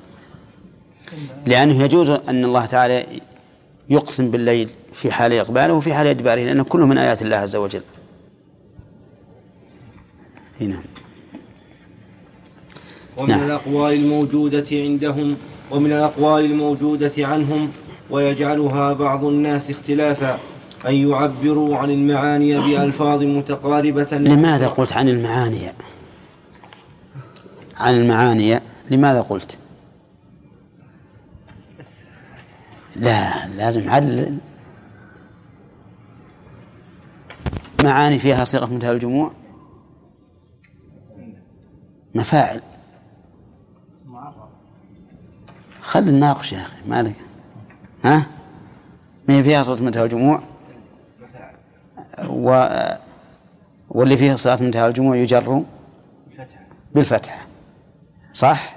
لأنه 1.47 1.83
يجوز 1.83 2.11
أن 2.11 2.45
الله 2.45 2.67
تعالى 2.67 3.07
يقسم 3.89 4.31
بالليل 4.31 4.69
في 4.93 5.13
حال 5.13 5.33
إقباله 5.33 5.75
وفي 5.75 5.95
حال 5.95 6.07
إدباره 6.07 6.41
لأنه 6.41 6.65
كله 6.65 6.87
من 6.87 6.99
آيات 6.99 7.23
الله 7.23 7.37
عز 7.37 7.57
وجل. 7.57 7.83
إي 10.61 10.67
نعم. 10.67 10.85
ومن 13.17 13.29
نعم. 13.29 13.47
الأقوال 13.47 13.95
الموجودة 13.95 14.67
عندهم 14.73 15.37
ومن 15.73 15.93
الأقوال 15.93 16.45
الموجودة 16.45 17.13
عنهم 17.19 17.71
ويجعلها 18.11 18.93
بعض 18.93 19.25
الناس 19.25 19.71
اختلافا 19.71 20.39
أن 20.87 20.95
يعبروا 20.95 21.77
عن 21.77 21.91
المعاني 21.91 22.59
بألفاظ 22.59 23.23
متقاربة 23.23 24.09
لماذا 24.13 24.69
قلت 24.69 24.93
عن 24.93 25.09
المعاني؟ 25.09 25.61
عن 27.77 27.95
المعاني 27.95 28.61
لماذا 28.91 29.21
قلت؟ 29.21 29.59
لا 32.97 33.49
لازم 33.49 33.91
علل 33.91 34.39
معاني 37.85 38.19
فيها 38.19 38.45
صيغة 38.45 38.67
منتهى 38.67 38.91
الجموع؟ 38.91 39.33
مفاعل. 42.15 42.61
خل 45.93 46.05
نناقش 46.05 46.53
يا 46.53 46.63
أخي 46.63 46.77
مالك 46.87 47.15
ها 48.05 48.27
ما 49.29 49.35
هي 49.35 49.43
فيها 49.43 49.63
صيغة 49.63 49.83
منتهى 49.83 50.05
الجموع 50.05 50.43
و 52.29 52.67
واللي 53.89 54.17
فيه 54.17 54.35
صلاة 54.35 54.63
منتهى 54.63 54.87
الجموع 54.87 55.17
يجر 55.17 55.65
بالفتحة 56.95 57.47
صح؟ 58.33 58.77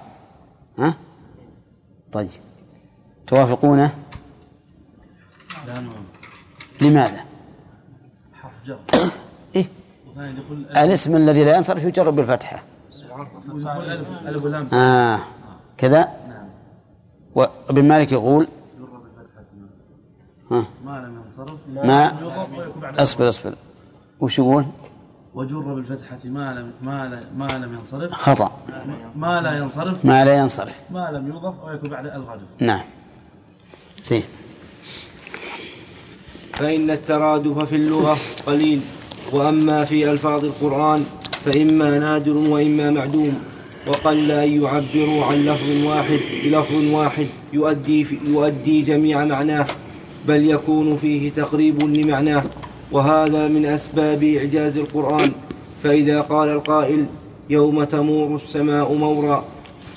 ها؟ 0.79 0.93
طيب 2.11 2.29
توافقونه؟ 3.27 3.91
لا 5.67 5.83
لماذا؟ 6.81 7.25
حرف 8.33 8.53
جر 8.65 8.79
إيه؟ 9.55 9.65
الاسم 10.77 11.15
الذي 11.15 11.43
لا 11.43 11.57
ينصرف 11.57 11.83
يجر 11.83 12.09
بالفتحة 12.09 12.63
آه 14.73 15.19
كذا 15.77 16.24
وابن 17.35 17.87
مالك 17.87 18.11
يقول 18.11 18.47
ها. 20.51 20.67
ما 20.85 20.99
لم 20.99 21.21
ينصرف. 21.25 21.59
ما 21.67 22.05
يضاف 22.21 22.49
ويكون 22.57 22.81
بعد 22.81 22.99
أصبر 22.99 23.29
أصبر. 23.29 23.53
وش 24.19 24.39
يقول؟ 24.39 24.65
وجر 25.33 25.59
بالفتحة 25.59 26.19
ما 26.25 26.53
لم 26.53 26.71
ما 26.81 27.07
لا 27.07 27.19
ما 27.37 27.47
لم 27.65 27.73
ينصرف. 27.73 28.11
خطأ. 28.11 28.51
ما 29.15 29.41
لا 29.41 29.57
ينصرف. 29.57 30.05
ما 30.05 30.25
لا 30.25 30.35
ينصرف. 30.37 30.81
ما 30.91 31.11
لم 31.11 31.27
يضف 31.27 31.59
أو 31.63 31.71
يكون 31.73 31.89
بعد 31.89 32.05
الغرف 32.05 32.41
نعم. 32.59 32.81
زين. 34.03 34.23
فإن 36.53 36.91
الترادف 36.91 37.59
في 37.59 37.75
اللغة 37.75 38.17
قليل 38.45 38.81
وأما 39.31 39.85
في 39.85 40.11
ألفاظ 40.11 40.45
القرآن 40.45 41.05
فإما 41.45 41.99
نادر 41.99 42.37
وإما 42.37 42.91
معدوم. 42.91 43.43
وقل 43.87 44.31
أن 44.31 44.63
يعبروا 44.63 45.25
عن 45.25 45.45
لفظ 45.45 45.85
واحد 45.85 46.19
بلفظ 46.43 46.75
واحد 46.75 47.27
يؤدي, 47.53 48.07
يؤدي 48.27 48.81
جميع 48.81 49.25
معناه 49.25 49.67
بل 50.27 50.49
يكون 50.49 50.97
فيه 50.97 51.31
تقريب 51.31 51.83
لمعناه. 51.83 52.43
وهذا 52.91 53.47
من 53.47 53.65
أسباب 53.65 54.23
إعجاز 54.23 54.77
القرآن. 54.77 55.31
فإذا 55.83 56.21
قال 56.21 56.49
القائل 56.49 57.05
يوم 57.49 57.83
تمور 57.83 58.35
السماء 58.35 58.93
مورا 58.93 59.45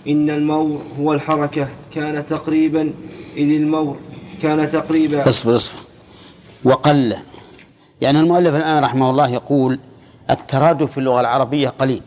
إن 0.09 0.30
المور 0.30 0.82
هو 1.01 1.12
الحركة 1.12 1.68
كان 1.95 2.26
تقريبا 2.26 2.93
إذ 3.36 3.51
المور 3.51 3.97
كان 4.43 4.72
تقريبا. 4.72 5.28
اصبر 5.28 5.57
اصبر. 5.57 5.80
وقل. 6.64 7.16
يعني 8.01 8.20
المؤلف 8.20 8.55
الآن 8.55 8.82
رحمه 8.82 9.11
الله 9.11 9.32
يقول 9.32 9.78
الترادف 10.30 10.93
في 10.93 10.99
اللغة 10.99 11.20
العربية 11.20 11.68
قليل. 11.68 12.03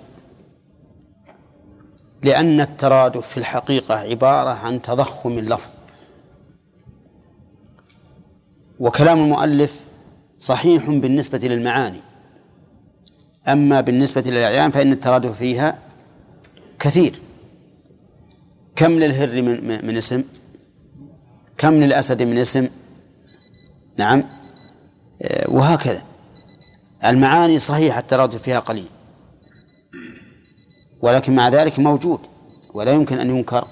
لأن 2.24 2.62
الترادف 2.62 3.28
في 3.28 3.38
الحقيقة 3.38 3.96
عبارة 3.96 4.50
عن 4.50 4.82
تضخم 4.82 5.38
اللفظ. 5.38 5.72
وكلام 8.80 9.24
المؤلف 9.24 9.86
صحيح 10.40 10.90
بالنسبة 10.90 11.38
للمعاني. 11.38 12.02
أما 13.48 13.82
بالنسبة 13.82 14.22
للأعيان 14.22 14.72
فإن 14.72 14.92
الترادف 14.92 15.38
فيها 15.38 15.78
كثير. 16.80 17.20
كم 18.76 18.92
للهر 18.92 19.42
من, 19.42 19.86
من 19.86 19.98
اسم؟ 19.98 20.24
كم 21.58 21.74
للأسد 21.74 22.24
من 22.24 22.38
اسم؟ 22.38 22.68
نعم. 23.98 24.24
آه، 25.22 25.50
وهكذا. 25.50 26.04
المعاني 27.06 27.60
صحيح 27.60 27.98
الترادف 27.98 28.42
فيها 28.42 28.60
قليل. 28.60 28.88
ولكن 31.02 31.36
مع 31.36 31.50
ذلك 31.50 31.80
موجود 31.80 32.20
ولا 32.74 32.92
يمكن 32.92 33.20
أن 33.20 33.30
ينكر. 33.30 33.68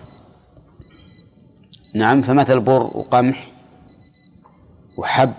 نعم 1.95 2.21
فمثل 2.21 2.59
بر 2.59 2.83
وقمح 2.97 3.51
وحب 4.97 5.33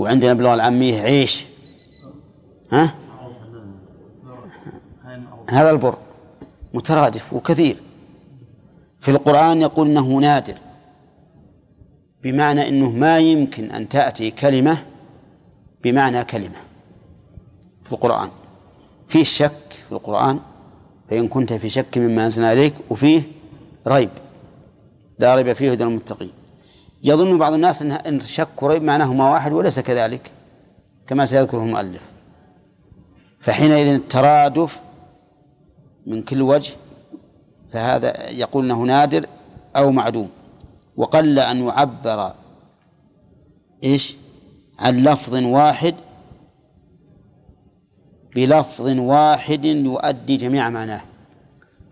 وعندنا 0.00 0.32
باللغة 0.32 0.54
العامية 0.54 1.00
عيش. 1.00 1.46
ها؟ 2.72 2.94
هذا 5.50 5.70
البر 5.70 5.96
مترادف 6.74 7.32
وكثير. 7.32 7.76
في 9.00 9.10
القرآن 9.10 9.62
يقول 9.62 9.88
أنه 9.88 10.08
نادر 10.08 10.54
بمعنى 12.22 12.68
أنه 12.68 12.90
ما 12.90 13.18
يمكن 13.18 13.70
أن 13.70 13.88
تأتي 13.88 14.30
كلمة 14.30 14.84
بمعنى 15.84 16.24
كلمة 16.24 16.58
في 17.84 17.92
القرآن. 17.92 18.30
فيه 19.08 19.24
شك 19.24 19.72
في 19.88 19.92
القرآن؟ 19.92 20.40
فإن 21.10 21.28
كنت 21.28 21.52
في 21.52 21.68
شك 21.68 21.98
مما 21.98 22.24
أنزلنا 22.24 22.52
إليك 22.52 22.74
وفيه 22.90 23.22
ريب 23.86 24.10
لا 25.18 25.34
ريب 25.34 25.52
فيه 25.52 25.72
هدى 25.72 25.84
المتقين 25.84 26.30
يظن 27.04 27.38
بعض 27.38 27.52
الناس 27.52 27.82
أن 27.82 28.16
الشك 28.16 28.62
وريب 28.62 28.82
معناهما 28.82 29.30
واحد 29.30 29.52
وليس 29.52 29.80
كذلك 29.80 30.30
كما 31.06 31.26
سيذكره 31.26 31.62
المؤلف. 31.62 32.10
فحينئذ 33.40 33.86
الترادف 33.86 34.80
من 36.06 36.22
كل 36.22 36.42
وجه 36.42 36.72
فهذا 37.70 38.30
يقول 38.30 38.64
إنه 38.64 38.82
نادر 38.82 39.26
أو 39.76 39.90
معدوم. 39.90 40.28
وقل 40.96 41.38
أن 41.38 41.66
يعبر 41.66 42.32
إيش؟ 43.84 44.16
عن 44.78 45.04
لفظ 45.04 45.34
واحد 45.34 45.94
بلفظ 48.34 48.86
واحد 48.98 49.64
يؤدي 49.64 50.36
جميع 50.36 50.68
معناه. 50.68 51.00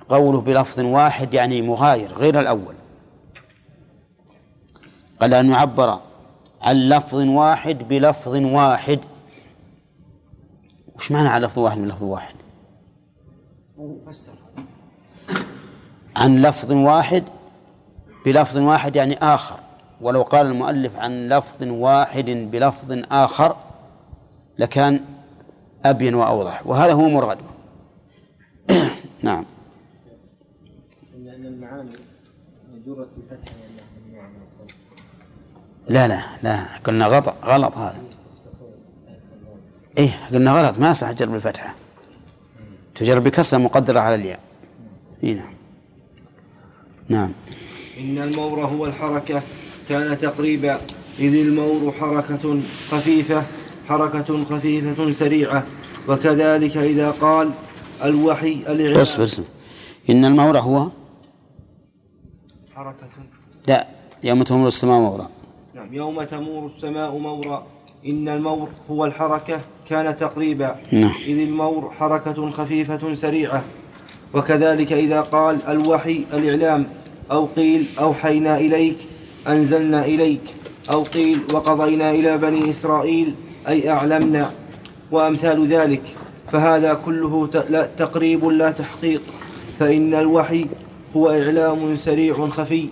قوله 0.08 0.40
بلفظ 0.40 0.80
واحد 0.80 1.34
يعني 1.34 1.62
مغاير 1.62 2.12
غير 2.12 2.40
الأول. 2.40 2.74
قال 5.20 5.34
أن 5.34 5.50
يعبر 5.50 5.98
عن 6.62 6.76
لفظ 6.76 7.14
واحد 7.14 7.88
بلفظ 7.88 8.34
واحد. 8.34 9.00
وش 10.96 11.12
معنى 11.12 11.28
عن 11.28 11.42
لفظ 11.42 11.58
واحد 11.58 11.78
بلفظ 11.78 12.02
واحد؟ 12.02 12.34
عن 16.16 16.42
لفظ 16.42 16.72
واحد 16.72 17.24
بلفظ 18.24 18.58
واحد 18.58 18.96
يعني 18.96 19.18
آخر. 19.22 19.56
ولو 20.00 20.22
قال 20.22 20.46
المؤلف 20.46 20.96
عن 20.96 21.28
لفظ 21.28 21.62
واحد 21.62 22.30
بلفظ 22.30 23.02
آخر 23.10 23.56
لكان 24.58 25.00
أبين 25.84 26.14
وأوضح. 26.14 26.66
وهذا 26.66 26.92
هو 26.92 27.08
مراد. 27.08 27.38
نعم. 29.22 29.44
لأن 31.24 31.46
المعاني 31.46 31.90
جرت 32.86 33.08
بفتح 33.16 33.52
يعني 34.12 34.36
لا 35.88 36.08
لا 36.08 36.20
لا. 36.42 36.66
قلنا 36.84 37.06
غلط 37.06 37.34
غلط 37.44 37.76
هذا. 37.76 37.98
إيه 39.98 40.10
قلنا 40.32 40.52
غلط. 40.52 40.78
ما 40.78 40.90
يصح 40.90 41.12
جر 41.12 41.26
بالفتحة. 41.26 41.74
تجر 42.94 43.18
بكسرة 43.18 43.58
مقدرة 43.58 44.00
على 44.00 44.14
الياء. 44.14 44.40
إيه 45.22 45.34
نعم. 45.34 45.54
نعم. 47.08 47.32
إن 47.98 48.18
المور 48.18 48.64
هو 48.64 48.86
الحركة. 48.86 49.42
كان 49.88 50.18
تقريبا. 50.18 50.80
إذ 51.18 51.34
المور 51.34 51.92
حركة 51.92 52.60
خفيفة. 52.90 53.42
حركة 53.88 54.44
خفيفة 54.44 55.12
سريعة. 55.12 55.66
وكذلك 56.08 56.76
إذا 56.76 57.10
قال 57.10 57.50
الوحي 58.04 58.52
الإعلام 58.52 59.00
اصبر 59.00 59.24
اصبر 59.24 59.44
إن 60.10 60.24
المورى 60.24 60.58
هو؟ 60.58 60.88
حركة. 62.76 63.06
لا 63.68 63.86
يوم 64.24 64.42
تمر 64.42 64.68
السماء 64.68 65.00
مورا 65.00 65.28
نعم 65.74 65.94
يوم 65.94 66.22
تمور 66.22 66.70
السماء 66.76 67.18
مورا 67.18 67.66
إن 68.06 68.28
المور 68.28 68.68
هو 68.90 69.04
الحركة 69.04 69.60
كان 69.88 70.16
تقريبا. 70.16 70.76
نعم. 70.92 71.14
إذ 71.26 71.38
المور 71.38 71.90
حركة 71.98 72.50
خفيفة 72.50 73.14
سريعة. 73.14 73.64
وكذلك 74.34 74.92
إذا 74.92 75.20
قال 75.20 75.62
الوحي 75.68 76.24
الإعلام 76.32 76.86
أو 77.30 77.46
قيل 77.46 77.86
أوحينا 78.00 78.58
إليك 78.58 78.96
أنزلنا 79.48 80.04
إليك 80.04 80.54
أو 80.90 81.02
قيل 81.02 81.40
وقضينا 81.54 82.10
إلى 82.10 82.38
بني 82.38 82.70
إسرائيل 82.70 83.34
أي 83.68 83.90
أعلمنا 83.90 84.50
وأمثال 85.10 85.68
ذلك 85.68 86.02
فهذا 86.52 86.94
كله 86.94 87.46
تقريب 87.98 88.44
لا 88.44 88.70
تحقيق 88.70 89.22
فإن 89.78 90.14
الوحي 90.14 90.66
هو 91.16 91.30
إعلام 91.30 91.96
سريع 91.96 92.48
خفي 92.48 92.86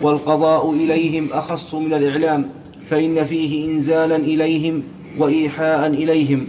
والقضاء 0.00 0.72
إليهم 0.72 1.32
أخص 1.32 1.74
من 1.74 1.94
الإعلام 1.94 2.48
فإن 2.90 3.24
فيه 3.24 3.70
إنزالا 3.70 4.16
إليهم 4.16 4.82
وإيحاء 5.18 5.86
إليهم 5.86 6.46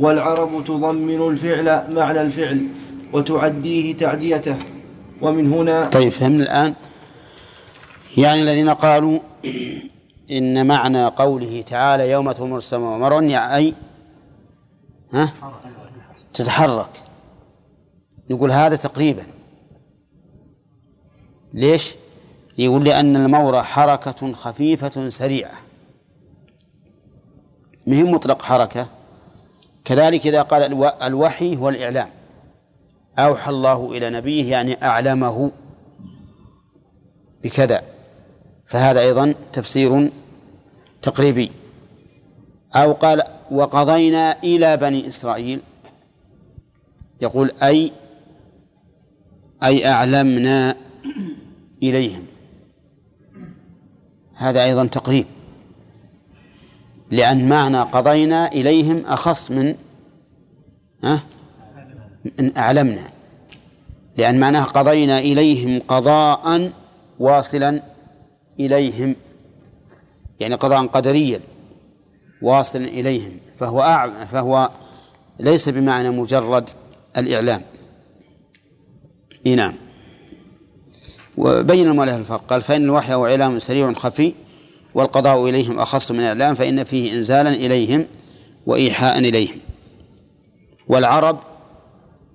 والعرب 0.00 0.64
تضمن 0.64 1.28
الفعل 1.28 1.94
معنى 1.94 2.20
الفعل 2.20 2.66
وتعديه 3.12 3.94
تعديته 3.96 4.56
ومن 5.20 5.52
هنا 5.52 5.84
طيب 5.84 6.08
فهمنا 6.08 6.42
الآن؟ 6.44 6.74
يعني 8.16 8.42
الذين 8.42 8.68
قالوا 8.68 9.18
إن 10.30 10.66
معنى 10.66 11.06
قوله 11.06 11.62
تعالى 11.62 12.10
يوم 12.10 12.32
تمر 12.32 12.58
السماء 12.58 12.90
ومر 12.94 13.18
أي؟ 13.34 13.74
ها؟ 15.12 15.32
تتحرك. 16.34 17.02
نقول 18.30 18.52
هذا 18.52 18.76
تقريبا. 18.76 19.22
ليش؟ 21.54 21.94
يقول 22.58 22.84
لأن 22.84 23.16
المور 23.16 23.62
حركة 23.62 24.32
خفيفة 24.32 25.08
سريعة. 25.08 25.54
مهم 27.86 28.10
مطلق 28.10 28.42
حركة. 28.42 28.86
كذلك 29.84 30.26
إذا 30.26 30.42
قال 30.42 30.62
الو- 30.62 30.92
الوحي 31.02 31.56
هو 31.56 31.68
الإعلام. 31.68 32.08
أوحى 33.18 33.50
الله 33.50 33.92
إلى 33.92 34.10
نبيه 34.10 34.50
يعني 34.50 34.84
أعلمه. 34.84 35.50
بكذا. 37.44 37.82
فهذا 38.72 39.00
أيضا 39.00 39.34
تفسير 39.52 40.10
تقريبي. 41.02 41.50
أو 42.74 42.92
قال 42.92 43.22
وقضينا 43.50 44.42
إلى 44.44 44.76
بني 44.76 45.06
إسرائيل. 45.06 45.60
يقول 47.20 47.52
أي 47.62 47.92
أي 49.62 49.86
أعلمنا 49.86 50.76
إليهم. 51.82 52.26
هذا 54.34 54.64
أيضا 54.64 54.86
تقريب. 54.86 55.26
لأن 57.10 57.48
معنى 57.48 57.80
قضينا 57.80 58.52
إليهم 58.52 59.06
أخص 59.06 59.50
من 59.50 59.74
ها؟ 61.04 61.22
من 62.38 62.58
أعلمنا. 62.58 63.02
لأن 64.16 64.40
معناه 64.40 64.64
قضينا 64.64 65.18
إليهم 65.18 65.82
قضاء 65.88 66.72
واصلا 67.18 67.91
إليهم 68.60 69.16
يعني 70.40 70.54
قضاء 70.54 70.86
قدريا 70.86 71.40
واصلا 72.42 72.84
إليهم 72.84 73.32
فهو 73.58 73.82
أع... 73.82 74.24
فهو 74.24 74.70
ليس 75.40 75.68
بمعنى 75.68 76.10
مجرد 76.10 76.70
الإعلام. 77.16 77.62
إي 79.46 79.54
نعم. 79.54 79.74
وبين 81.36 81.88
المؤلف 81.88 82.14
الفرق 82.14 82.46
قال 82.46 82.62
فإن 82.62 82.84
الوحي 82.84 83.14
هو 83.14 83.26
إعلام 83.26 83.58
سريع 83.58 83.92
خفي 83.92 84.32
والقضاء 84.94 85.48
إليهم 85.48 85.78
أخص 85.78 86.10
من 86.10 86.20
الإعلام 86.20 86.54
فإن 86.54 86.84
فيه 86.84 87.12
إنزالا 87.12 87.50
إليهم 87.50 88.06
وإيحاء 88.66 89.18
إليهم. 89.18 89.58
والعرب 90.88 91.38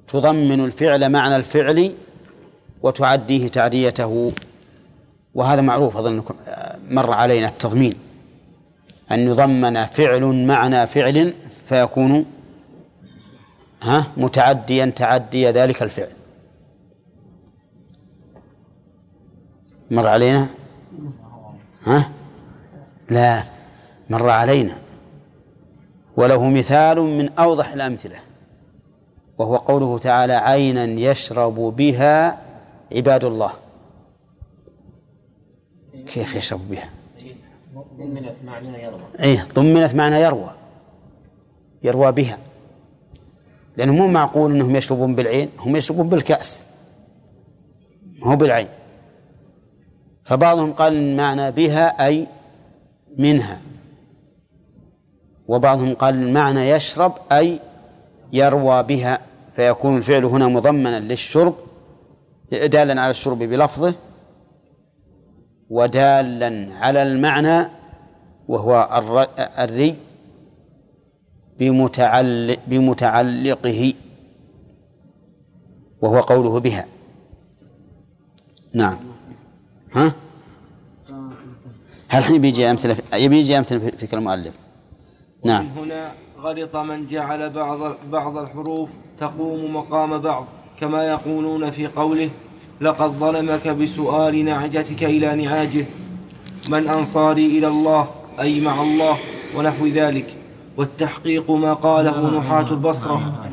تضمن 0.07 0.65
الفعل 0.65 1.09
معنى 1.09 1.35
الفعل 1.35 1.91
وتعديه 2.83 3.47
تعديته 3.47 4.33
وهذا 5.37 5.61
معروف 5.61 5.97
أظنكم 5.97 6.35
مر 6.89 7.13
علينا 7.13 7.47
التضمين. 7.47 7.93
أن 9.11 9.19
يضمن 9.19 9.85
فعل 9.85 10.45
معنى 10.45 10.87
فعل 10.87 11.33
فيكون 11.65 12.25
ها 13.83 14.07
متعديا 14.17 14.85
تعدي 14.85 15.47
ذلك 15.49 15.83
الفعل. 15.83 16.09
مر 19.91 20.07
علينا؟ 20.07 20.47
ها؟ 21.85 22.09
لا 23.09 23.43
مر 24.09 24.29
علينا. 24.29 24.77
وله 26.17 26.49
مثال 26.49 27.01
من 27.01 27.29
أوضح 27.29 27.73
الأمثلة 27.73 28.15
وهو 29.37 29.55
قوله 29.55 29.97
تعالى 29.97 30.33
عينا 30.33 30.83
يشرب 30.83 31.55
بها 31.55 32.37
عباد 32.95 33.25
الله. 33.25 33.53
كيف 36.07 36.35
يشرب 36.35 36.69
بها؟ 36.69 36.89
ضمنت 37.97 38.35
معنى 38.45 38.83
يرضى 38.83 39.03
إيه 39.19 39.47
ضمنت 39.53 39.95
معنى 39.95 40.15
يروى. 40.15 40.51
يروى 41.83 42.11
بها. 42.11 42.37
لأنه 43.77 43.93
مو 43.93 44.07
معقول 44.07 44.51
أنهم 44.51 44.75
يشربون 44.75 45.15
بالعين 45.15 45.49
هم 45.59 45.75
يشربون 45.75 46.09
بالكأس. 46.09 46.63
هو 48.23 48.35
بالعين. 48.35 48.67
فبعضهم 50.23 50.73
قال 50.73 50.93
المعنى 50.93 51.51
بها 51.51 52.07
أي 52.07 52.27
منها. 53.17 53.61
وبعضهم 55.47 55.93
قال 55.93 56.15
المعنى 56.15 56.69
يشرب 56.69 57.13
أي 57.31 57.59
يروى 58.33 58.83
بها. 58.83 59.19
فيكون 59.55 59.97
الفعل 59.97 60.25
هنا 60.25 60.47
مضمنا 60.47 60.99
للشرب 60.99 61.55
دالا 62.51 63.01
على 63.01 63.11
الشرب 63.11 63.39
بلفظه. 63.39 63.93
ودالا 65.69 66.75
على 66.75 67.03
المعنى 67.03 67.67
وهو 68.47 68.89
الر- 68.97 69.63
الري 69.63 69.95
بمتعلق 71.59 72.59
بمتعلقه 72.67 73.93
وهو 76.01 76.19
قوله 76.19 76.59
بها. 76.59 76.85
نعم. 78.73 78.97
ها؟ 79.95 80.13
هل 82.09 82.19
الحين 82.19 82.41
بيجي 82.41 82.71
أمثلة 82.71 82.95
يبي 83.13 83.39
يجي 83.39 83.57
أمثلة 83.57 83.79
في- 83.79 84.07
كلام 84.07 84.29
المؤلف؟ 84.29 84.53
نعم. 85.45 85.65
هنا 85.77 86.11
غلط 86.39 86.75
من 86.75 87.07
جعل 87.07 87.49
بعض 87.49 87.95
بعض 88.11 88.37
الحروف 88.37 88.89
تقوم 89.19 89.75
مقام 89.75 90.17
بعض 90.21 90.45
كما 90.79 91.03
يقولون 91.07 91.71
في 91.71 91.87
قوله 91.87 92.29
لقد 92.81 93.11
ظلمك 93.11 93.67
بسؤال 93.67 94.45
نعجتك 94.45 95.03
إلى 95.03 95.35
نعاجه. 95.35 95.85
من 96.69 96.87
أنصاري 96.87 97.45
إلى 97.45 97.67
الله 97.67 98.07
أي 98.39 98.59
مع 98.59 98.81
الله 98.81 99.17
ونحو 99.55 99.87
ذلك. 99.87 100.37
والتحقيق 100.77 101.51
ما 101.51 101.73
قاله 101.73 102.39
نحاة 102.39 102.71
البصرة. 102.71 103.49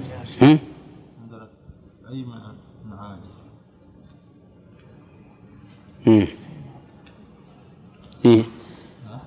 إيه 8.24 8.42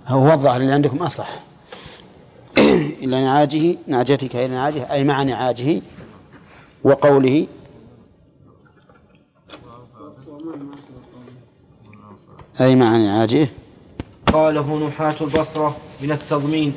هو 0.07 0.33
الظاهر 0.33 0.61
اللي 0.61 0.73
عندكم 0.73 0.97
أصح. 0.97 1.29
إلى 3.03 3.21
نعاجه 3.21 3.75
نعجتك 3.87 4.35
إلى 4.35 4.47
نعاجه 4.47 4.91
أي 4.91 5.03
مع 5.03 5.23
نعاجه 5.23 5.81
وقوله 6.83 7.47
أي 12.61 12.75
مع 12.75 12.97
نعاجه 12.97 13.49
قاله 14.33 14.87
نحاة 14.87 15.15
البصرة 15.21 15.77
من 16.01 16.11
التضمين 16.11 16.73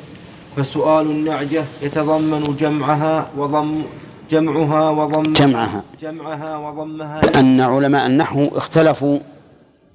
فسؤال 0.55 1.05
النعجة 1.05 1.65
يتضمن 1.81 2.55
جمعها 2.59 3.29
وضم 3.37 3.83
جمعها 4.31 4.89
وضم 4.89 5.33
جمعها. 5.33 5.83
جمعها 6.01 6.57
وضمها. 6.57 7.39
أن 7.39 7.61
علماء 7.61 8.07
النحو 8.07 8.47
اختلفوا 8.47 9.19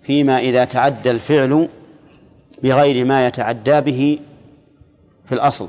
فيما 0.03 0.39
إذا 0.39 0.65
تعدى 0.65 1.11
الفعل 1.11 1.69
بغير 2.63 3.05
ما 3.05 3.27
يتعدى 3.27 3.81
به 3.81 4.19
في 5.29 5.35
الأصل. 5.35 5.69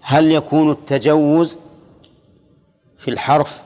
هل 0.00 0.30
يكون 0.32 0.70
التجوز 0.70 1.58
في 2.98 3.10
الحرف 3.10 3.62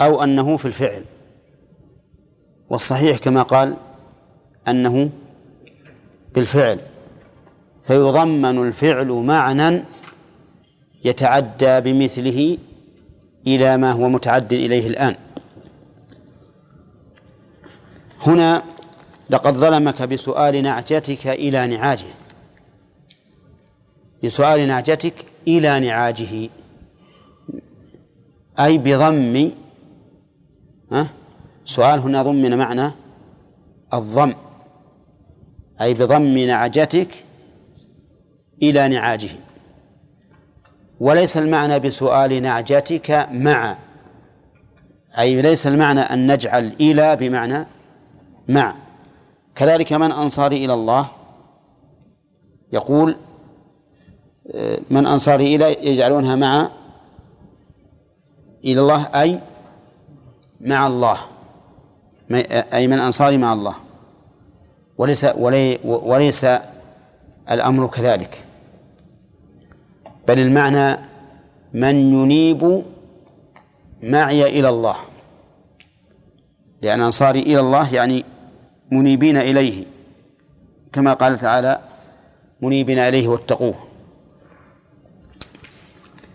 أو 0.00 0.22
أنه 0.22 0.56
في 0.56 0.64
الفعل؟ 0.64 1.04
والصحيح 2.72 3.18
كما 3.18 3.42
قال 3.42 3.76
أنه 4.68 5.10
بالفعل 6.34 6.80
فيضمن 7.84 8.68
الفعل 8.68 9.06
معنى 9.06 9.82
يتعدى 11.04 11.80
بمثله 11.80 12.58
إلى 13.46 13.76
ما 13.76 13.92
هو 13.92 14.08
متعد 14.08 14.52
إليه 14.52 14.86
الآن. 14.86 15.16
هنا 18.20 18.62
لقد 19.30 19.54
ظلمك 19.54 20.02
بسؤال 20.02 20.62
نعجتك 20.62 21.26
إلى 21.26 21.66
نعاجه. 21.66 22.14
بسؤال 24.24 24.68
نعجتك 24.68 25.14
إلى 25.48 25.80
نعاجه. 25.80 26.48
أي 28.58 28.78
بضم 28.78 29.50
ها؟ 30.92 31.21
سؤال 31.64 31.98
هنا 32.00 32.22
ضمن 32.22 32.58
معنى 32.58 32.90
الضم 33.94 34.34
أي 35.80 35.94
بضم 35.94 36.38
نعجتك 36.38 37.08
إلى 38.62 38.88
نعاجه. 38.88 39.30
وليس 41.00 41.36
المعنى 41.36 41.78
بسؤال 41.78 42.42
نعجتك 42.42 43.28
مع 43.32 43.76
أي 45.18 45.42
ليس 45.42 45.66
المعنى 45.66 46.00
أن 46.00 46.32
نجعل 46.32 46.72
إلى 46.80 47.16
بمعنى 47.16 47.66
مع. 48.48 48.74
كذلك 49.54 49.92
من 49.92 50.12
أنصاري 50.12 50.64
إلى 50.64 50.74
الله؟ 50.74 51.08
يقول 52.72 53.16
من 54.90 55.06
أنصاري 55.06 55.56
إلى 55.56 55.86
يجعلونها 55.88 56.36
مع 56.36 56.70
إلى 58.64 58.80
الله 58.80 59.06
أي 59.06 59.40
مع 60.60 60.86
الله. 60.86 61.18
أي 62.74 62.86
من 62.86 62.98
أنصاري 62.98 63.36
مع 63.36 63.52
الله. 63.52 63.74
وليس 64.98 65.24
ولي 65.24 65.78
وليس 65.84 66.46
الأمر 67.50 67.86
كذلك. 67.86 68.44
بل 70.28 70.38
المعنى 70.38 70.98
من 71.72 71.96
ينيب 71.96 72.84
معي 74.02 74.60
إلى 74.60 74.68
الله. 74.68 74.96
لأن 76.82 77.00
أنصاري 77.00 77.40
إلى 77.40 77.60
الله 77.60 77.94
يعني 77.94 78.24
منيبين 78.90 79.36
إليه. 79.36 79.84
كما 80.92 81.12
قال 81.12 81.38
تعالى 81.38 81.80
منيبين 82.60 82.98
إليه 82.98 83.28
واتقوه. 83.28 83.74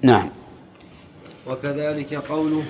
نعم. 0.02 0.30
وكذلك 1.48 2.14
قوله 2.14 2.64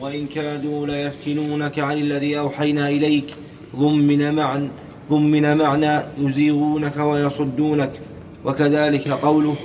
وإن 0.00 0.26
كادوا 0.26 0.86
ليفتنونك 0.86 1.78
عن 1.78 1.98
الذي 1.98 2.38
أوحينا 2.38 2.88
إليك. 2.88 3.34
ضمن 3.76 4.34
معا 4.34 4.68
ضمن 5.10 5.56
معنى 5.56 6.00
يزيغونك 6.18 6.96
ويصدونك. 6.96 7.92
وكذلك 8.44 9.08
قوله 9.08 9.56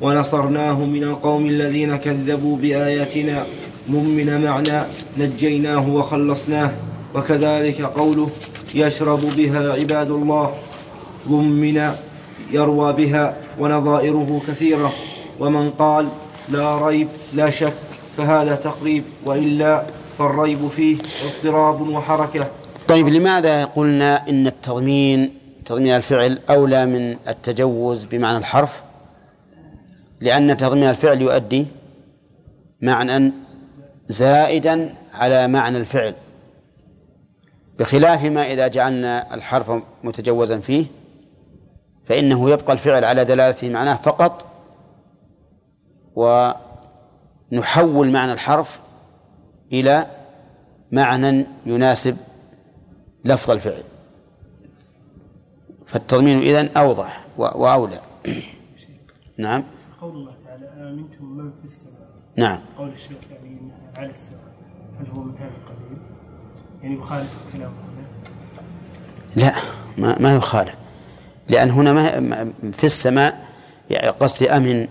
ونصرناه 0.00 0.84
من 0.84 1.04
القوم 1.04 1.46
الذين 1.46 1.96
كذبوا 1.96 2.56
بآياتنا. 2.56 3.46
ضمن 3.90 4.44
معنى 4.44 4.80
نجيناه 5.18 5.88
وخلصناه. 5.88 6.70
وكذلك 7.14 7.82
قوله 7.82 8.30
يشرب 8.74 9.20
بها 9.36 9.72
عباد 9.72 10.10
الله. 10.10 10.52
ضمن 11.28 11.90
يروى 12.52 12.92
بها 12.92 13.36
ونظائره 13.60 14.42
كثيرة. 14.48 14.92
ومن 15.40 15.70
قال 15.70 16.08
لا 16.48 16.86
ريب 16.86 17.08
لا 17.34 17.50
شك 17.50 17.89
فهذا 18.16 18.54
تقريب 18.56 19.04
وإلا 19.26 19.82
فالريب 20.18 20.68
فيه 20.68 20.98
اضطراب 21.24 21.80
وحركة. 21.80 22.46
طيب 22.88 23.08
لماذا 23.08 23.64
قلنا 23.64 24.28
إن 24.28 24.46
التضمين 24.46 25.34
تضمين 25.64 25.96
الفعل 25.96 26.38
أولى 26.50 26.86
من 26.86 27.16
التجوز 27.28 28.04
بمعنى 28.04 28.38
الحرف؟ 28.38 28.82
لأن 30.20 30.56
تضمين 30.56 30.90
الفعل 30.90 31.22
يؤدي 31.22 31.66
معنى 32.82 33.32
زائدا 34.08 34.94
على 35.14 35.48
معنى 35.48 35.78
الفعل. 35.78 36.14
بخلاف 37.78 38.24
ما 38.24 38.52
إذا 38.52 38.68
جعلنا 38.68 39.34
الحرف 39.34 39.72
متجوزا 40.04 40.58
فيه 40.58 40.84
فإنه 42.04 42.50
يبقى 42.50 42.72
الفعل 42.72 43.04
على 43.04 43.24
دلالته 43.24 43.68
معناه 43.68 43.94
فقط 43.94 44.46
ونحول 47.52 48.10
معنى 48.10 48.32
الحرف 48.32 48.80
إلى 49.72 50.06
معنى 50.92 51.46
يناسب 51.66 52.16
لفظ 53.24 53.50
الفعل. 53.50 53.82
فالتضمين 55.86 56.38
إذن 56.38 56.68
أوضح 56.76 57.24
وأولى. 57.36 58.00
نعم. 59.38 59.64
قول 60.00 60.16
الله 60.16 60.34
تعالى 60.46 60.66
آمنتم 60.66 61.24
من 61.24 61.50
في 61.58 61.64
السماء. 61.64 62.10
نعم. 62.36 62.58
قول 62.78 62.88
الشيخ 62.88 63.16
يعني 63.30 63.58
على 63.98 64.10
السماء. 64.10 64.40
هل 65.00 65.06
هو 65.10 65.22
من 65.22 65.34
هذا 65.38 65.50
القبيل؟ 65.62 65.98
يعني 66.82 66.94
يخالف 66.94 67.36
كلامه 67.52 67.72
هنا؟ 67.72 68.06
لا 69.36 69.52
ما, 69.98 70.18
ما 70.18 70.36
يخالف. 70.36 70.74
لأن 71.48 71.70
هنا 71.70 72.20
ما 72.20 72.52
في 72.72 72.84
السماء 72.84 73.48
يعني 73.90 74.08
قصدي 74.08 74.50
أمن 74.50 74.88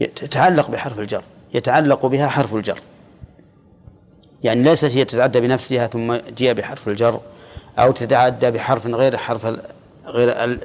تتعلق 0.00 0.70
بحرف 0.70 0.98
الجر. 0.98 1.24
يتعلق 1.54 2.06
بها 2.06 2.28
حرف 2.28 2.54
الجر. 2.54 2.80
يعني 4.42 4.62
ليست 4.62 4.84
هي 4.84 5.04
تتعدى 5.04 5.40
بنفسها 5.40 5.86
ثم 5.86 6.14
جاء 6.38 6.52
بحرف 6.54 6.88
الجر 6.88 7.20
أو 7.78 7.92
تتعدى 7.92 8.50
بحرف 8.50 8.86
غير 8.86 9.16
حرف 9.16 9.46
غير 10.06 10.58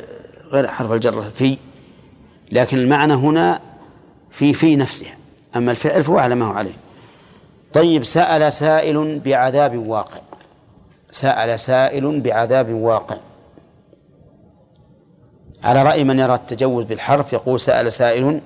غير 0.52 0.68
حرف 0.68 0.92
الجر 0.92 1.24
في. 1.36 1.58
لكن 2.52 2.78
المعنى 2.78 3.14
هنا 3.14 3.60
في 4.32 4.54
في 4.54 4.76
نفسها. 4.76 5.16
أما 5.56 5.72
الفعل 5.72 6.04
فهو 6.04 6.18
على 6.18 6.36
ما 6.36 6.46
هو 6.46 6.54
عليه. 6.54 6.76
طيب 7.74 8.04
سأل 8.04 8.54
سائل 8.54 9.20
بعذاب 9.20 9.88
واقع. 9.88 10.18
سأل 11.12 11.60
سائل 11.60 12.20
بعذاب 12.20 12.70
واقع. 12.70 13.18
على 15.64 15.84
رأي 15.84 16.04
من 16.04 16.20
يرى 16.20 16.36
التجوز 16.36 16.86
بالحرف؟ 16.86 17.34
يقول 17.34 17.60
سأل 17.60 17.94
سائل 17.94 18.42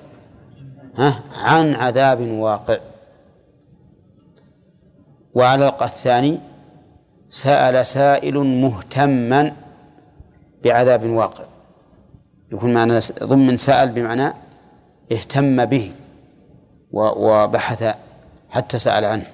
ها 0.97 1.19
عن 1.35 1.75
عذاب 1.75 2.21
واقع. 2.21 2.77
وعلى 5.33 5.73
الثاني 5.81 6.39
سأل 7.29 7.85
سائل 7.85 8.37
مهتما 8.37 9.53
بعذاب 10.63 11.05
واقع. 11.05 11.43
يكون 12.51 12.73
معنى 12.73 12.99
ضمن 13.23 13.57
سأل 13.57 13.89
بمعنى 13.89 14.33
اهتم 15.11 15.65
به 15.65 15.91
وبحث 16.93 17.95
حتى 18.49 18.79
سأل 18.79 19.05
عنه. 19.05 19.25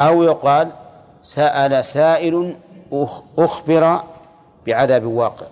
أو 0.00 0.22
يقال 0.22 0.72
سأل 1.22 1.84
سائل 1.84 2.56
أخبر 3.38 4.00
بعذاب 4.66 5.04
واقع. 5.04 5.46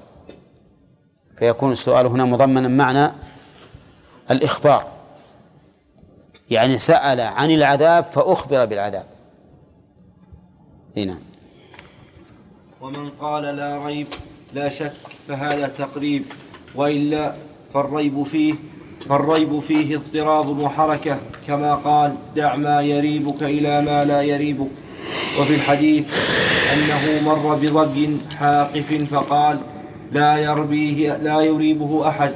فيكون 1.37 1.73
السؤال 1.73 2.07
هنا 2.07 2.25
مضمنا 2.25 2.69
معنى 2.69 3.13
الإخبار. 4.31 4.85
يعني 6.51 6.79
سأل 6.79 7.21
عن 7.21 7.51
العذاب 7.51 8.05
فأخبر 8.05 8.65
بالعذاب. 8.65 9.07
نعم. 10.97 11.21
ومن 12.81 13.11
قال 13.11 13.43
لا 13.43 13.87
ريب 13.87 14.07
لا 14.53 14.69
شك 14.69 14.93
فهذا 15.29 15.69
تقريب. 15.69 16.25
وإلا 16.75 17.35
فالريب 17.75 18.23
فيه 18.23 18.55
فالريب 19.09 19.61
فيه 19.61 19.97
اضطراب 19.97 20.59
وحركة 20.59 21.19
كما 21.47 21.75
قال 21.75 22.17
دع 22.37 22.57
ما 22.57 22.83
يريبك 22.83 23.43
إلى 23.43 23.81
ما 23.81 24.05
لا 24.05 24.23
يريبك. 24.23 24.71
وفي 25.41 25.55
الحديث 25.55 26.15
أنه 26.73 27.29
مر 27.29 27.55
بضب 27.55 28.21
حاقف 28.39 29.09
فقال 29.11 29.61
لا 30.13 30.37
يربيه 30.37 31.17
لا 31.17 31.41
يريبه 31.41 32.09
أحد. 32.09 32.33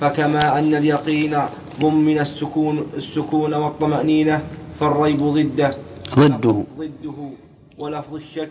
فكما 0.00 0.58
أن 0.58 0.74
اليقين 0.74 1.38
ضمن 1.80 2.18
السكون 2.18 2.86
السكون 2.96 3.54
والطمأنينة 3.54 4.42
فالريب 4.80 5.18
ضده. 5.18 5.76
ضده. 6.14 6.64
ضده 6.78 7.30
ولفظ 7.78 8.14
الشك 8.14 8.50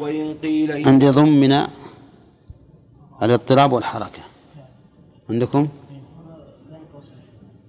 وإن 0.00 0.34
قيل 0.42 0.70
إن 0.70 0.88
عندي 0.88 1.08
ضمن 1.10 1.66
الاضطراب 3.22 3.72
والحركة. 3.72 4.22
عندكم؟ 5.30 5.68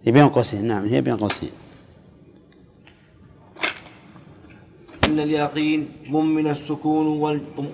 بين 0.06 0.30
قوسين 0.30 0.66
نعم 0.66 0.86
هي 0.86 1.02
بين 1.02 1.18
قوسين. 1.18 1.50
أن 5.04 5.20
اليقين 5.20 5.88
ضمن 6.12 6.48
السكون 6.48 7.08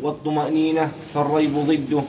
والطمأنينة 0.04 0.92
فالريب 1.14 1.54
ضده. 1.56 2.04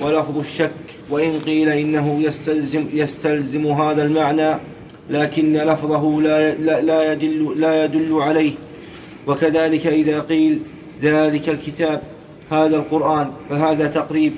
ولفظ 0.00 0.38
الشك 0.38 0.70
وإن 1.10 1.40
قيل 1.40 1.68
إنه 1.68 2.20
يستلزم, 2.22 2.86
يستلزم 2.92 3.66
هذا 3.66 4.06
المعنى 4.06 4.54
لكن 5.10 5.52
لفظه 5.52 6.20
لا, 6.20 6.54
لا, 6.54 6.80
لا, 6.80 7.12
يدل, 7.12 7.60
لا 7.60 7.84
يدل 7.84 8.22
عليه. 8.22 8.52
وكذلك 9.26 9.86
إذا 9.86 10.20
قيل 10.20 10.60
ذلك 11.02 11.48
الكتاب 11.48 12.02
هذا 12.50 12.76
القرآن 12.76 13.30
فهذا 13.50 13.86
تقريب 13.86 14.32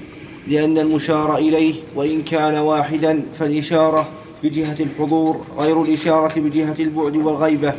لأن 0.48 0.78
المشار 0.78 1.36
إليه 1.36 1.74
وإن 1.94 2.22
كان 2.22 2.54
واحدا 2.54 3.22
فالإشارة 3.38 4.08
بجهة 4.42 4.76
الحضور 4.80 5.40
غير 5.58 5.82
الإشارة 5.82 6.40
بجهة 6.40 6.74
البعد 6.78 7.16
والغيبة. 7.16 7.74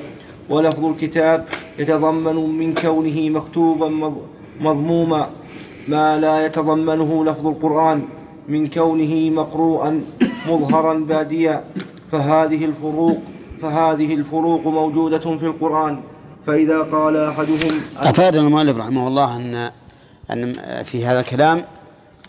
ولفظ 0.50 0.86
الكتاب 0.86 1.46
يتضمن 1.80 2.36
من 2.36 2.74
كونه 2.74 3.30
مكتوبا 3.30 4.14
مضموما. 4.62 5.30
ما 5.88 6.18
لا 6.18 6.46
يتضمنه 6.46 7.26
لفظ 7.26 7.48
القرآن 7.48 8.08
من 8.48 8.70
كونه 8.70 9.30
مقروءا 9.30 10.02
مظهرا 10.48 10.94
باديا. 10.94 11.64
فهذه 12.12 12.66
الفروق 12.66 13.18
فهذه 13.62 14.14
الفروق 14.14 14.68
موجودة 14.68 15.38
في 15.38 15.46
القرآن. 15.46 16.00
فإذا 16.48 16.82
قال 16.82 17.18
أحدهم 17.18 17.82
أفاد 17.98 18.36
المؤلف 18.36 18.78
رحمه 18.78 19.08
الله 19.08 19.36
أن 19.36 19.72
أن 20.32 20.56
في 20.84 21.06
هذا 21.06 21.20
الكلام 21.20 21.64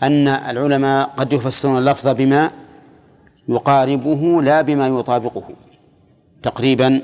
أن 0.03 0.27
العلماء 0.27 1.09
قد 1.17 1.33
يفسرون 1.33 1.77
اللفظ 1.77 2.07
بما 2.07 2.51
يقاربه 3.49 4.41
لا 4.41 4.61
بما 4.61 4.87
يطابقه. 4.87 5.43
تقريبا 6.43 7.01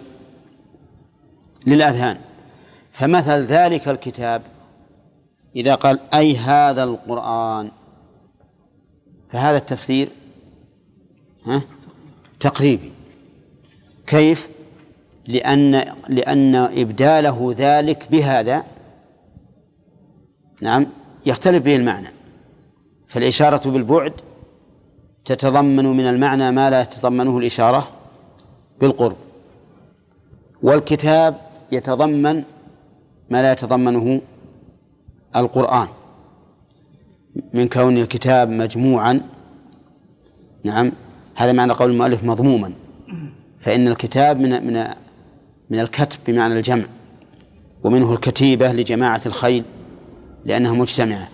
للأذهان. 1.67 2.17
فمثل 2.91 3.39
ذلك 3.45 3.87
الكتاب 3.87 4.41
إذا 5.55 5.75
قال 5.75 5.99
أي 6.13 6.37
هذا 6.37 6.83
القرآن 6.83 7.71
فهذا 9.29 9.57
التفسير 9.57 10.09
ها 11.45 11.61
تقريبي. 12.39 12.91
كيف؟ 14.07 14.49
لأن 15.27 15.93
لأن 16.09 16.55
إبداله 16.55 17.55
ذلك 17.57 18.07
بهذا. 18.11 18.63
نعم 20.61 20.87
يختلف 21.25 21.63
به 21.63 21.75
المعنى. 21.75 22.07
فالإشارة 23.07 23.69
بالبعد 23.69 24.13
تتضمن 25.25 25.85
من 25.85 26.07
المعنى 26.07 26.51
ما 26.51 26.69
لا 26.69 26.83
تتضمنه 26.83 27.37
الإشارة 27.37 27.87
بالقرب. 28.81 29.15
والكتاب 30.63 31.35
يتضمن 31.71 32.43
ما 33.29 33.41
لا 33.41 33.51
يتضمنه 33.51 34.21
القرآن 35.35 35.87
من 37.53 37.67
كون 37.67 37.97
الكتاب 37.97 38.49
مجموعا. 38.49 39.21
نعم 40.63 40.91
هذا 41.35 41.51
معنى 41.51 41.73
قول 41.73 41.91
المؤلف 41.91 42.23
مضموما. 42.23 42.73
فإن 43.59 43.87
الكتاب 43.87 44.39
من 44.39 44.67
من 44.67 44.87
من 45.69 45.79
الكتب 45.79 46.19
بمعنى 46.27 46.53
الجمع 46.53 46.85
ومنه 47.83 48.13
الكتيبة 48.13 48.71
لجماعة 48.71 49.21
الخيل 49.25 49.63
لأنها 50.45 50.71
مجتمعة. 50.71 51.29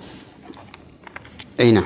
أي 1.60 1.72
نعم. 1.72 1.86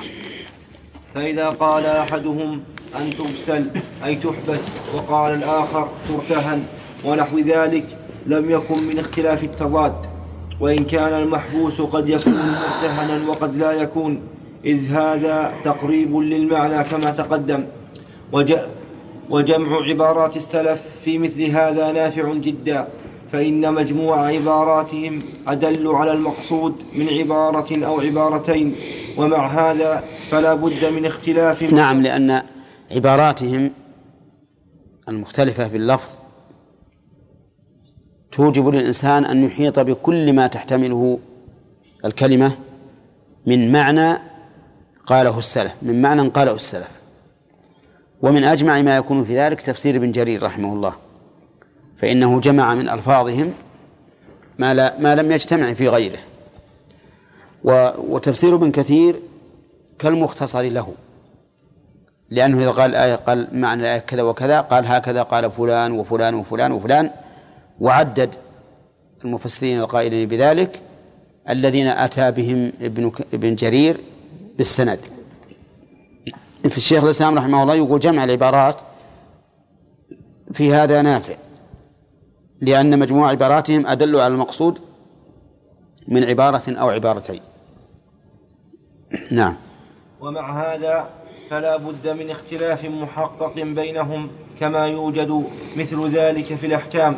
فإذا 1.14 1.48
قال 1.48 1.86
أحدهم 1.86 2.62
أن 3.00 3.10
تبسل 3.10 3.70
أي 4.04 4.16
تحبس 4.16 4.94
وقال 4.94 5.34
الآخر 5.34 5.88
ترتهن 6.08 6.64
ونحو 7.04 7.38
ذلك 7.38 7.84
لم 8.26 8.50
يكن 8.50 8.82
من 8.86 8.98
اختلاف 8.98 9.44
التضاد. 9.44 10.15
وإن 10.60 10.84
كان 10.84 11.22
المحبوس 11.22 11.80
قد 11.80 12.08
يكون 12.08 12.32
مرتهنا 12.32 13.28
وقد 13.30 13.56
لا 13.56 13.72
يكون 13.72 14.20
إذ 14.64 14.92
هذا 14.92 15.52
تقريب 15.64 16.16
للمعنى 16.16 16.84
كما 16.84 17.10
تقدم. 17.10 17.64
وج 18.32 18.54
وجمع 19.30 19.82
عبارات 19.88 20.36
السلف 20.36 20.82
في 21.04 21.18
مثل 21.18 21.42
هذا 21.42 21.92
نافع 21.92 22.34
جدا 22.34 22.88
فإن 23.32 23.74
مجموع 23.74 24.26
عباراتهم 24.26 25.18
أدل 25.46 25.88
على 25.88 26.12
المقصود 26.12 26.74
من 26.94 27.08
عبارة 27.08 27.86
أو 27.86 28.00
عبارتين 28.00 28.74
ومع 29.16 29.46
هذا 29.46 30.04
فلا 30.30 30.54
بد 30.54 30.84
من 30.84 31.06
اختلاف. 31.06 31.72
نعم 31.72 32.02
لأن 32.02 32.42
عباراتهم 32.90 33.70
المختلفة 35.08 35.68
في 35.68 35.76
اللفظ 35.76 36.25
توجب 38.32 38.68
للإنسان 38.68 39.24
أن 39.24 39.44
يحيط 39.44 39.78
بكل 39.78 40.32
ما 40.32 40.46
تحتمله 40.46 41.18
الكلمة 42.04 42.52
من 43.46 43.72
معنى 43.72 44.18
قاله 45.06 45.38
السلف 45.38 45.72
من 45.82 46.02
معنى 46.02 46.28
قاله 46.28 46.54
السلف. 46.54 46.90
ومن 48.22 48.44
أجمع 48.44 48.82
ما 48.82 48.96
يكون 48.96 49.24
في 49.24 49.38
ذلك 49.38 49.60
تفسير 49.60 49.96
ابن 49.96 50.12
جرير 50.12 50.42
رحمه 50.42 50.72
الله 50.72 50.92
فإنه 51.96 52.40
جمع 52.40 52.74
من 52.74 52.88
ألفاظهم 52.88 53.52
ما, 54.58 54.74
لا 54.74 54.94
ما 54.98 55.14
لم 55.14 55.32
يجتمع 55.32 55.72
في 55.72 55.88
غيره. 55.88 56.18
وتفسير 57.98 58.54
ابن 58.54 58.70
كثير 58.70 59.16
كالمختصر 59.98 60.62
له 60.62 60.94
لأنه 62.30 62.58
إذا 62.58 62.70
قال 62.70 62.90
الآية 62.90 63.14
قال 63.14 63.48
معنى 63.52 63.80
الآية 63.80 63.98
كذا 63.98 64.22
وكذا 64.22 64.60
قال 64.60 64.86
هكذا 64.86 65.22
قال 65.22 65.52
فلان 65.52 65.92
وفلان 65.92 66.34
وفلان 66.34 66.72
وفلان 66.72 67.10
وعدد 67.80 68.34
المفسرين 69.24 69.80
القائلين 69.80 70.28
بذلك 70.28 70.80
الذين 71.48 71.86
أتى 71.86 72.30
بهم 72.30 72.72
ابن 72.80 73.12
ابن 73.34 73.54
جرير 73.54 74.00
بالسند. 74.58 74.98
في 76.68 76.76
الشيخ 76.76 77.04
الإسلام 77.04 77.38
رحمه 77.38 77.62
الله 77.62 77.74
يقول 77.74 78.00
جمع 78.00 78.24
العبارات 78.24 78.80
في 80.52 80.74
هذا 80.74 81.02
نافع 81.02 81.34
لأن 82.60 82.98
مجموع 82.98 83.30
عباراتهم 83.30 83.86
أدل 83.86 84.16
على 84.16 84.34
المقصود 84.34 84.78
من 86.08 86.24
عبارة 86.24 86.62
أو 86.68 86.88
عبارتين. 86.88 87.40
نعم. 89.30 89.56
ومع 90.20 90.74
هذا 90.74 91.08
فلا 91.50 91.76
بد 91.76 92.08
من 92.08 92.30
اختلاف 92.30 92.84
محقق 92.84 93.54
بينهم 93.54 94.30
كما 94.60 94.86
يوجد 94.86 95.44
مثل 95.76 96.10
ذلك 96.10 96.54
في 96.54 96.66
الأحكام. 96.66 97.16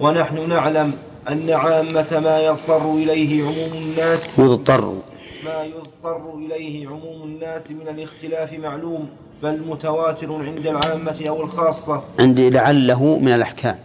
ونحن 0.00 0.48
نعلم 0.48 0.92
أن 1.28 1.50
عامة 1.50 2.20
ما 2.24 2.40
يضطر 2.40 2.94
إليه 2.94 3.44
عموم 3.44 3.72
الناس 3.82 4.38
يضطر. 4.38 5.02
ما 5.44 5.62
يضطر 5.62 6.34
إليه 6.34 6.88
عموم 6.88 7.22
الناس 7.22 7.70
من 7.70 7.88
الاختلاف 7.88 8.52
معلوم 8.52 9.08
بل 9.42 9.62
متواتر 9.68 10.32
عند 10.32 10.66
العامة 10.66 11.24
أو 11.28 11.42
الخاصة. 11.42 12.02
عندي 12.20 12.50
لعله 12.50 13.18
من 13.18 13.32
الأحكام. 13.32 13.78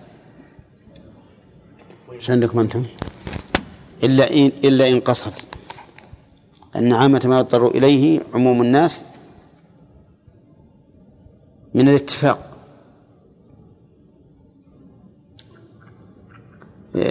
إيش 2.12 2.30
عندكم 2.32 2.60
أنتم؟ 2.60 2.86
إلا 4.03 4.34
إن 4.34 4.51
إلا 4.64 4.89
إن 4.89 4.99
قصد. 4.99 5.34
أن 6.76 6.93
عامة 6.93 7.22
ما 7.26 7.39
يضطر 7.39 7.68
إليه 7.68 8.20
عموم 8.34 8.62
الناس 8.62 9.05
من 11.74 11.90
الاتفاق. 11.90 12.48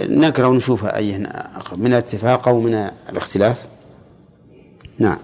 نقرأ 0.09 0.47
ونشوف 0.47 0.85
أي 0.85 1.25
أقرب 1.25 1.79
من 1.79 1.85
الاتفاق 1.85 2.47
أو 2.47 2.59
من 2.59 2.89
الاختلاف؟ 3.09 3.65
نعم. 4.99 5.17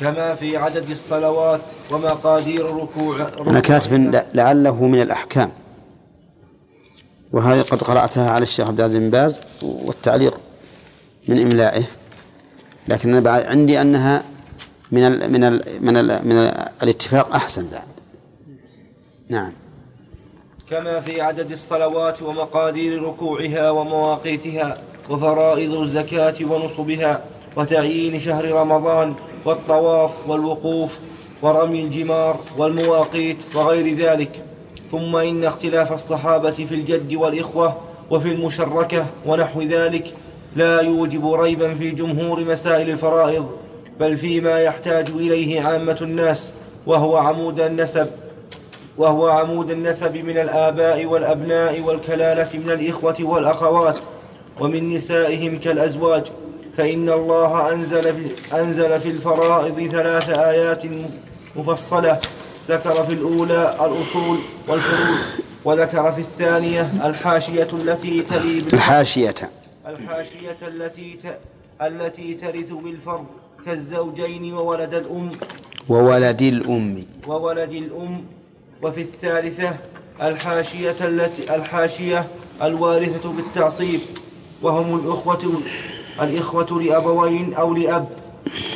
كما 0.00 0.34
في 0.34 0.56
عدد 0.56 0.90
الصلوات 0.90 1.60
ومقادير 1.90 2.70
الركوع 2.70 3.28
أنا 3.46 3.60
كاتب 3.60 4.22
لعله 4.34 4.86
من 4.86 5.02
الأحكام. 5.02 5.50
وهذه 7.32 7.62
قد 7.62 7.82
قرأتها 7.82 8.30
على 8.30 8.42
الشيخ 8.42 8.68
عبد 8.68 8.80
العزيز 8.80 9.00
بن 9.00 9.10
باز 9.10 9.40
والتعليق 9.62 10.40
من 11.28 11.42
إملائه. 11.42 11.84
لكن 12.88 13.08
أنا 13.08 13.20
بعد 13.20 13.42
عندي 13.42 13.80
أنها 13.80 14.22
من 14.92 15.02
ال 15.02 15.32
من 15.32 15.44
ال 15.44 15.62
من 15.80 15.96
ال 15.96 16.28
من 16.28 16.36
ال 16.36 16.68
الاتفاق 16.82 17.34
أحسن 17.34 17.68
بعد. 17.72 17.86
نعم. 19.28 19.52
كما 20.70 21.00
في 21.00 21.20
عدد 21.20 21.50
الصلوات 21.50 22.22
ومقادير 22.22 23.02
ركوعها 23.02 23.70
ومواقيتها 23.70 24.76
وفرائض 25.10 25.74
الزكاة 25.74 26.34
ونصبها 26.40 27.24
وتعيين 27.56 28.18
شهر 28.18 28.52
رمضان 28.52 29.14
والطواف 29.44 30.28
والوقوف 30.28 30.98
ورمي 31.42 31.82
الجمار 31.82 32.36
والمواقيت 32.58 33.36
وغير 33.54 33.96
ذلك. 33.96 34.42
ثم 34.90 35.16
إن 35.16 35.44
اختلاف 35.44 35.92
الصحابة 35.92 36.50
في 36.50 36.74
الجد 36.74 37.14
والإخوة 37.14 37.76
وفي 38.10 38.28
المشركة 38.32 39.06
ونحو 39.26 39.62
ذلك 39.62 40.14
لا 40.56 40.80
يوجب 40.80 41.32
ريبا 41.32 41.74
في 41.74 41.90
جمهور 41.90 42.40
مسائل 42.40 42.90
الفرائض 42.90 43.50
بل 44.00 44.16
فيما 44.16 44.60
يحتاج 44.60 45.08
إليه 45.10 45.62
عامة 45.62 45.98
الناس 46.00 46.50
وهو 46.86 47.16
عمود 47.16 47.60
النسب. 47.60 48.25
وهو 48.98 49.28
عمود 49.28 49.70
النسب 49.70 50.16
من 50.16 50.38
الآباء 50.38 51.06
والأبناء 51.06 51.80
والكلالة 51.80 52.48
من 52.58 52.70
الإخوة 52.70 53.16
والأخوات 53.20 53.98
ومن 54.60 54.88
نسائهم 54.94 55.56
كالأزواج 55.56 56.22
فإن 56.76 57.08
الله 57.08 57.72
أنزل 57.72 58.02
في, 58.02 58.56
أنزل 58.60 59.00
في 59.00 59.08
الفرائض 59.08 59.90
ثلاث 59.90 60.28
آيات 60.28 60.82
مفصلة 61.56 62.20
ذكر 62.68 63.04
في 63.04 63.12
الأولى 63.12 63.74
الأصول 63.80 64.38
والفروض 64.68 65.18
وذكر 65.64 66.12
في 66.12 66.20
الثانية 66.20 66.86
الحاشية 67.06 67.68
التي 67.72 68.22
تلي 68.22 68.58
الحاشية. 68.72 69.34
الحاشية 69.86 70.56
التي 70.62 71.18
ت... 71.24 71.38
التي 71.82 72.34
ترث 72.34 72.70
بالفرض 72.84 73.26
كالزوجين 73.66 74.54
وولد 74.54 74.94
الأم. 74.94 75.32
وولد 75.88 76.42
الأم. 76.42 77.04
وولد 77.26 77.70
الأم 77.70 78.24
وفي 78.82 79.00
الثالثة 79.00 79.76
الحاشية 80.22 80.96
التي 81.00 81.54
الحاشية 81.54 82.26
الوارثة 82.62 83.32
بالتعصيب 83.32 84.00
وهم 84.62 84.98
الأخوة 84.98 85.62
الإخوة 86.22 86.82
لأبوين 86.82 87.54
أو 87.54 87.74
لأب 87.74 88.08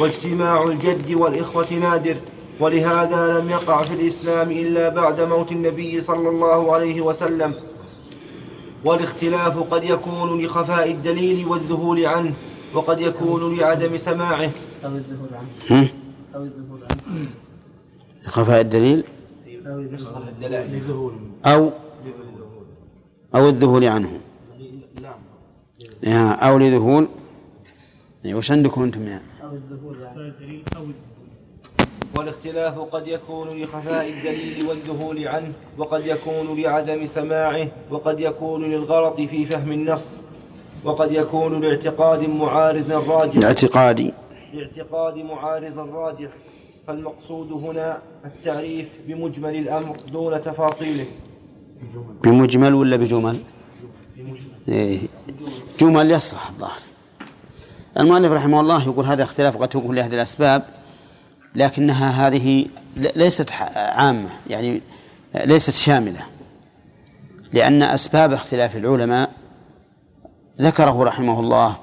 واجتماع 0.01 0.62
الجد 0.62 1.12
والإخوة 1.14 1.72
نادر 1.72 2.16
ولهذا 2.60 3.39
لم 3.39 3.51
يقع 3.51 3.82
في 3.82 3.94
الإسلام 3.94 4.51
إلا 4.51 4.89
بعد 4.89 5.20
موت 5.20 5.52
النبي 5.52 6.01
صلى 6.01 6.28
الله 6.28 6.74
عليه 6.74 7.01
وسلم. 7.01 7.55
والاختلاف 8.85 9.59
قد 9.59 9.85
يكون 9.85 10.44
لخفاء 10.44 10.90
الدليل 10.90 11.47
والذهول 11.47 12.06
عنه 12.06 12.35
وقد 12.74 13.01
يكون 13.01 13.56
لعدم 13.59 13.97
سماعه. 13.97 14.51
أو 14.85 14.90
الذهول 14.90 15.28
عنه. 15.32 15.48
هم؟ 15.70 15.89
أو 16.35 16.43
الذهول 16.43 16.81
عنه. 16.90 17.27
خفاء 18.28 18.60
الدليل؟ 18.60 19.05
أو 21.47 21.70
أو 23.35 23.49
الذهول 23.49 23.85
عنه. 23.85 24.20
يا 26.03 26.32
أو 26.32 26.59
لذهول. 26.59 27.09
إيه، 28.24 28.35
وش 28.35 28.51
عندكم 28.51 28.82
أنتم 28.82 29.03
يعني 29.03 29.23
أو 29.43 29.53
الذهول 29.53 29.97
الدليل 30.16 30.65
والاختلاف 32.16 32.78
قد 32.78 33.09
يكون 33.09 33.62
لخفاء 33.62 34.09
الدليل 34.09 34.66
والذهول 34.66 35.28
عنه 35.28 35.53
وقد 35.78 36.07
يكون 36.07 36.61
لعدم 36.61 37.07
سماعه 37.07 37.69
وقد 37.91 38.20
يكون 38.20 38.65
للغلط 38.65 39.16
في 39.16 39.45
فهم 39.45 39.73
النص 39.73 40.20
وقد 40.85 41.12
يكون 41.12 41.61
لاعتقاد 41.61 42.28
معارض 42.28 42.93
راجح 42.93 43.45
اعتقادي. 43.47 44.12
لاعتقاد 44.55 45.16
معارض 45.16 45.78
راجح 45.78 46.28
فالمقصود 46.91 47.53
هنا 47.53 47.99
التعريف 48.25 48.89
بمجمل 49.07 49.57
الأمر 49.57 49.97
دون 50.12 50.43
تفاصيله 50.43 51.07
بمجمل 52.25 52.75
ولا 52.75 52.97
بجمل؟ 52.97 53.41
إيه. 54.69 55.01
جمل 55.81 56.11
يصح 56.11 56.49
الظاهر 56.49 56.81
المؤلف 57.99 58.33
رحمه 58.33 58.61
الله 58.61 58.85
يقول 58.85 59.05
هذا 59.05 59.23
اختلاف 59.23 59.57
قد 59.57 59.69
تكون 59.69 59.97
لهذه 59.97 60.15
الأسباب 60.15 60.62
لكنها 61.55 62.29
هذه 62.29 62.67
ليست 62.97 63.51
عامة 63.77 64.31
يعني 64.49 64.81
ليست 65.45 65.75
شاملة 65.75 66.27
لأن 67.53 67.83
أسباب 67.83 68.33
اختلاف 68.33 68.77
العلماء 68.77 69.31
ذكره 70.61 71.05
رحمه 71.05 71.41
الله 71.41 71.77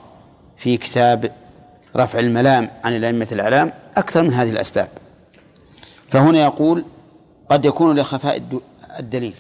في 0.57 0.77
كتاب 0.77 1.31
رفع 1.95 2.19
الملام 2.19 2.69
عن 2.83 2.95
الأئمة 2.95 3.27
الأعلام 3.31 3.73
أكثر 3.97 4.23
من 4.23 4.33
هذه 4.33 4.49
الأسباب. 4.49 4.89
فهنا 6.09 6.39
يقول 6.43 6.85
قد 7.49 7.65
يكون 7.65 7.99
لخفاء 7.99 8.37
الد- 8.37 8.61
الدليل. 8.99 9.33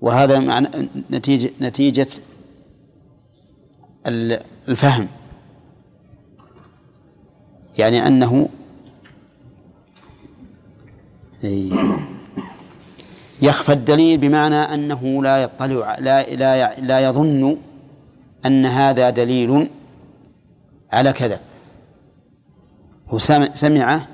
وهذا 0.00 0.38
معنى 0.38 0.68
نتيجة 1.10 1.50
نتيجة 1.60 2.06
ال- 4.06 4.42
الفهم. 4.68 5.08
يعني 7.78 8.06
أنه 8.06 8.48
إي. 11.44 11.72
يخفى 13.42 13.72
الدليل 13.72 14.18
بمعنى 14.18 14.54
أنه 14.54 15.22
لا 15.22 15.42
يطلع 15.42 15.98
لا 15.98 16.34
لا 16.34 16.80
لا 16.80 17.00
يظن 17.00 17.56
أن 18.46 18.66
هذا 18.66 19.10
دليل 19.10 19.70
على 20.92 21.12
كذا. 21.12 21.40
هو 23.10 23.18
سمع 23.18 23.48
سمعه 23.52 24.06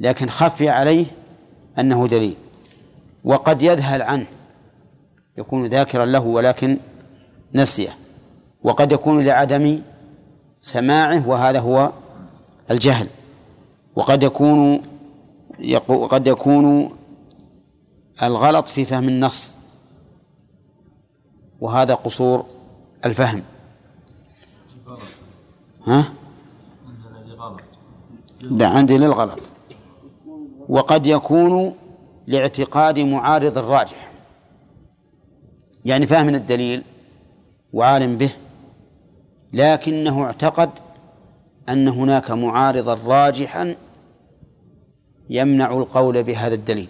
لكن 0.00 0.28
خفي 0.28 0.68
عليه 0.68 1.06
أنه 1.78 2.06
دليل. 2.06 2.36
وقد 3.24 3.62
يذهل 3.62 4.02
عنه 4.02 4.26
يكون 5.38 5.66
ذاكرا 5.66 6.06
له 6.06 6.20
ولكن 6.20 6.78
نسيه. 7.54 7.96
وقد 8.62 8.92
يكون 8.92 9.24
لعدم 9.24 9.82
سماعه 10.62 11.28
وهذا 11.28 11.60
هو 11.60 11.92
الجهل. 12.70 13.08
وقد 13.96 14.22
يكون 14.22 14.82
قد 16.10 16.26
يكون 16.26 16.96
الغلط 18.22 18.68
في 18.68 18.84
فهم 18.84 19.08
النص. 19.08 19.56
وهذا 21.60 21.94
قصور 21.94 22.46
الفهم. 23.06 23.42
ها؟ 25.86 26.04
لا 28.42 28.66
عندي 28.66 28.98
للغلط. 28.98 29.38
وقد 30.68 31.06
يكون 31.06 31.74
لاعتقاد 32.26 32.98
معارض 32.98 33.58
الراجح. 33.58 34.12
يعني 35.84 36.06
فاهم 36.06 36.28
الدليل 36.28 36.82
وعالم 37.72 38.18
به 38.18 38.30
لكنه 39.52 40.24
اعتقد 40.24 40.70
أن 41.68 41.88
هناك 41.88 42.30
معارضا 42.30 42.98
راجحا 43.06 43.76
يمنع 45.30 45.76
القول 45.76 46.22
بهذا 46.22 46.54
الدليل. 46.54 46.88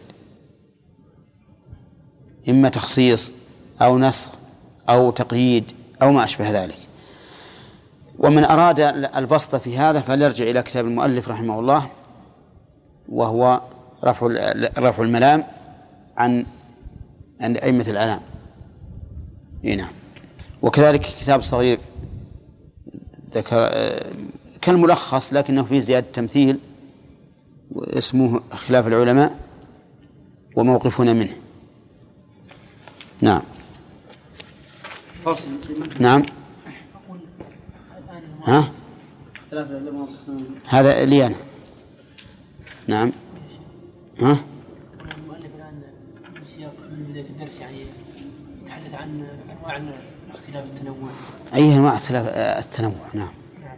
إما 2.49 2.69
تخصيص 2.69 3.33
أو 3.83 3.99
نسخ 3.99 4.31
أو 4.89 5.11
تقييد 5.11 5.73
أو 6.03 6.13
ما 6.13 6.25
أشبه 6.25 6.63
ذلك. 6.63 6.82
ومن 8.23 8.45
أراد 8.45 8.81
البسط 9.17 9.57
في 9.57 9.79
هذا 9.79 10.01
فليرجع 10.01 10.45
إلى 10.45 10.63
كتاب 10.63 10.87
المؤلف 10.87 11.29
رحمه 11.29 11.59
الله 11.59 11.91
وهو 13.09 13.61
رفع 14.05 14.27
رفع 14.79 15.03
الملام 15.03 15.45
عن 16.17 16.47
عن 17.41 17.57
أئمة 17.57 17.85
الإعلام. 17.89 18.21
نعم. 19.63 19.91
وكذلك 20.63 21.01
كتاب 21.01 21.43
صغير 21.43 21.79
ذكر 23.35 23.57
آه، 23.57 24.13
كالملخص 24.61 25.33
لكنه 25.33 25.63
فيه 25.63 25.81
زيادة 25.81 26.07
تمثيل 26.13 26.59
اسمه 27.77 28.41
خلاف 28.51 28.87
العلماء 28.87 29.37
وموقفنا 30.57 31.13
منه. 31.13 31.37
نعم. 33.21 33.43
فصل. 35.25 35.45
نعم. 35.99 36.23
ها؟ 38.45 38.71
اختلاف 39.45 39.67
هذا 40.69 41.05
لي 41.05 41.27
أنا. 41.27 41.35
نعم. 42.87 43.13
ها؟ 44.21 44.39
المؤلف 45.19 45.45
الآن 45.57 45.83
من 46.37 46.43
سياق 46.43 46.75
من 46.91 47.05
بداية 47.11 47.25
الدرس 47.27 47.61
يعني 47.61 47.77
يتحدث 48.65 48.95
عن 48.95 49.27
أنواع 49.61 49.77
الاختلاف 49.77 50.65
التنوع. 50.65 51.11
أي 51.55 51.75
أنواع 51.77 51.95
اختلاف- 51.95 52.27
آه، 52.29 52.59
التنوع؟ 52.59 52.93
نعم. 53.15 53.29
نعم 53.63 53.77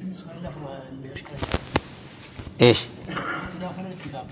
بالنسبة 0.00 0.30
للأخوة 0.40 0.82
المشكلة. 0.92 1.38
إيش؟ 2.60 2.78
الاختلاف 3.08 3.78
والاتفاق 3.78 4.26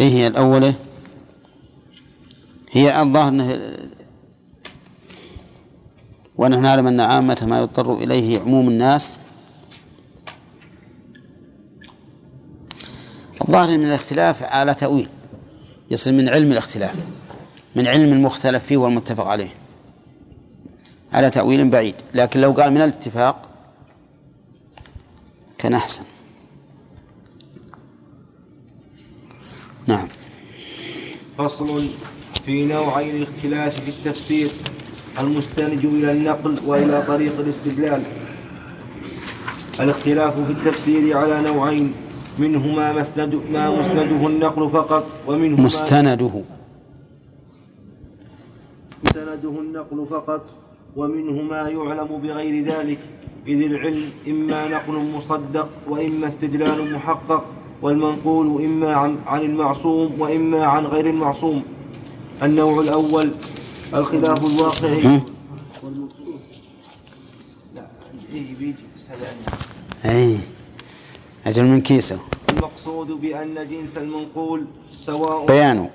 إيه 0.00 0.08
هي 0.08 0.26
الأولى 0.26 0.74
هي 2.70 3.02
الظاهر 3.02 3.28
أنه 3.28 3.50
ونحن 6.38 6.62
نعلم 6.62 6.86
أن 6.86 7.00
عامة 7.00 7.38
ما 7.42 7.58
يضطر 7.58 7.94
إليه 7.94 8.40
عموم 8.40 8.68
الناس 8.68 9.20
الظاهر 13.40 13.78
من 13.78 13.86
الاختلاف 13.86 14.42
على 14.42 14.74
تأويل 14.74 15.08
يصل 15.90 16.12
من 16.12 16.28
علم 16.28 16.52
الاختلاف 16.52 17.04
من 17.76 17.86
علم 17.86 18.12
المختلف 18.12 18.64
فيه 18.64 18.76
والمتفق 18.76 19.26
عليه 19.26 19.50
على 21.12 21.30
تأويل 21.30 21.70
بعيد 21.70 21.94
لكن 22.14 22.40
لو 22.40 22.52
قال 22.52 22.72
من 22.72 22.82
الاتفاق 22.82 23.48
كان 25.58 25.74
أحسن. 25.74 26.02
نعم. 29.86 30.08
فصل 31.38 31.88
في 32.44 32.64
نوعي 32.64 33.10
الإختلاف 33.10 33.80
في 33.80 33.90
التفسير. 33.90 34.50
المستند 35.20 35.84
إلى 35.84 36.12
النقل 36.12 36.58
وإلى 36.66 37.02
طريق 37.06 37.40
الاستدلال. 37.40 38.02
الاختلاف 39.80 40.40
في 40.40 40.52
التفسير 40.52 41.16
على 41.16 41.40
نوعين 41.40 41.92
منهما 42.38 42.92
مسند 42.92 43.40
ما 43.52 43.80
مسنده 43.80 44.26
النقل 44.26 44.70
فقط 44.70 45.04
ومنهما 45.28 45.62
مستنده. 45.62 46.30
مستنده 49.04 49.54
النقل 49.60 50.06
فقط 50.10 50.42
ومنه 50.96 51.42
ما 51.42 51.68
يعلم 51.68 52.08
بغير 52.22 52.64
ذلك. 52.64 52.98
إذ 53.46 53.62
العلم 53.62 54.08
إما 54.28 54.68
نقل 54.68 54.92
مصدق 54.92 55.68
وإما 55.88 56.26
استدلال 56.26 56.92
محقق 56.92 57.44
والمنقول 57.82 58.64
إما 58.64 58.94
عن, 58.94 59.16
عن 59.26 59.40
المعصوم 59.40 60.20
وإما 60.20 60.64
عن 60.64 60.86
غير 60.86 61.06
المعصوم. 61.10 61.62
النوع 62.42 62.80
الأول 62.80 63.30
الخلاف 63.94 64.54
الواقعي. 64.54 65.20
أي 70.04 70.38
أجل 71.46 71.64
من 71.64 71.80
كيسة. 71.80 72.18
المقصود 72.50 73.06
بأن 73.06 73.68
جنس 73.68 73.98
المنقول 73.98 74.66
سواء 74.90 75.46
بيان 75.46 75.90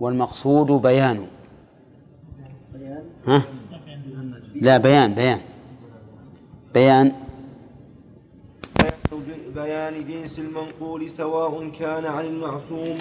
والمقصود 0.00 0.66
بيان 0.66 1.26
ها؟ 3.26 3.42
لا 4.54 4.78
بيان 4.78 5.14
بيان. 5.14 5.40
بيان. 6.74 7.12
بيان 9.54 10.08
جنس 10.08 10.38
المنقول 10.38 11.10
سواء 11.10 11.68
كان 11.78 12.04
عن 12.06 12.24
المعصوم 12.24 12.98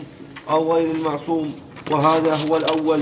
أو 0.49 0.73
غير 0.73 0.95
المعصوم 0.95 1.53
وهذا 1.91 2.35
هو 2.35 2.57
الأول. 2.57 2.99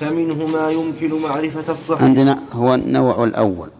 فمنه 0.00 0.46
ما 0.46 0.70
يمكن 0.70 1.14
معرفة 1.22 1.72
الصحيح 1.72 2.02
عندنا 2.02 2.42
هو 2.52 2.74
النوع 2.74 3.24
الأول. 3.24 3.70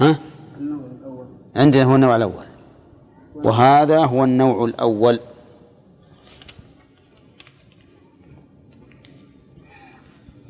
ها؟ 0.00 0.18
النوع 0.60 0.80
الأول 1.00 1.26
عندنا 1.56 1.84
هو 1.84 1.94
النوع 1.94 2.16
الأول. 2.16 2.46
وهذا 3.34 4.04
هو 4.04 4.24
النوع 4.24 4.64
الأول. 4.64 5.20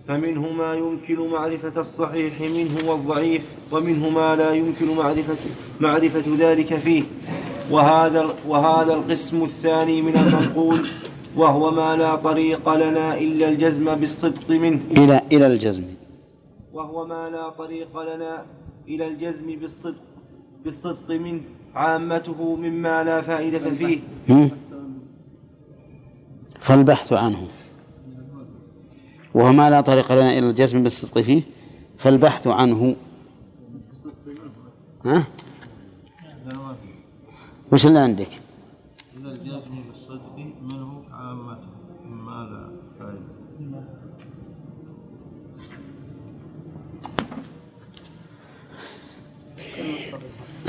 فمنه 0.08 0.52
ما 0.52 0.74
يمكن 0.74 1.30
معرفة 1.30 1.80
الصحيح 1.80 2.40
منه 2.40 2.90
والضعيف 2.90 3.52
ومنه 3.72 4.08
ما 4.08 4.36
لا 4.36 4.52
يمكن 4.52 4.96
معرفة 4.96 5.36
معرفة 5.80 6.24
ذلك 6.38 6.76
فيه. 6.76 7.02
وهذا 7.70 8.26
وهذا 8.48 8.94
القسم 8.94 9.44
الثاني 9.44 10.02
من 10.02 10.16
المنقول 10.16 10.88
وهو 11.36 11.70
ما 11.70 11.96
لا 11.96 12.16
طريق 12.16 12.74
لنا 12.74 13.18
إلا 13.18 13.48
الجزم 13.48 13.94
بالصدق 13.94 14.50
منه. 14.50 14.80
إلى 14.90 15.20
إلى 15.32 15.46
الجزم. 15.46 15.84
وهو 16.72 17.06
ما 17.06 17.30
لا 17.30 17.50
طريق 17.50 18.02
لنا 18.02 18.44
إلى 18.88 19.06
الجزم 19.08 19.46
بالصدق 19.60 20.04
بالصدق 20.64 21.10
منه 21.10 21.40
عامته 21.74 22.56
مما 22.56 23.04
لا 23.04 23.20
فائدة 23.22 23.70
فيه؟ 23.70 24.00
فالبحث 26.60 27.12
عنه. 27.12 27.46
وهو 29.34 29.52
ما 29.52 29.70
لا 29.70 29.80
طريق 29.80 30.12
لنا 30.12 30.38
إلى 30.38 30.50
الجزم 30.50 30.82
بالصدق 30.82 31.20
فيه 31.20 31.42
فالبحث 31.98 32.46
عنه. 32.46 32.96
ها؟ 35.04 35.24
وش 37.72 37.86
اللي 37.86 37.98
عندك؟ 37.98 38.28
الجزم 39.16 39.82
بالصدق 39.88 40.36
منه 40.62 41.02
عامته 41.10 41.68
مما 42.04 42.48
لا 42.50 42.70
فائدة 42.98 43.36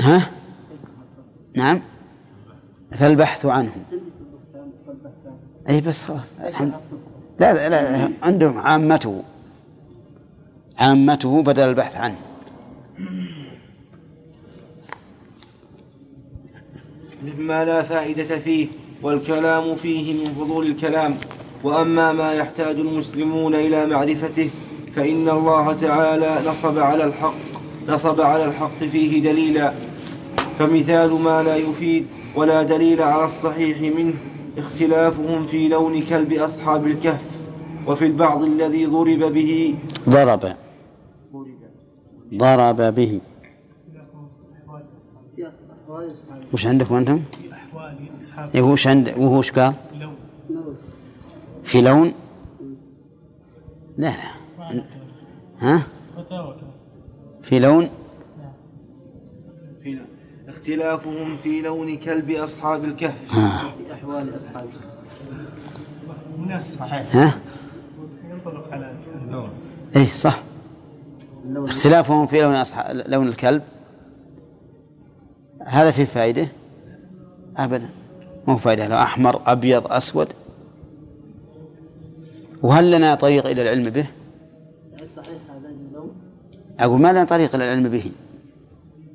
ها؟ 0.00 0.30
نعم 1.56 1.80
فالبحث 2.92 3.46
عنه 3.46 3.72
أي 5.68 5.80
بس 5.80 6.04
خلاص 6.04 6.32
الحمد 6.40 6.74
لا 7.40 7.68
لا 7.68 8.10
عندهم 8.22 8.58
عامته 8.58 9.22
عامته 10.78 11.42
بدل 11.42 11.62
البحث 11.68 11.96
عنه 11.96 12.16
مما 17.38 17.64
لا 17.64 17.82
فائدة 17.82 18.38
فيه 18.38 18.66
والكلام 19.02 19.76
فيه 19.76 20.12
من 20.12 20.34
فضول 20.34 20.66
الكلام. 20.66 21.16
وأما 21.64 22.12
ما 22.12 22.32
يحتاج 22.32 22.76
المسلمون 22.76 23.54
إلى 23.54 23.86
معرفته 23.86 24.50
فإن 24.96 25.28
الله 25.28 25.72
تعالى 25.72 26.38
نصب 26.46 26.78
على 26.78 27.04
الحق 27.04 27.34
نصب 27.88 28.20
على 28.20 28.44
الحق 28.44 28.78
فيه 28.92 29.22
دليلا. 29.22 29.72
فمثال 30.58 31.12
ما 31.22 31.42
لا 31.42 31.56
يفيد 31.56 32.06
ولا 32.36 32.62
دليل 32.62 33.02
على 33.02 33.24
الصحيح 33.24 33.80
منه 33.96 34.14
اختلافهم 34.58 35.46
في 35.46 35.68
لون 35.68 36.02
كلب 36.02 36.32
أصحاب 36.32 36.86
الكهف 36.86 37.20
وفي 37.86 38.06
البعض 38.06 38.42
الذي 38.42 38.86
ضرب 38.86 39.32
به 39.32 39.74
ضرب. 40.08 40.52
ضرب. 42.34 42.94
به. 42.94 43.20
وش 46.52 46.66
عندكم 46.66 46.94
أنتم؟ 46.94 47.22
في 47.40 47.52
أحوال 47.52 47.96
أصحاب 48.18 48.50
إيه 48.54 48.62
وش 48.62 48.86
عند 48.86 49.08
وهو 49.16 49.38
وش 49.38 49.50
قال؟ 49.52 49.74
اللون 49.92 50.14
في 51.64 51.80
لون؟ 51.80 52.12
لا 53.98 54.12
لا. 54.70 54.82
ها؟ 55.60 55.82
في 57.42 57.58
لون؟ 57.58 57.88
اختلافهم 60.48 61.36
في 61.36 61.60
لون 61.62 61.96
كلب 61.96 62.30
أصحاب 62.30 62.84
الكهف. 62.84 63.14
ها. 63.34 63.58
في 63.58 63.92
أحوال 63.94 64.38
أصحابه 64.38 64.68
مناسب. 66.38 66.82
ها؟ 66.82 67.34
ينطبق 68.30 68.74
على 68.74 68.94
إيه 69.96 70.04
صح. 70.04 70.42
اختلافهم 71.56 72.26
في 72.26 72.40
لون 72.42 72.54
أصحاب 72.54 73.02
لون 73.06 73.28
الكلب؟ 73.28 73.62
هذا 75.68 75.90
فيه 75.90 76.04
فائدة؟ 76.04 76.48
أبدا. 77.56 77.88
مو 78.46 78.56
فائدة 78.56 78.86
له 78.86 79.02
أحمر 79.02 79.40
أبيض 79.46 79.92
أسود. 79.92 80.28
وهل 82.62 82.90
لنا 82.90 83.14
طريق 83.14 83.46
إلى 83.46 83.62
العلم 83.62 83.90
به؟ 83.90 84.06
أقول 86.80 87.00
ما 87.00 87.12
لنا 87.12 87.24
طريق 87.24 87.54
إلى 87.54 87.64
العلم 87.64 87.88
به 87.88 88.10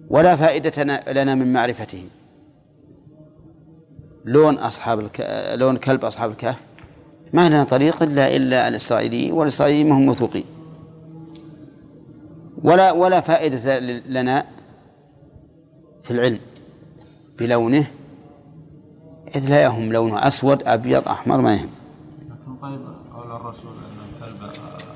ولا 0.09 0.35
فائدة 0.35 0.83
لنا 1.11 1.35
من 1.35 1.53
معرفته. 1.53 2.03
لون 4.25 4.57
أصحاب 4.57 4.99
الك... 4.99 5.27
لون 5.55 5.77
كلب 5.77 6.05
أصحاب 6.05 6.31
الكهف. 6.31 6.61
ما 7.33 7.49
لنا 7.49 7.63
طريق 7.63 8.03
إلا 8.03 8.35
إلا 8.35 8.67
الإسرائيلي 8.67 9.31
والإسرائيليين 9.31 9.91
هم 9.91 10.05
موثوقين 10.05 10.43
ولا 12.63 12.91
ولا 12.91 13.21
فائدة 13.21 13.79
لنا 13.99 14.45
في 16.03 16.11
العلم 16.11 16.39
بلونه 17.39 17.87
إذ 19.35 19.49
لا 19.49 19.61
يهم 19.61 19.93
لونه 19.93 20.27
أسود 20.27 20.63
أبيض 20.63 21.07
أحمر 21.07 21.41
ما 21.41 21.53
يهم. 21.53 21.69
لكن 22.21 22.55
طيب 22.61 22.81
قول 23.15 23.31
الرسول 23.31 23.71
أن 23.71 24.27
الكلب 24.27 24.51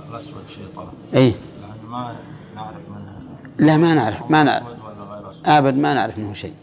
الأسود 0.09 0.43
شيطان. 0.47 0.87
أي 1.15 1.21
يعني 1.21 1.87
ما 1.87 2.15
نعرف 2.55 2.89
منها 2.89 3.19
لا 3.59 3.77
ما 3.77 3.93
نعرف 3.93 4.31
ما 4.31 4.43
نعرف. 4.43 4.63
أبد 5.45 5.77
ما 5.77 5.93
نعرف 5.93 6.17
منه 6.17 6.33
شيء. 6.33 6.53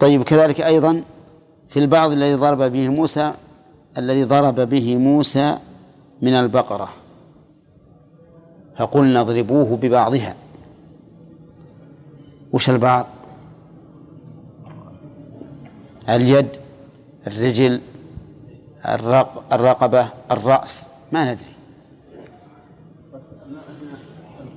طيب 0.00 0.22
كذلك 0.22 0.60
أيضا 0.60 1.02
في 1.68 1.78
البعض 1.78 2.10
الذي 2.10 2.34
ضرب 2.34 2.62
به 2.72 2.88
موسى 2.88 3.32
الذي 3.98 4.24
ضرب 4.24 4.60
به 4.60 4.96
موسى 4.96 5.58
من 6.22 6.34
البقرة 6.34 6.88
فقلنا 8.78 9.20
اضربوه 9.20 9.76
ببعضها. 9.76 10.36
وش 12.52 12.70
البعض؟ 12.70 13.06
اليد 16.08 16.48
الرجل 17.26 17.80
الرق 18.88 19.52
الرقبة 19.52 20.08
الرأس 20.30 20.86
ما 21.12 21.32
ندري. 21.32 21.46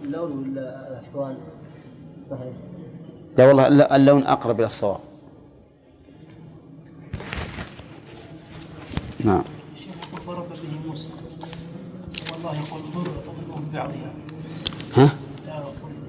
اللون 0.03 0.31
ولا 0.49 0.87
الأحوال 0.91 1.37
صحيح. 2.29 2.53
لا 3.37 3.47
والله 3.47 3.67
الل- 3.67 3.81
اللون 3.81 4.23
أقرب 4.23 4.59
إلى 4.59 4.65
الصواب. 4.65 4.99
نعم. 9.25 9.43
يقول 10.13 10.21
ضرب 10.27 10.49
به 10.49 10.89
موسى. 10.89 11.09
والله 12.31 12.55
يقول 12.67 12.81
ضرب 12.95 13.13
اضربه 13.29 13.61
ببعضها 13.69 13.83
ها 13.83 13.87
لا 13.87 14.34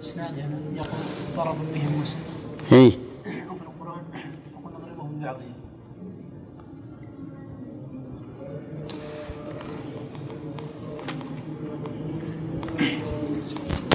يقول 0.07 0.25
اسناد 0.25 0.39
هنا 0.39 0.59
يقول 0.77 0.89
ضرب 1.37 1.57
به 1.75 1.97
موسى. 1.99 2.17
إيه. 2.73 2.93
وفي 3.21 3.43
القرآن. 3.63 4.03
يقول 4.53 4.73
اضربه 4.75 5.05
ببعضها 5.05 5.57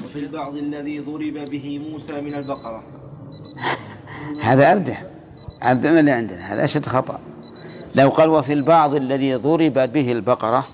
وفي 0.06 0.20
البعض 0.20 0.56
الذي 0.56 1.00
ضرب 1.00 1.50
به 1.50 1.80
موسى 1.80 2.22
من 2.22 2.34
البقرة. 2.34 2.84
هذا 4.42 4.72
أردح 4.72 5.04
عندنا 5.62 6.00
اللي 6.00 6.12
عندنا. 6.12 6.54
هذا 6.54 6.66
أشد 6.66 6.86
خطأ. 6.86 7.20
لو 7.96 8.10
قال 8.10 8.30
وفي 8.30 8.54
البعض 8.54 8.96
الذي 8.96 9.36
ضرب 9.36 9.74
به 9.74 10.12
البقرة 10.12 10.68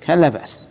كان 0.00 0.20
لا 0.20 0.28
بأس. 0.28 0.68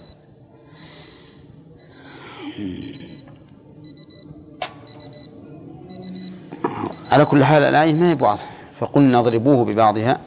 على 7.11 7.25
كل 7.25 7.43
حال 7.43 7.63
الآية 7.63 7.93
ما 7.93 8.09
هي 8.09 8.15
بواضحة. 8.15 8.47
فقلنا 8.79 9.19
اضربوه 9.19 9.65
ببعضها. 9.65 10.19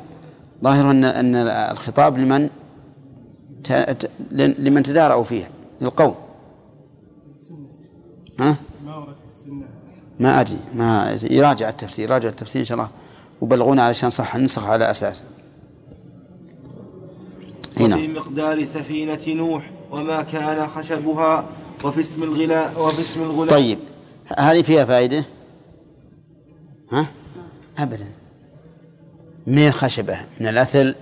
ظاهر 0.65 0.91
أن 0.91 1.05
أن 1.05 1.35
الخطاب 1.47 2.19
لمن 2.19 2.49
لمن 4.59 4.83
تدارأوا 4.83 5.25
فيها 5.25 5.49
للقوم. 5.81 6.15
ها؟ 8.41 8.57
ما 8.85 9.07
السنة 9.29 9.67
ما 10.21 10.41
أدري. 10.41 10.59
ما 10.75 11.19
يراجع 11.23 11.69
التفسير 11.69 12.09
يراجع 12.09 12.29
التفسير 12.29 12.61
إن 12.61 12.67
شاء 12.67 12.79
الله. 12.79 12.89
وبلغونا 13.41 13.83
علشان 13.83 14.11
صح 14.11 14.35
النسخ 14.35 14.67
على 14.67 14.91
أساس. 14.91 15.23
هنا. 17.77 17.97
وفي 17.97 18.09
مقدار 18.09 18.65
سفينة 18.65 19.29
نوح 19.29 19.71
وما 19.91 20.23
كان 20.23 20.67
خشبها 20.67 21.45
وفي 21.85 22.01
اسم 22.01 22.23
الغلاء 22.23 22.81
وفي 22.81 23.01
اسم 23.01 23.23
الغلام 23.23 23.49
طيب. 23.49 23.79
هذه 24.39 24.63
فيها 24.63 24.85
فائدة؟ 24.85 25.25
ها؟ 26.93 27.07
أبدا. 27.79 28.07
من 29.47 29.67
الخشبة؟ 29.67 30.19
من 30.41 30.47
الأثل؟ 30.47 30.95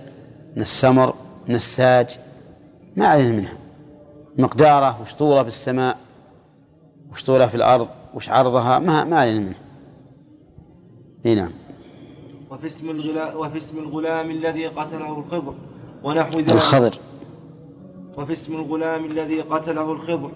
من 0.55 0.61
السمر؟ 0.61 1.13
من 1.47 1.55
الساج؟ 1.55 2.17
ما 2.95 3.07
علينا 3.07 3.31
منها. 3.31 3.57
مقدارة؟ 4.37 5.01
وش 5.01 5.13
طوله 5.13 5.41
في 5.41 5.47
السماء؟ 5.47 5.97
وش 7.11 7.23
طوله 7.23 7.47
في 7.47 7.55
الأرض؟ 7.55 7.87
وش 8.13 8.29
عرضها؟ 8.29 8.79
ما 8.79 9.03
ما 9.03 9.17
علينا 9.17 9.39
منها. 9.39 9.59
إي 11.25 11.35
نعم. 11.35 11.51
وفي 12.51 12.67
اسم 12.67 12.89
الغلام 12.89 13.37
وفي 13.37 13.57
اسم 13.57 13.77
الغلام 13.77 14.31
الذي 14.31 14.67
قتله 14.67 15.19
الخضر. 15.19 15.53
ونحو 16.03 16.39
ذلك 16.39 16.51
الخضر. 16.51 16.97
وفي 18.17 18.31
اسم 18.31 18.55
الغلام 18.55 19.05
الذي 19.05 19.41
قتله 19.41 19.91
الخضر. 19.91 20.31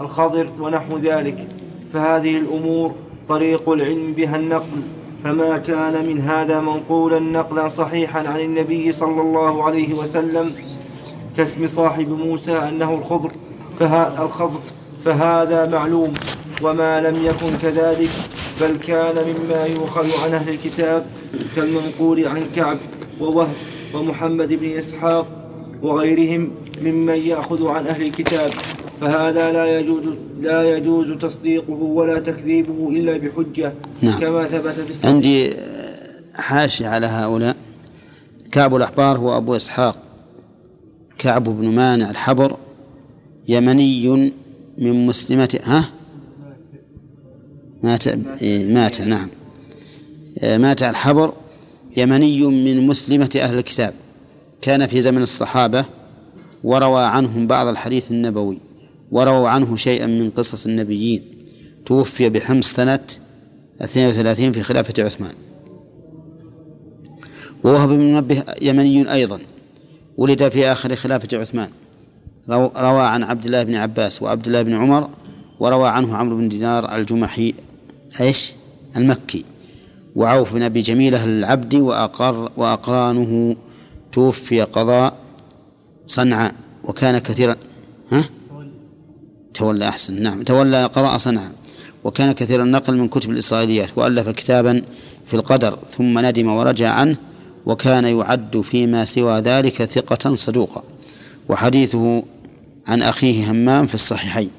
الخضر 0.00 0.62
ونحو 0.62 0.98
ذلك. 0.98 1.48
فهذه 1.92 2.38
الأمور 2.38 2.94
طريق 3.30 3.68
العلم 3.68 4.12
بها 4.12 4.36
النقل 4.36 4.82
فما 5.24 5.58
كان 5.58 6.06
من 6.06 6.20
هذا 6.20 6.60
منقولا 6.60 7.18
نقلا 7.18 7.68
صحيحا 7.68 8.28
عن 8.28 8.40
النبي 8.40 8.92
صلى 8.92 9.20
الله 9.20 9.64
عليه 9.64 9.94
وسلم 9.94 10.52
كاسم 11.36 11.66
صاحب 11.66 12.08
موسى 12.08 12.52
أنه 12.52 12.94
الخضر 12.94 13.32
فها 13.80 14.24
الخضر 14.24 14.60
فهذا 15.04 15.70
معلوم 15.72 16.12
وما 16.62 17.00
لم 17.00 17.26
يكن 17.26 17.58
كذلك 17.62 18.10
بل 18.60 18.76
كان 18.76 19.14
مما 19.14 19.66
يؤخذ 19.66 20.24
عن 20.24 20.34
أهل 20.34 20.48
الكتاب 20.48 21.06
كالمنقول 21.56 22.28
عن 22.28 22.44
كعب 22.56 22.78
ووهب 23.20 23.54
ومحمد 23.94 24.48
بن 24.52 24.78
إسحاق 24.78 25.26
وغيرهم 25.82 26.50
ممن 26.82 27.16
يأخذ 27.16 27.68
عن 27.68 27.86
أهل 27.86 28.02
الكتاب. 28.02 28.50
فهذا 29.00 29.52
لا 29.52 29.78
يجوز 29.78 30.04
لا 30.40 30.76
يجوز 30.76 31.18
تصديقه 31.18 31.72
ولا 31.72 32.20
تكذيبه 32.20 32.88
إلا 32.88 33.16
بحجة 33.16 33.72
نعم. 34.02 34.20
كما 34.20 34.46
ثبت 34.46 34.74
في 34.74 34.90
الصحيح. 34.90 35.10
عندي 35.14 35.50
حاشية 36.34 36.88
على 36.88 37.06
هؤلاء. 37.06 37.56
كعب 38.52 38.76
الأحبار 38.76 39.18
هو 39.18 39.36
أبو 39.36 39.56
إسحاق. 39.56 39.96
كعب 41.18 41.44
بن 41.44 41.68
مانع 41.68 42.10
الحبر 42.10 42.56
يمني 43.48 44.32
من 44.78 45.06
مسلمة 45.06 45.60
ها؟ 45.64 45.90
مات. 47.82 48.06
إيه، 48.42 48.74
مات. 48.74 49.00
نعم. 49.00 49.28
آه، 50.38 50.58
مات 50.58 50.82
الحبر 50.82 51.32
يمني 51.96 52.46
من 52.46 52.86
مسلمة 52.86 53.30
أهل 53.36 53.58
الكتاب. 53.58 53.94
كان 54.62 54.86
في 54.86 55.02
زمن 55.02 55.22
الصحابة 55.22 55.84
وروى 56.64 57.02
عنهم 57.02 57.46
بعض 57.46 57.66
الحديث 57.66 58.10
النبوي. 58.10 58.58
ورووا 59.10 59.48
عنه 59.48 59.76
شيئا 59.76 60.06
من 60.06 60.30
قصص 60.30 60.66
النبيين. 60.66 61.22
توفي 61.86 62.28
بحمص 62.28 62.72
سنة 62.72 63.00
32 63.82 64.52
في 64.52 64.62
خلافة 64.62 65.02
عثمان. 65.04 65.32
ووهب 67.64 67.88
بن 67.88 67.98
منبه 67.98 68.44
يمني 68.62 69.12
أيضا. 69.12 69.40
ولد 70.16 70.48
في 70.48 70.66
آخر 70.66 70.96
خلافة 70.96 71.38
عثمان. 71.38 71.68
رو- 72.48 72.72
روى 72.76 73.02
عن 73.02 73.22
عبد 73.22 73.44
الله 73.44 73.62
بن 73.62 73.74
عباس 73.74 74.22
وعبد 74.22 74.46
الله 74.46 74.62
بن 74.62 74.74
عمر 74.74 75.08
وروى 75.60 75.88
عنه 75.88 76.16
عمرو 76.16 76.36
بن 76.36 76.48
دينار 76.48 76.96
الجمحي 76.96 77.54
إيش؟ 78.20 78.52
المكي. 78.96 79.44
وعوف 80.16 80.54
بن 80.54 80.62
أبي 80.62 80.80
جميلة 80.80 81.24
العبدي 81.24 81.80
واقر 81.80 82.52
وأقرانه 82.56 83.56
توفي 84.12 84.60
قضاء 84.62 85.16
صنعاء. 86.06 86.54
وكان 86.84 87.18
كثيرا 87.18 87.56
ها؟ 88.12 88.24
تولى 89.54 89.88
أحسن. 89.88 90.22
نعم 90.22 90.42
تولى 90.42 90.84
قضاء 90.84 91.18
صنعاء. 91.18 91.52
وكان 92.04 92.32
كثير 92.32 92.62
النقل 92.62 92.96
من 92.96 93.08
كتب 93.08 93.30
الإسرائيليات 93.30 93.88
وألف 93.96 94.28
كتابا 94.28 94.82
في 95.26 95.34
القدر 95.34 95.78
ثم 95.96 96.18
ندم 96.18 96.48
ورجع 96.48 96.90
عنه 96.90 97.16
وكان 97.66 98.04
يعد 98.04 98.60
فيما 98.60 99.04
سوى 99.04 99.40
ذلك 99.40 99.84
ثقة 99.84 100.34
صدوقا. 100.34 100.82
وحديثه 101.48 102.22
عن 102.86 103.02
أخيه 103.02 103.50
همام 103.50 103.86
في 103.86 103.94
الصحيحين. 103.94 104.50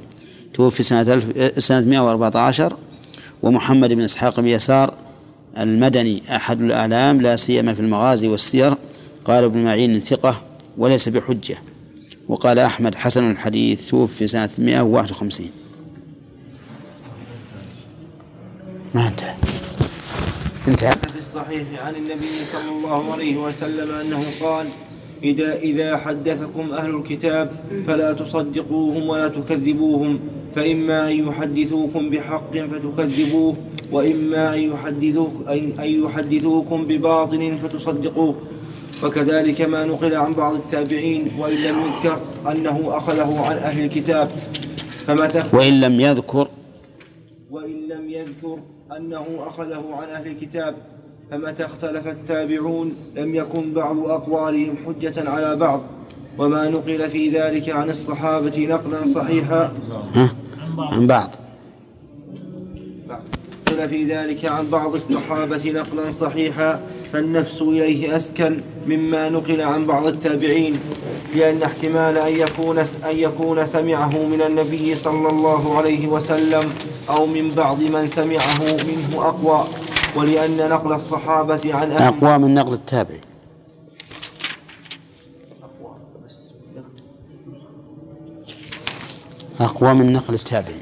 توفي 0.54 0.84
سنة 0.84 1.22
سنة 1.58 1.82
114 1.82 2.78
ومحمد 3.44 3.94
بن 3.94 4.02
إسحاق 4.02 4.40
بن 4.40 4.48
يسار 4.48 4.94
المدني 5.58 6.36
أحد 6.36 6.62
الأعلام 6.62 7.22
لا 7.22 7.36
سيما 7.36 7.74
في 7.74 7.80
المغازي 7.80 8.28
والسير 8.28 8.74
قال 9.26 9.44
ابن 9.44 9.64
معين 9.64 10.00
ثقة 10.00 10.42
وليس 10.78 11.10
بحجة. 11.10 11.58
وقال 12.32 12.60
أحمد 12.60 12.96
حسن 12.96 13.32
الحديث 13.32 13.86
توفي 13.86 14.28
سنة 14.28 14.50
151 14.58 15.48
ما 18.96 19.08
انتهى 19.08 19.34
انتهى 20.68 20.92
في 20.92 21.20
الصحيح 21.20 21.64
عن 21.86 21.96
النبي 21.96 22.46
صلى 22.46 22.72
الله 22.78 23.14
عليه 23.14 23.38
وسلم 23.38 23.92
أنه 23.92 24.24
قال 24.42 24.68
إذا 25.24 25.56
إذا 25.56 25.98
حدثكم 25.98 26.72
أهل 26.72 26.96
الكتاب 26.96 27.52
فلا 27.88 28.14
تصدقوهم 28.14 29.10
ولا 29.10 29.28
تكذبوهم 29.28 30.20
فإما 30.56 31.08
أن 31.08 31.28
يحدثوكم 31.28 32.10
بحق 32.10 32.52
فتكذبوه 32.52 33.56
وإما 33.92 34.56
أن 34.56 34.60
أن 35.80 36.04
يحدثوكم 36.06 36.86
بباطل 36.86 37.58
فتصدقوه. 37.64 38.36
وكذلك 39.04 39.62
ما 39.62 39.86
نقل 39.86 40.16
عن 40.16 40.34
بعض 40.34 40.54
التابعين 40.54 41.32
وإن 41.40 41.56
لم 41.56 41.76
يذكر 41.80 42.20
أنه 42.52 42.98
أخذه 42.98 43.40
عن 43.40 43.58
أهل 43.58 43.86
الكتاب. 43.86 44.32
فمتى 45.08 45.44
وإن 45.54 45.82
لم 45.82 46.00
يذكر 46.00 46.48
وإن 47.52 47.88
لم 47.90 48.12
يذكر 48.12 48.58
أنه 48.98 49.26
أخذه 49.48 49.84
عن 49.92 50.10
أهل 50.10 50.28
الكتاب. 50.28 50.76
فمتى 51.32 51.66
اختلف 51.66 52.08
التابعون 52.08 52.96
لم 53.16 53.36
يكن 53.36 53.74
بعض 53.74 54.00
أقوالهم 54.00 54.76
حجة 54.86 55.30
على 55.30 55.56
بعض. 55.56 55.82
وما 56.38 56.70
نقل 56.70 57.10
في 57.10 57.30
ذلك 57.30 57.70
عن 57.70 57.90
الصحابة 57.90 58.68
نقلا 58.70 59.06
صحيحا. 59.06 59.74
عن 60.78 61.08
بعض. 61.08 61.30
نقل 63.68 63.90
في 63.90 64.04
ذلك 64.04 64.52
عن 64.52 64.70
بعض 64.70 64.94
الصحابة 64.94 65.72
نقلا 65.72 66.12
صحيحا. 66.12 66.80
فالنفس 67.14 67.62
إليه 67.62 68.16
أسكن 68.16 68.62
مما 68.88 69.30
نقل 69.30 69.62
عن 69.62 69.86
بعض 69.86 70.06
التابعين 70.06 70.80
لأن 71.36 71.64
احتمال 71.64 72.18
أن 72.18 72.34
يكون 72.34 72.78
أن 72.80 72.86
يكون 73.16 73.66
سمعه 73.66 74.26
من 74.26 74.42
النبي 74.42 74.96
صلى 74.96 75.30
الله 75.30 75.78
عليه 75.78 76.08
وسلم 76.08 76.74
أو 77.10 77.26
من 77.26 77.48
بعض 77.48 77.82
من 77.82 78.08
سمعه 78.08 78.60
منه 78.64 79.28
أقوى 79.28 79.68
ولأن 80.16 80.70
نقل 80.70 80.94
الصحابة 80.94 81.76
عن 81.76 81.92
أهل 81.92 82.04
أقوى 82.04 82.38
من 82.38 82.54
نقل 82.54 82.74
التابعي 82.74 83.22
أقوى 89.62 89.94
من 89.94 90.14
نقل 90.14 90.34
التابعي 90.34 90.82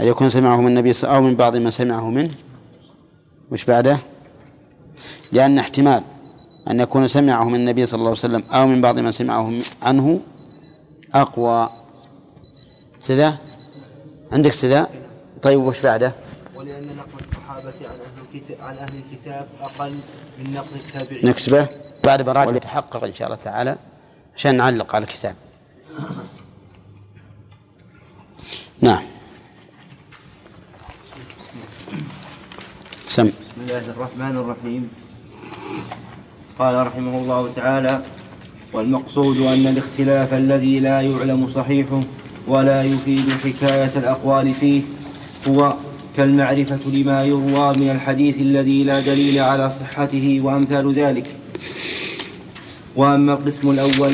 أن 0.00 0.06
يكون 0.06 0.30
سمعه 0.30 0.60
من 0.60 0.66
النبي 0.66 0.92
أو 1.04 1.22
من 1.22 1.36
بعض 1.36 1.56
من 1.56 1.70
سمعه 1.70 2.10
منه. 2.10 2.30
وش 3.52 3.64
بعده؟ 3.64 3.98
لأن 5.32 5.58
احتمال 5.58 6.02
أن 6.70 6.80
يكون 6.80 7.08
سمعه 7.08 7.44
من 7.44 7.54
النبي 7.54 7.86
صلى 7.86 7.98
الله 7.98 8.10
عليه 8.10 8.18
وسلم 8.18 8.42
أو 8.52 8.66
من 8.66 8.80
بعض 8.80 8.98
من 8.98 9.12
سمعه 9.12 9.52
عنه 9.82 10.20
أقوى. 11.14 11.70
سذا؟ 13.00 13.38
عندك 14.32 14.52
سذا؟ 14.52 14.90
طيب 15.42 15.60
وش 15.60 15.80
بعده؟ 15.80 16.12
ولأن 16.54 16.96
نقل 16.96 17.24
الصحابة 17.30 17.72
عن 17.80 18.00
أهل 18.00 18.34
الكتاب, 18.34 18.56
عن 18.60 18.74
أهل 18.76 19.02
الكتاب 19.12 19.48
أقل 19.60 19.94
من 20.38 20.52
نقل 20.52 20.76
التابعين. 20.76 21.26
نكتبه. 21.26 21.66
بعد 22.04 22.22
براجع 22.22 22.56
يتحقق 22.56 23.04
إن 23.04 23.14
شاء 23.14 23.28
الله 23.28 23.38
تعالى 23.44 23.76
عشان 24.36 24.56
نعلق 24.56 24.94
على 24.94 25.04
الكتاب. 25.04 25.34
نعم. 28.80 29.02
سم. 33.06 33.26
بسم 33.26 33.34
الله 33.60 33.78
الرحمن 33.78 34.36
الرحيم. 34.36 34.90
قال 36.58 36.86
رحمه 36.86 37.18
الله 37.18 37.50
تعالى 37.56 38.02
والمقصود 38.72 39.36
أن 39.38 39.66
الاختلاف 39.66 40.34
الذي 40.34 40.80
لا 40.80 41.00
يعلم 41.00 41.48
صحيحه 41.54 42.00
ولا 42.46 42.82
يفيد 42.82 43.30
حكاية 43.44 43.90
الأقوال 43.96 44.52
فيه 44.52 44.82
هو 45.48 45.74
كالمعرفة 46.16 46.78
لما 46.94 47.24
يروى 47.24 47.72
من 47.76 47.90
الحديث 47.90 48.38
الذي 48.40 48.84
لا 48.84 49.00
دليل 49.00 49.38
على 49.38 49.70
صحته 49.70 50.40
وأمثال 50.44 50.94
ذلك. 50.94 51.30
وأما 52.96 53.32
القسم 53.32 53.70
الأول 53.70 54.12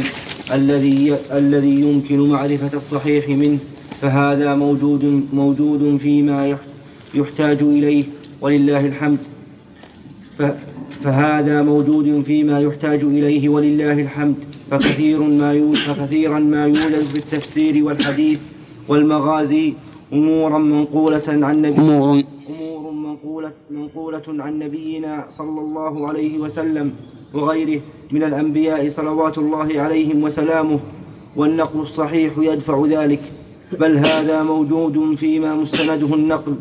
الذي 0.52 1.16
الذي 1.32 1.80
يمكن 1.80 2.30
معرفة 2.30 2.76
الصحيح 2.76 3.28
منه 3.28 3.58
فهذا 4.00 4.54
موجود 4.54 5.26
موجود 5.32 5.96
فيما 5.96 6.46
يح- 6.46 6.58
يحتاج 7.14 7.62
إليه 7.62 8.04
ولله 8.40 8.86
الحمد. 8.86 9.18
فهذا 11.04 11.62
موجود 11.62 12.22
فيما 12.22 12.60
يحتاج 12.60 13.04
إليه 13.04 13.48
ولله 13.48 13.92
الحمد 13.92 14.34
فكثير 14.70 15.22
ما 15.22 15.72
فكثيرا 15.74 16.38
ما 16.38 16.66
يوجد 16.66 17.02
في 17.02 17.18
التفسير 17.18 17.84
والحديث 17.84 18.40
والمغازي 18.88 19.74
أمورا 20.12 20.58
منقولة 20.58 21.22
عن 21.28 21.62
نبي 21.62 21.78
أمور 21.78 22.22
أمور 22.48 22.90
منقولة, 22.90 23.52
منقولة 23.70 24.22
عن 24.28 24.58
نبينا 24.58 25.26
صلى 25.30 25.60
الله 25.60 26.08
عليه 26.08 26.38
وسلم 26.38 26.92
وغيره 27.34 27.80
من 28.12 28.22
الأنبياء 28.22 28.88
صلوات 28.88 29.38
الله 29.38 29.80
عليهم 29.80 30.22
وسلامه 30.22 30.80
والنقل 31.36 31.80
الصحيح 31.80 32.32
يدفع 32.38 32.84
ذلك. 32.86 33.32
بل 33.80 33.96
هذا 33.96 34.42
موجود 34.42 35.14
فيما 35.14 35.54
مستنده 35.54 36.14
النقل 36.14 36.54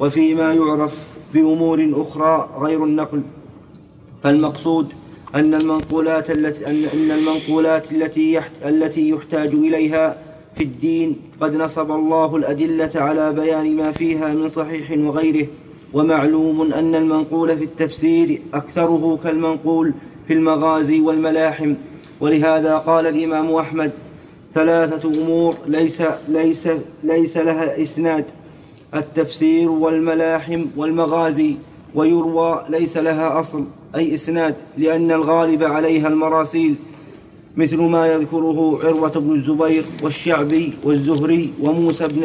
وفيما 0.00 0.54
يعرف 0.54 1.06
بأمور 1.34 1.90
أخرى 1.94 2.48
غير 2.58 2.84
النقل. 2.84 3.22
فالمقصود 4.26 4.92
أن 5.34 5.54
المنقولات 5.54 6.30
التي 6.30 6.66
أن 6.66 7.10
المنقولات 7.10 7.92
التي 7.92 8.40
التي 8.64 9.08
يحتاج 9.10 9.48
إليها 9.48 10.18
في 10.56 10.64
الدين 10.64 11.16
قد 11.40 11.54
نصب 11.56 11.90
الله 11.90 12.36
الأدلة 12.36 12.90
على 12.94 13.32
بيان 13.32 13.76
ما 13.76 13.92
فيها 13.92 14.34
من 14.34 14.48
صحيح 14.48 14.90
وغيره 14.90 15.46
ومعلوم 15.92 16.72
أن 16.72 16.94
المنقول 16.94 17.58
في 17.58 17.64
التفسير 17.64 18.40
أكثره 18.54 19.18
كالمنقول 19.24 19.92
في 20.26 20.32
المغازي 20.32 21.00
والملاحم. 21.00 21.74
ولهذا 22.20 22.76
قال 22.76 23.06
الإمام 23.06 23.54
أحمد 23.54 23.90
ثلاثة 24.54 25.22
أمور 25.22 25.54
ليس 25.66 26.02
ليس 26.28 26.68
ليس 27.04 27.36
لها 27.36 27.82
إسناد 27.82 28.24
التفسير 28.94 29.70
والملاحم 29.70 30.66
والمغازي. 30.76 31.56
ويروى 31.96 32.64
ليس 32.68 32.96
لها 32.96 33.40
أصل 33.40 33.64
أي 33.94 34.14
إسناد 34.14 34.54
لأن 34.78 35.12
الغالب 35.12 35.62
عليها 35.62 36.08
المراسيل 36.08 36.74
مثل 37.56 37.76
ما 37.76 38.06
يذكره 38.06 38.58
عروة 38.84 39.10
بن 39.10 39.34
الزبير 39.34 39.84
والشعبي 40.02 40.72
والزهري 40.84 41.52
وموسى 41.60 42.08
بن, 42.08 42.22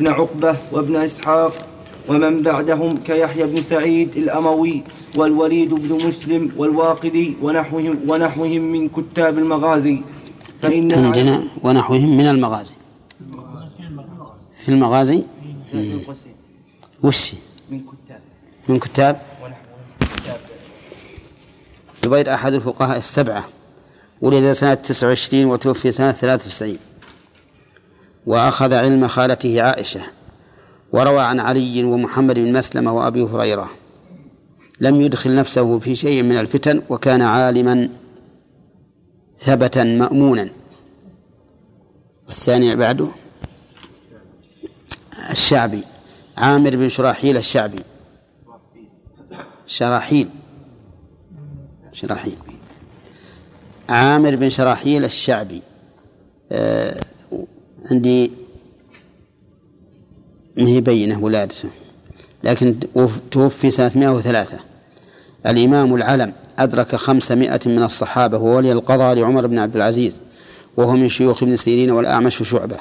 بن 0.00 0.08
عقبة 0.08 0.56
وابن 0.72 0.96
إسحاق 0.96 1.52
ومن 2.08 2.42
بعدهم 2.42 2.90
كيحيى 2.90 3.46
بن 3.46 3.60
سعيد 3.60 4.16
الأموي 4.16 4.82
والوليد 5.16 5.74
بن 5.74 6.06
مسلم 6.06 6.50
والواقدي 6.56 7.34
ونحوهم, 7.42 7.98
ونحوهم 8.08 8.62
من 8.62 8.88
كتاب 8.88 9.38
المغازي. 9.38 10.00
فإن 10.62 10.92
عندنا 10.92 11.42
ونحوهم 11.64 12.16
من 12.16 12.26
المغازي. 12.26 12.74
في 14.58 14.68
المغازي؟ 14.68 15.24
وش؟ 17.02 17.34
من 17.70 17.80
كتاب 17.80 17.97
من 18.68 18.78
كتاب 18.78 19.20
زبير 22.04 22.34
أحد 22.34 22.52
الفقهاء 22.52 22.98
السبعة 22.98 23.48
ولد 24.20 24.52
سنة 24.52 24.74
تسع 24.74 25.06
وعشرين 25.06 25.46
وتوفي 25.46 25.92
سنة 25.92 26.12
ثلاث 26.12 26.46
وتسعين. 26.46 26.78
وأخذ 28.26 28.74
علم 28.74 29.08
خالته 29.08 29.62
عائشة 29.62 30.00
وروى 30.92 31.20
عن 31.20 31.40
علي 31.40 31.84
ومحمد 31.84 32.34
بن 32.34 32.52
مسلمة 32.52 32.92
وأبي 32.92 33.22
هريرة. 33.22 33.70
لم 34.80 35.00
يدخل 35.00 35.34
نفسه 35.34 35.78
في 35.78 35.94
شيء 35.94 36.22
من 36.22 36.40
الفتن 36.40 36.82
وكان 36.88 37.22
عالما 37.22 37.88
ثبتا 39.38 39.84
مأمونا. 39.84 40.48
والثاني 42.26 42.76
بعده 42.76 43.08
الشعبي 45.30 45.82
عامر 46.36 46.76
بن 46.76 46.88
شراحيل 46.88 47.36
الشعبي. 47.36 47.82
شراحيل. 49.68 50.28
شراحيل. 51.92 52.36
عامر 53.88 54.36
بن 54.36 54.48
شراحيل 54.50 55.04
الشعبي. 55.04 55.62
آه 56.52 57.00
عندي 57.90 58.30
ما 60.56 60.66
هي 60.68 60.80
بينة 60.80 61.24
ولادته. 61.24 61.68
لكن 62.44 62.78
توفي 63.30 63.70
سنة 63.70 63.92
103 63.96 64.58
الإمام 65.46 65.94
العلم 65.94 66.32
أدرك 66.58 66.96
خمسمائة 66.96 67.60
من 67.66 67.82
الصحابة 67.82 68.38
وولي 68.38 68.72
القضاء 68.72 69.14
لعمر 69.14 69.46
بن 69.46 69.58
عبد 69.58 69.76
العزيز 69.76 70.16
وهو 70.76 70.92
من 70.92 71.08
شيوخ 71.08 71.42
ابن 71.42 71.56
سيرين 71.56 71.90
والأعمش 71.90 72.40
وشعبة 72.40 72.76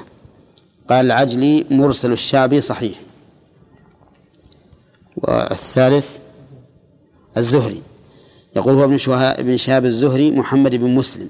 قال 0.90 1.06
العجلي 1.06 1.66
مرسل 1.72 2.12
الشعبي 2.12 2.62
صحيح. 2.62 3.00
والثالث 5.18 6.18
الزهري. 7.38 7.82
يقول 8.56 8.76
هو 8.76 8.84
ابن 8.84 8.98
شهاب 8.98 9.40
ابن 9.40 9.58
شهاب 9.58 9.86
الزهري 9.86 10.32
محمد 10.32 10.76
بن 10.76 10.96
مسلم. 10.96 11.30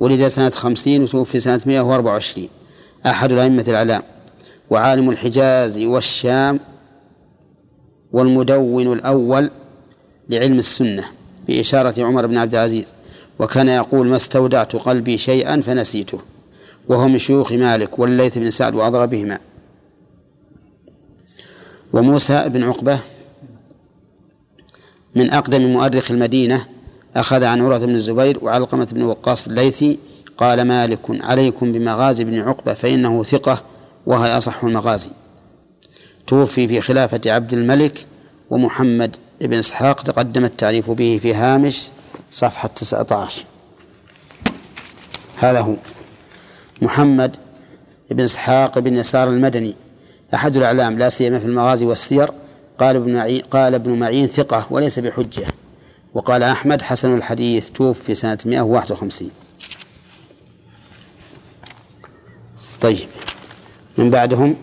ولد 0.00 0.28
سنة 0.28 0.50
خمسين 0.50 1.02
وتوفي 1.02 1.40
سنة 1.40 1.60
مئة 1.66 1.80
وأربعة 1.80 2.12
وعشرين. 2.12 2.48
أحد 3.06 3.32
الأئمة 3.32 3.64
الأعلام. 3.68 4.02
وعالم 4.70 5.10
الحجاز 5.10 5.78
والشام 5.78 6.60
والمدون 8.12 8.92
الأول 8.92 9.50
لعلم 10.28 10.58
السنة. 10.58 11.04
بإشارة 11.48 12.04
عمر 12.04 12.26
بن 12.26 12.36
عبد 12.36 12.54
العزيز. 12.54 12.86
وكان 13.38 13.68
يقول 13.68 14.06
ما 14.06 14.16
استودعت 14.16 14.76
قلبي 14.76 15.18
شيئا 15.18 15.60
فنسيته. 15.60 16.18
وهو 16.88 17.08
من 17.08 17.18
شيوخ 17.18 17.52
مالك 17.52 17.98
والليث 17.98 18.38
بن 18.38 18.50
سعد 18.50 18.74
وأضربهما. 18.74 19.38
وموسى 21.92 22.48
بن 22.48 22.62
عقبة 22.62 22.98
من 25.16 25.30
أقدم 25.30 25.62
مؤرخ 25.62 26.10
المدينة 26.10 26.66
أخذ 27.16 27.44
عن 27.44 27.60
عروة 27.62 27.78
بن 27.78 27.94
الزبير 27.94 28.38
وعلقمة 28.42 28.88
بن 28.92 29.02
وقاص 29.02 29.46
الليثي 29.46 29.98
قال 30.36 30.62
مالك 30.62 31.00
عليكم 31.10 31.72
بمغازي 31.72 32.24
بن 32.24 32.40
عقبة 32.40 32.74
فإنه 32.74 33.22
ثقة 33.22 33.62
وهي 34.06 34.38
أصح 34.38 34.64
المغازي. 34.64 35.10
توفي 36.26 36.68
في 36.68 36.80
خلافة 36.80 37.20
عبد 37.26 37.52
الملك 37.52 38.06
ومحمد 38.50 39.16
بن 39.40 39.58
إسحاق 39.58 40.02
تقدم 40.02 40.44
التعريف 40.44 40.90
به 40.90 41.18
في 41.22 41.34
هامش 41.34 41.88
صفحة 42.30 42.68
19 42.68 43.44
هذا 45.36 45.60
هو. 45.60 45.76
محمد 46.82 47.36
بن 48.10 48.24
إسحاق 48.24 48.78
بن 48.78 48.96
يسار 48.96 49.28
المدني 49.28 49.74
أحد 50.34 50.56
الأعلام 50.56 50.98
لا 50.98 51.08
سيما 51.08 51.38
في 51.38 51.46
المغازي 51.46 51.86
والسير 51.86 52.30
قال 52.78 52.96
ابن 52.96 53.14
معين 53.14 53.42
قال 53.42 53.74
ابن 53.74 53.98
معين 53.98 54.26
ثقة 54.26 54.66
وليس 54.70 54.98
بحجة. 54.98 55.46
وقال 56.14 56.42
أحمد 56.42 56.82
حسن 56.82 57.16
الحديث 57.16 57.70
توفي 57.70 58.14
سنة 58.14 58.38
151 58.44 59.30
طيب 62.80 63.08
من 63.98 64.10
بعدهم؟ 64.10 64.56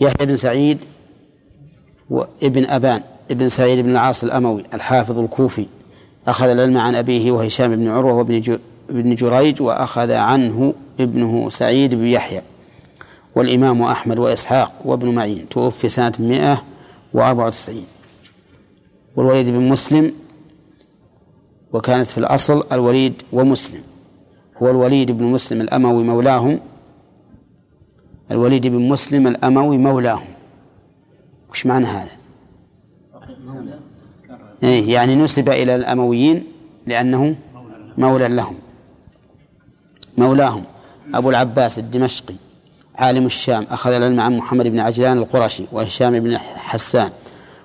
يحيى 0.00 0.26
بن 0.26 0.36
سعيد 0.36 0.78
وابن 2.10 2.64
أبان 2.66 3.02
ابن 3.30 3.48
سعيد 3.48 3.78
بن 3.84 3.90
العاص 3.90 4.24
الأموي 4.24 4.64
الحافظ 4.74 5.18
الكوفي. 5.18 5.66
أخذ 6.28 6.46
العلم 6.46 6.78
عن 6.78 6.94
أبيه 6.94 7.30
وهشام 7.32 7.76
بن 7.76 7.88
عروة 7.88 8.12
وابن 8.14 8.58
ابن 8.90 9.14
جريج 9.14 9.62
وأخذ 9.62 10.10
عنه 10.10 10.74
ابنه 11.00 11.50
سعيد 11.50 11.94
بن 11.94 12.06
يحيى. 12.06 12.42
والإمام 13.36 13.82
أحمد 13.82 14.18
وإسحاق 14.18 14.72
وابن 14.84 15.14
معين 15.14 15.48
توفي 15.48 15.88
سنة 15.88 16.12
مئة 16.18 16.64
وأربعة 17.14 17.46
وتسعين. 17.46 17.86
والوليد 19.16 19.48
بن 19.48 19.68
مسلم 19.68 20.12
وكانت 21.72 22.06
في 22.06 22.18
الأصل 22.18 22.64
الوليد 22.72 23.22
ومسلم. 23.32 23.82
هو 24.62 24.70
الوليد 24.70 25.12
بن 25.12 25.24
مسلم 25.24 25.60
الأموي 25.60 26.04
مولاهم. 26.04 26.60
الوليد 28.30 28.66
بن 28.66 28.88
مسلم 28.88 29.26
الأموي 29.26 29.78
مولاهم. 29.78 30.28
وش 31.50 31.66
معنى 31.66 31.86
هذا؟ 31.86 32.16
إيه 34.62 34.92
يعني 34.92 35.14
نسب 35.14 35.48
إلى 35.48 35.76
الأمويين 35.76 36.44
لأنه 36.86 37.36
مولى 37.98 38.28
لهم. 38.28 38.56
مولاهم. 40.18 40.64
أبو 41.14 41.30
العباس 41.30 41.78
الدمشقي. 41.78 42.34
عالم 42.98 43.26
الشام 43.26 43.66
أخذ 43.70 43.92
العلم 43.92 44.20
عن 44.20 44.36
محمد 44.36 44.66
بن 44.66 44.80
عجلان 44.80 45.18
القرشي 45.18 45.64
وهشام 45.72 46.20
بن 46.20 46.38
حسان 46.38 47.10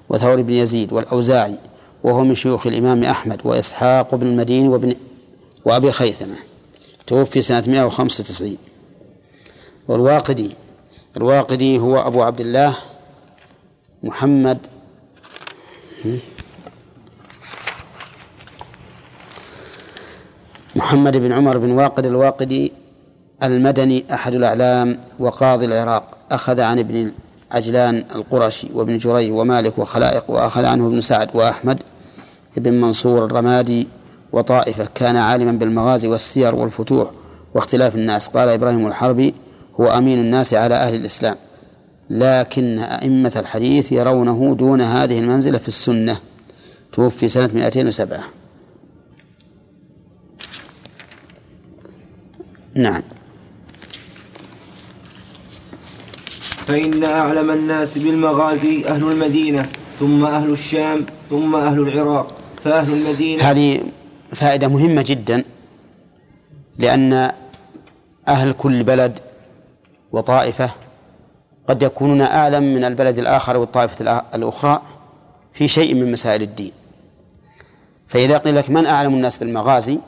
وثور 0.09 0.41
بن 0.41 0.53
يزيد 0.53 0.93
والأوزاعي 0.93 1.55
وهو 2.03 2.23
من 2.23 2.35
شيوخ 2.35 2.67
الإمام 2.67 3.03
أحمد 3.03 3.39
وإسحاق 3.43 4.15
بن 4.15 4.27
المديني 4.27 4.67
وابن 4.67 4.95
وأبي 5.65 5.91
خيثمة. 5.91 6.35
توفي 7.07 7.41
سنة 7.41 7.63
195 7.67 8.57
والواقدي 9.87 10.55
الواقدي 11.17 11.79
هو 11.79 12.07
أبو 12.07 12.23
عبد 12.23 12.41
الله 12.41 12.77
محمد. 14.03 14.57
محمد 20.75 21.17
بن 21.17 21.31
عمر 21.31 21.57
بن 21.57 21.71
واقد 21.71 22.05
الواقدي 22.05 22.71
المدني 23.43 24.03
أحد 24.13 24.33
الأعلام 24.33 24.97
وقاضي 25.19 25.65
العراق 25.65 26.03
أخذ 26.31 26.59
عن 26.59 26.79
ابن 26.79 27.11
عجلان 27.51 28.03
القرشي 28.15 28.67
وابن 28.73 28.97
جريج 28.97 29.31
ومالك 29.31 29.77
وخلائق 29.77 30.31
وأخذ 30.31 30.65
عنه 30.65 30.87
ابن 30.87 31.01
سعد 31.01 31.29
وأحمد 31.33 31.79
بن 32.57 32.73
منصور 32.73 33.25
الرمادي 33.25 33.87
وطائفة 34.31 34.87
كان 34.95 35.15
عالما 35.15 35.51
بالمغازي 35.51 36.07
والسير 36.07 36.55
والفتوح 36.55 37.11
واختلاف 37.53 37.95
الناس. 37.95 38.27
قال 38.27 38.49
إبراهيم 38.49 38.87
الحربي 38.87 39.33
هو 39.79 39.87
أمين 39.87 40.19
الناس 40.19 40.53
على 40.53 40.75
أهل 40.75 40.95
الإسلام 40.95 41.35
لكن 42.09 42.79
أئمة 42.79 43.33
الحديث 43.35 43.91
يرونه 43.91 44.55
دون 44.59 44.81
هذه 44.81 45.19
المنزلة 45.19 45.57
في 45.57 45.67
السنة. 45.67 46.17
توفي 46.93 47.27
سنة 47.27 47.49
207 47.53 48.23
نعم. 52.75 53.01
فإن 56.67 57.03
أعلم 57.03 57.51
الناس 57.51 57.97
بالمغازي 57.97 58.85
أهل 58.87 59.03
المدينة 59.11 59.69
ثم 59.99 60.25
أهل 60.25 60.51
الشام 60.51 61.05
ثم 61.29 61.55
أهل 61.55 61.79
العراق. 61.79 62.35
فأهل 62.63 62.93
المدينة 62.93 63.43
هذه 63.43 63.81
فائدة 64.35 64.67
مهمة 64.67 65.01
جدا 65.01 65.43
لأن 66.77 67.31
أهل 68.27 68.51
كل 68.51 68.83
بلد 68.83 69.19
وطائفة 70.11 70.71
قد 71.69 71.83
يكونون 71.83 72.21
أعلم 72.21 72.63
من 72.75 72.83
البلد 72.83 73.19
الآخر 73.19 73.57
والطائفة 73.57 74.21
الأخرى 74.35 74.81
في 75.53 75.67
شيء 75.67 75.93
من 75.93 76.11
مسائل 76.11 76.41
الدين. 76.41 76.71
فإذا 78.07 78.37
قيل 78.37 78.55
لك 78.55 78.69
من 78.69 78.85
أعلم 78.85 79.13
الناس 79.13 79.37
بالمغازي 79.37 79.99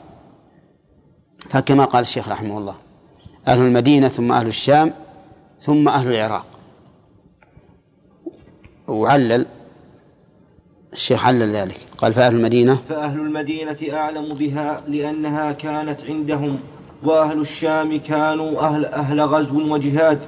فكما 1.50 1.84
قال 1.84 2.02
الشيخ 2.02 2.28
رحمه 2.28 2.58
الله 2.58 2.74
أهل 3.48 3.58
المدينة 3.58 4.08
ثم 4.08 4.32
أهل 4.32 4.46
الشام 4.46 4.92
ثم 5.64 5.88
أهل 5.88 6.12
العراق. 6.14 6.46
وعلل 8.88 9.46
الشيخ 10.92 11.26
علل 11.26 11.52
ذلك. 11.52 11.78
قال 11.98 12.12
فأهل 12.12 12.34
المدينة. 12.34 12.78
فأهل 12.88 13.20
المدينة 13.20 13.76
أعلم 13.92 14.34
بها 14.34 14.76
لأنها 14.88 15.52
كانت 15.52 16.00
عندهم 16.08 16.58
وأهل 17.04 17.40
الشام 17.40 17.98
كانوا 17.98 18.60
أهل, 18.60 18.84
أهل 18.84 19.20
غزو 19.20 19.74
وجهاد 19.74 20.18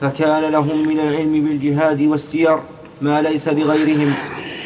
فكان 0.00 0.52
لهم 0.52 0.88
من 0.88 0.98
العلم 0.98 1.44
بالجهاد 1.44 2.00
والسير 2.02 2.58
ما 3.00 3.22
ليس 3.22 3.48
لغيرهم 3.48 4.14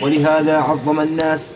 ولهذا 0.03 0.57
عظم 0.57 1.01
الناس 1.01 1.53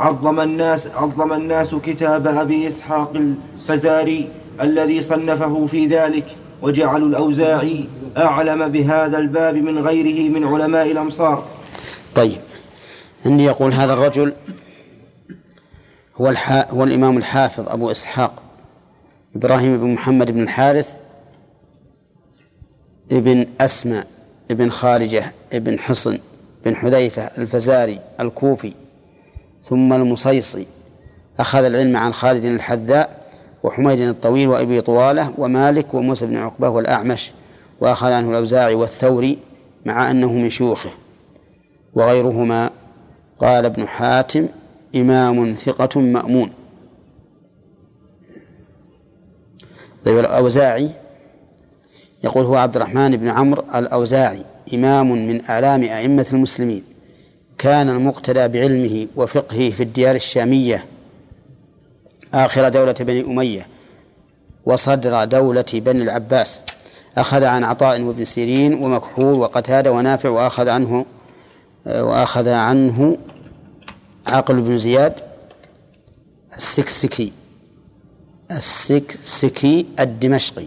عظم 0.00 0.40
الناس 0.40 0.86
عظم 0.86 1.32
الناس 1.32 1.74
كتاب 1.74 2.26
أبي 2.26 2.66
إسحاق 2.66 3.12
الفزاري 3.14 4.28
الذي 4.60 5.00
صنفه 5.00 5.66
في 5.66 5.86
ذلك. 5.86 6.36
وجعلوا 6.62 7.08
الأوزاعي 7.08 7.88
أعلم 8.16 8.68
بهذا 8.68 9.18
الباب 9.18 9.54
من 9.54 9.78
غيره 9.78 10.30
من 10.30 10.44
علماء 10.44 10.90
الأمصار. 10.90 11.44
طيب. 12.14 12.40
عندي 13.26 13.44
يقول 13.44 13.72
هذا 13.72 13.92
الرجل 13.92 14.32
هو 16.16 16.30
الحا 16.30 16.70
هو 16.70 16.84
الإمام 16.84 17.18
الحافظ 17.18 17.68
أبو 17.68 17.90
إسحاق 17.90 18.42
إبراهيم 19.36 19.78
بن 19.78 19.94
محمد 19.94 20.30
بن 20.30 20.42
الحارث 20.42 20.96
ابن 23.12 23.46
أسمى 23.60 24.02
ابن 24.50 24.70
خارجة 24.70 25.32
ابن 25.52 25.78
حصن 25.78 26.18
بن 26.64 26.76
حذيفة 26.76 27.22
الفزاري 27.22 28.00
الكوفي 28.20 28.72
ثم 29.62 29.92
المصيصي. 29.92 30.66
أخذ 31.40 31.64
العلم 31.64 31.96
عن 31.96 32.12
خالد 32.12 32.44
الحذاء 32.44 33.19
وحميد 33.62 34.00
الطويل 34.00 34.48
وأبي 34.48 34.80
طوالة 34.80 35.34
ومالك 35.38 35.94
وموسى 35.94 36.26
بن 36.26 36.36
عقبة 36.36 36.68
والأعمش 36.68 37.30
وأخذ 37.80 38.10
عنه 38.10 38.30
الأوزاعي 38.30 38.74
والثوري 38.74 39.38
مع 39.86 40.10
أنه 40.10 40.32
من 40.32 40.50
شيوخه 40.50 40.90
وغيرهما. 41.94 42.70
قال 43.38 43.64
ابن 43.64 43.86
حاتم 43.88 44.46
إمام 44.96 45.54
ثقة 45.54 46.00
مأمون. 46.00 46.50
طيب 50.04 50.18
الأوزاعي 50.18 50.90
يقول 52.24 52.44
هو 52.44 52.56
عبد 52.56 52.76
الرحمن 52.76 53.16
بن 53.16 53.28
عمرو 53.28 53.64
الأوزاعي 53.74 54.42
إمام 54.74 55.12
من 55.28 55.44
أعلام 55.44 55.82
أئمة 55.82 56.26
المسلمين. 56.32 56.84
كان 57.58 57.88
المقتدى 57.88 58.48
بعلمه 58.48 59.06
وفقهه 59.16 59.70
في 59.70 59.82
الديار 59.82 60.14
الشامية 60.14 60.84
آخر 62.34 62.68
دولة 62.68 62.92
بني 63.00 63.20
أمية 63.20 63.66
وصدر 64.66 65.24
دولة 65.24 65.64
بني 65.74 66.02
العباس. 66.02 66.62
أخذ 67.18 67.44
عن 67.44 67.64
عطاء 67.64 68.02
وابن 68.02 68.24
سيرين 68.24 68.74
ومكحول 68.74 69.38
وقتادة 69.38 69.92
ونافع 69.92 70.28
وأخذ 70.28 70.68
عنه 70.68 71.06
وأخذ 71.86 72.48
عنه 72.48 73.18
هقل 74.26 74.60
بن 74.60 74.78
زياد 74.78 75.12
السكسكي 76.56 77.32
السكسكي 78.50 79.86
الدمشقي 80.00 80.66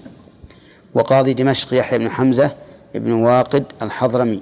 وقاضي 0.94 1.34
دمشق 1.34 1.74
يحيى 1.74 2.00
بن 2.00 2.10
حمزة 2.10 2.52
بن 2.96 3.12
واقد 3.12 3.64
الحضرمي 3.82 4.42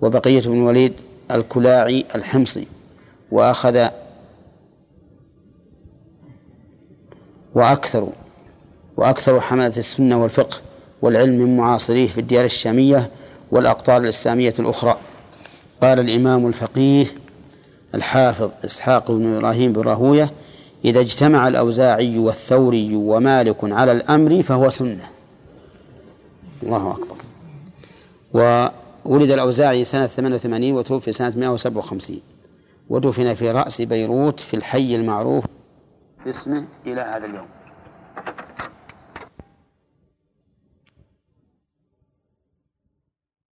وبقية 0.00 0.40
بن 0.40 0.60
الوليد 0.60 0.92
الكلاعي 1.30 2.04
الحمصي 2.14 2.66
وأخذ 3.30 3.88
وأكثر 7.58 8.08
وأكثر 8.96 9.40
حملة 9.40 9.66
السنة 9.66 10.22
والفقه 10.22 10.56
والعلم 11.02 11.38
من 11.38 11.56
معاصريه 11.56 12.06
في 12.06 12.20
الديار 12.20 12.44
الشامية 12.44 13.10
والأقطار 13.50 14.00
الإسلامية 14.00 14.54
الأخرى. 14.58 14.96
قال 15.82 16.00
الإمام 16.00 16.46
الفقيه 16.46 17.06
الحافظ 17.94 18.50
إسحاق 18.64 19.10
بن 19.10 19.36
إبراهيم 19.36 19.72
بن 19.72 19.80
راهوية 19.80 20.30
إذا 20.84 21.00
اجتمع 21.00 21.48
الأوزاعي 21.48 22.18
والثوري 22.18 22.96
ومالك 22.96 23.56
على 23.62 23.92
الأمر 23.92 24.42
فهو 24.42 24.70
سنة. 24.70 25.08
الله 26.62 26.90
أكبر. 26.90 27.16
وولد 29.04 29.30
الأوزاعي 29.30 29.84
سنة 29.84 30.06
88 30.06 30.72
وتوفي 30.72 31.12
سنة 31.12 31.32
157 31.36 32.20
ودفن 32.90 33.34
في 33.34 33.50
رأس 33.50 33.82
بيروت 33.82 34.40
في 34.40 34.54
الحي 34.54 34.96
المعروف 34.96 35.44
باسمه 36.28 36.64
إلى 36.86 37.00
هذا 37.00 37.26
اليوم. 37.26 37.57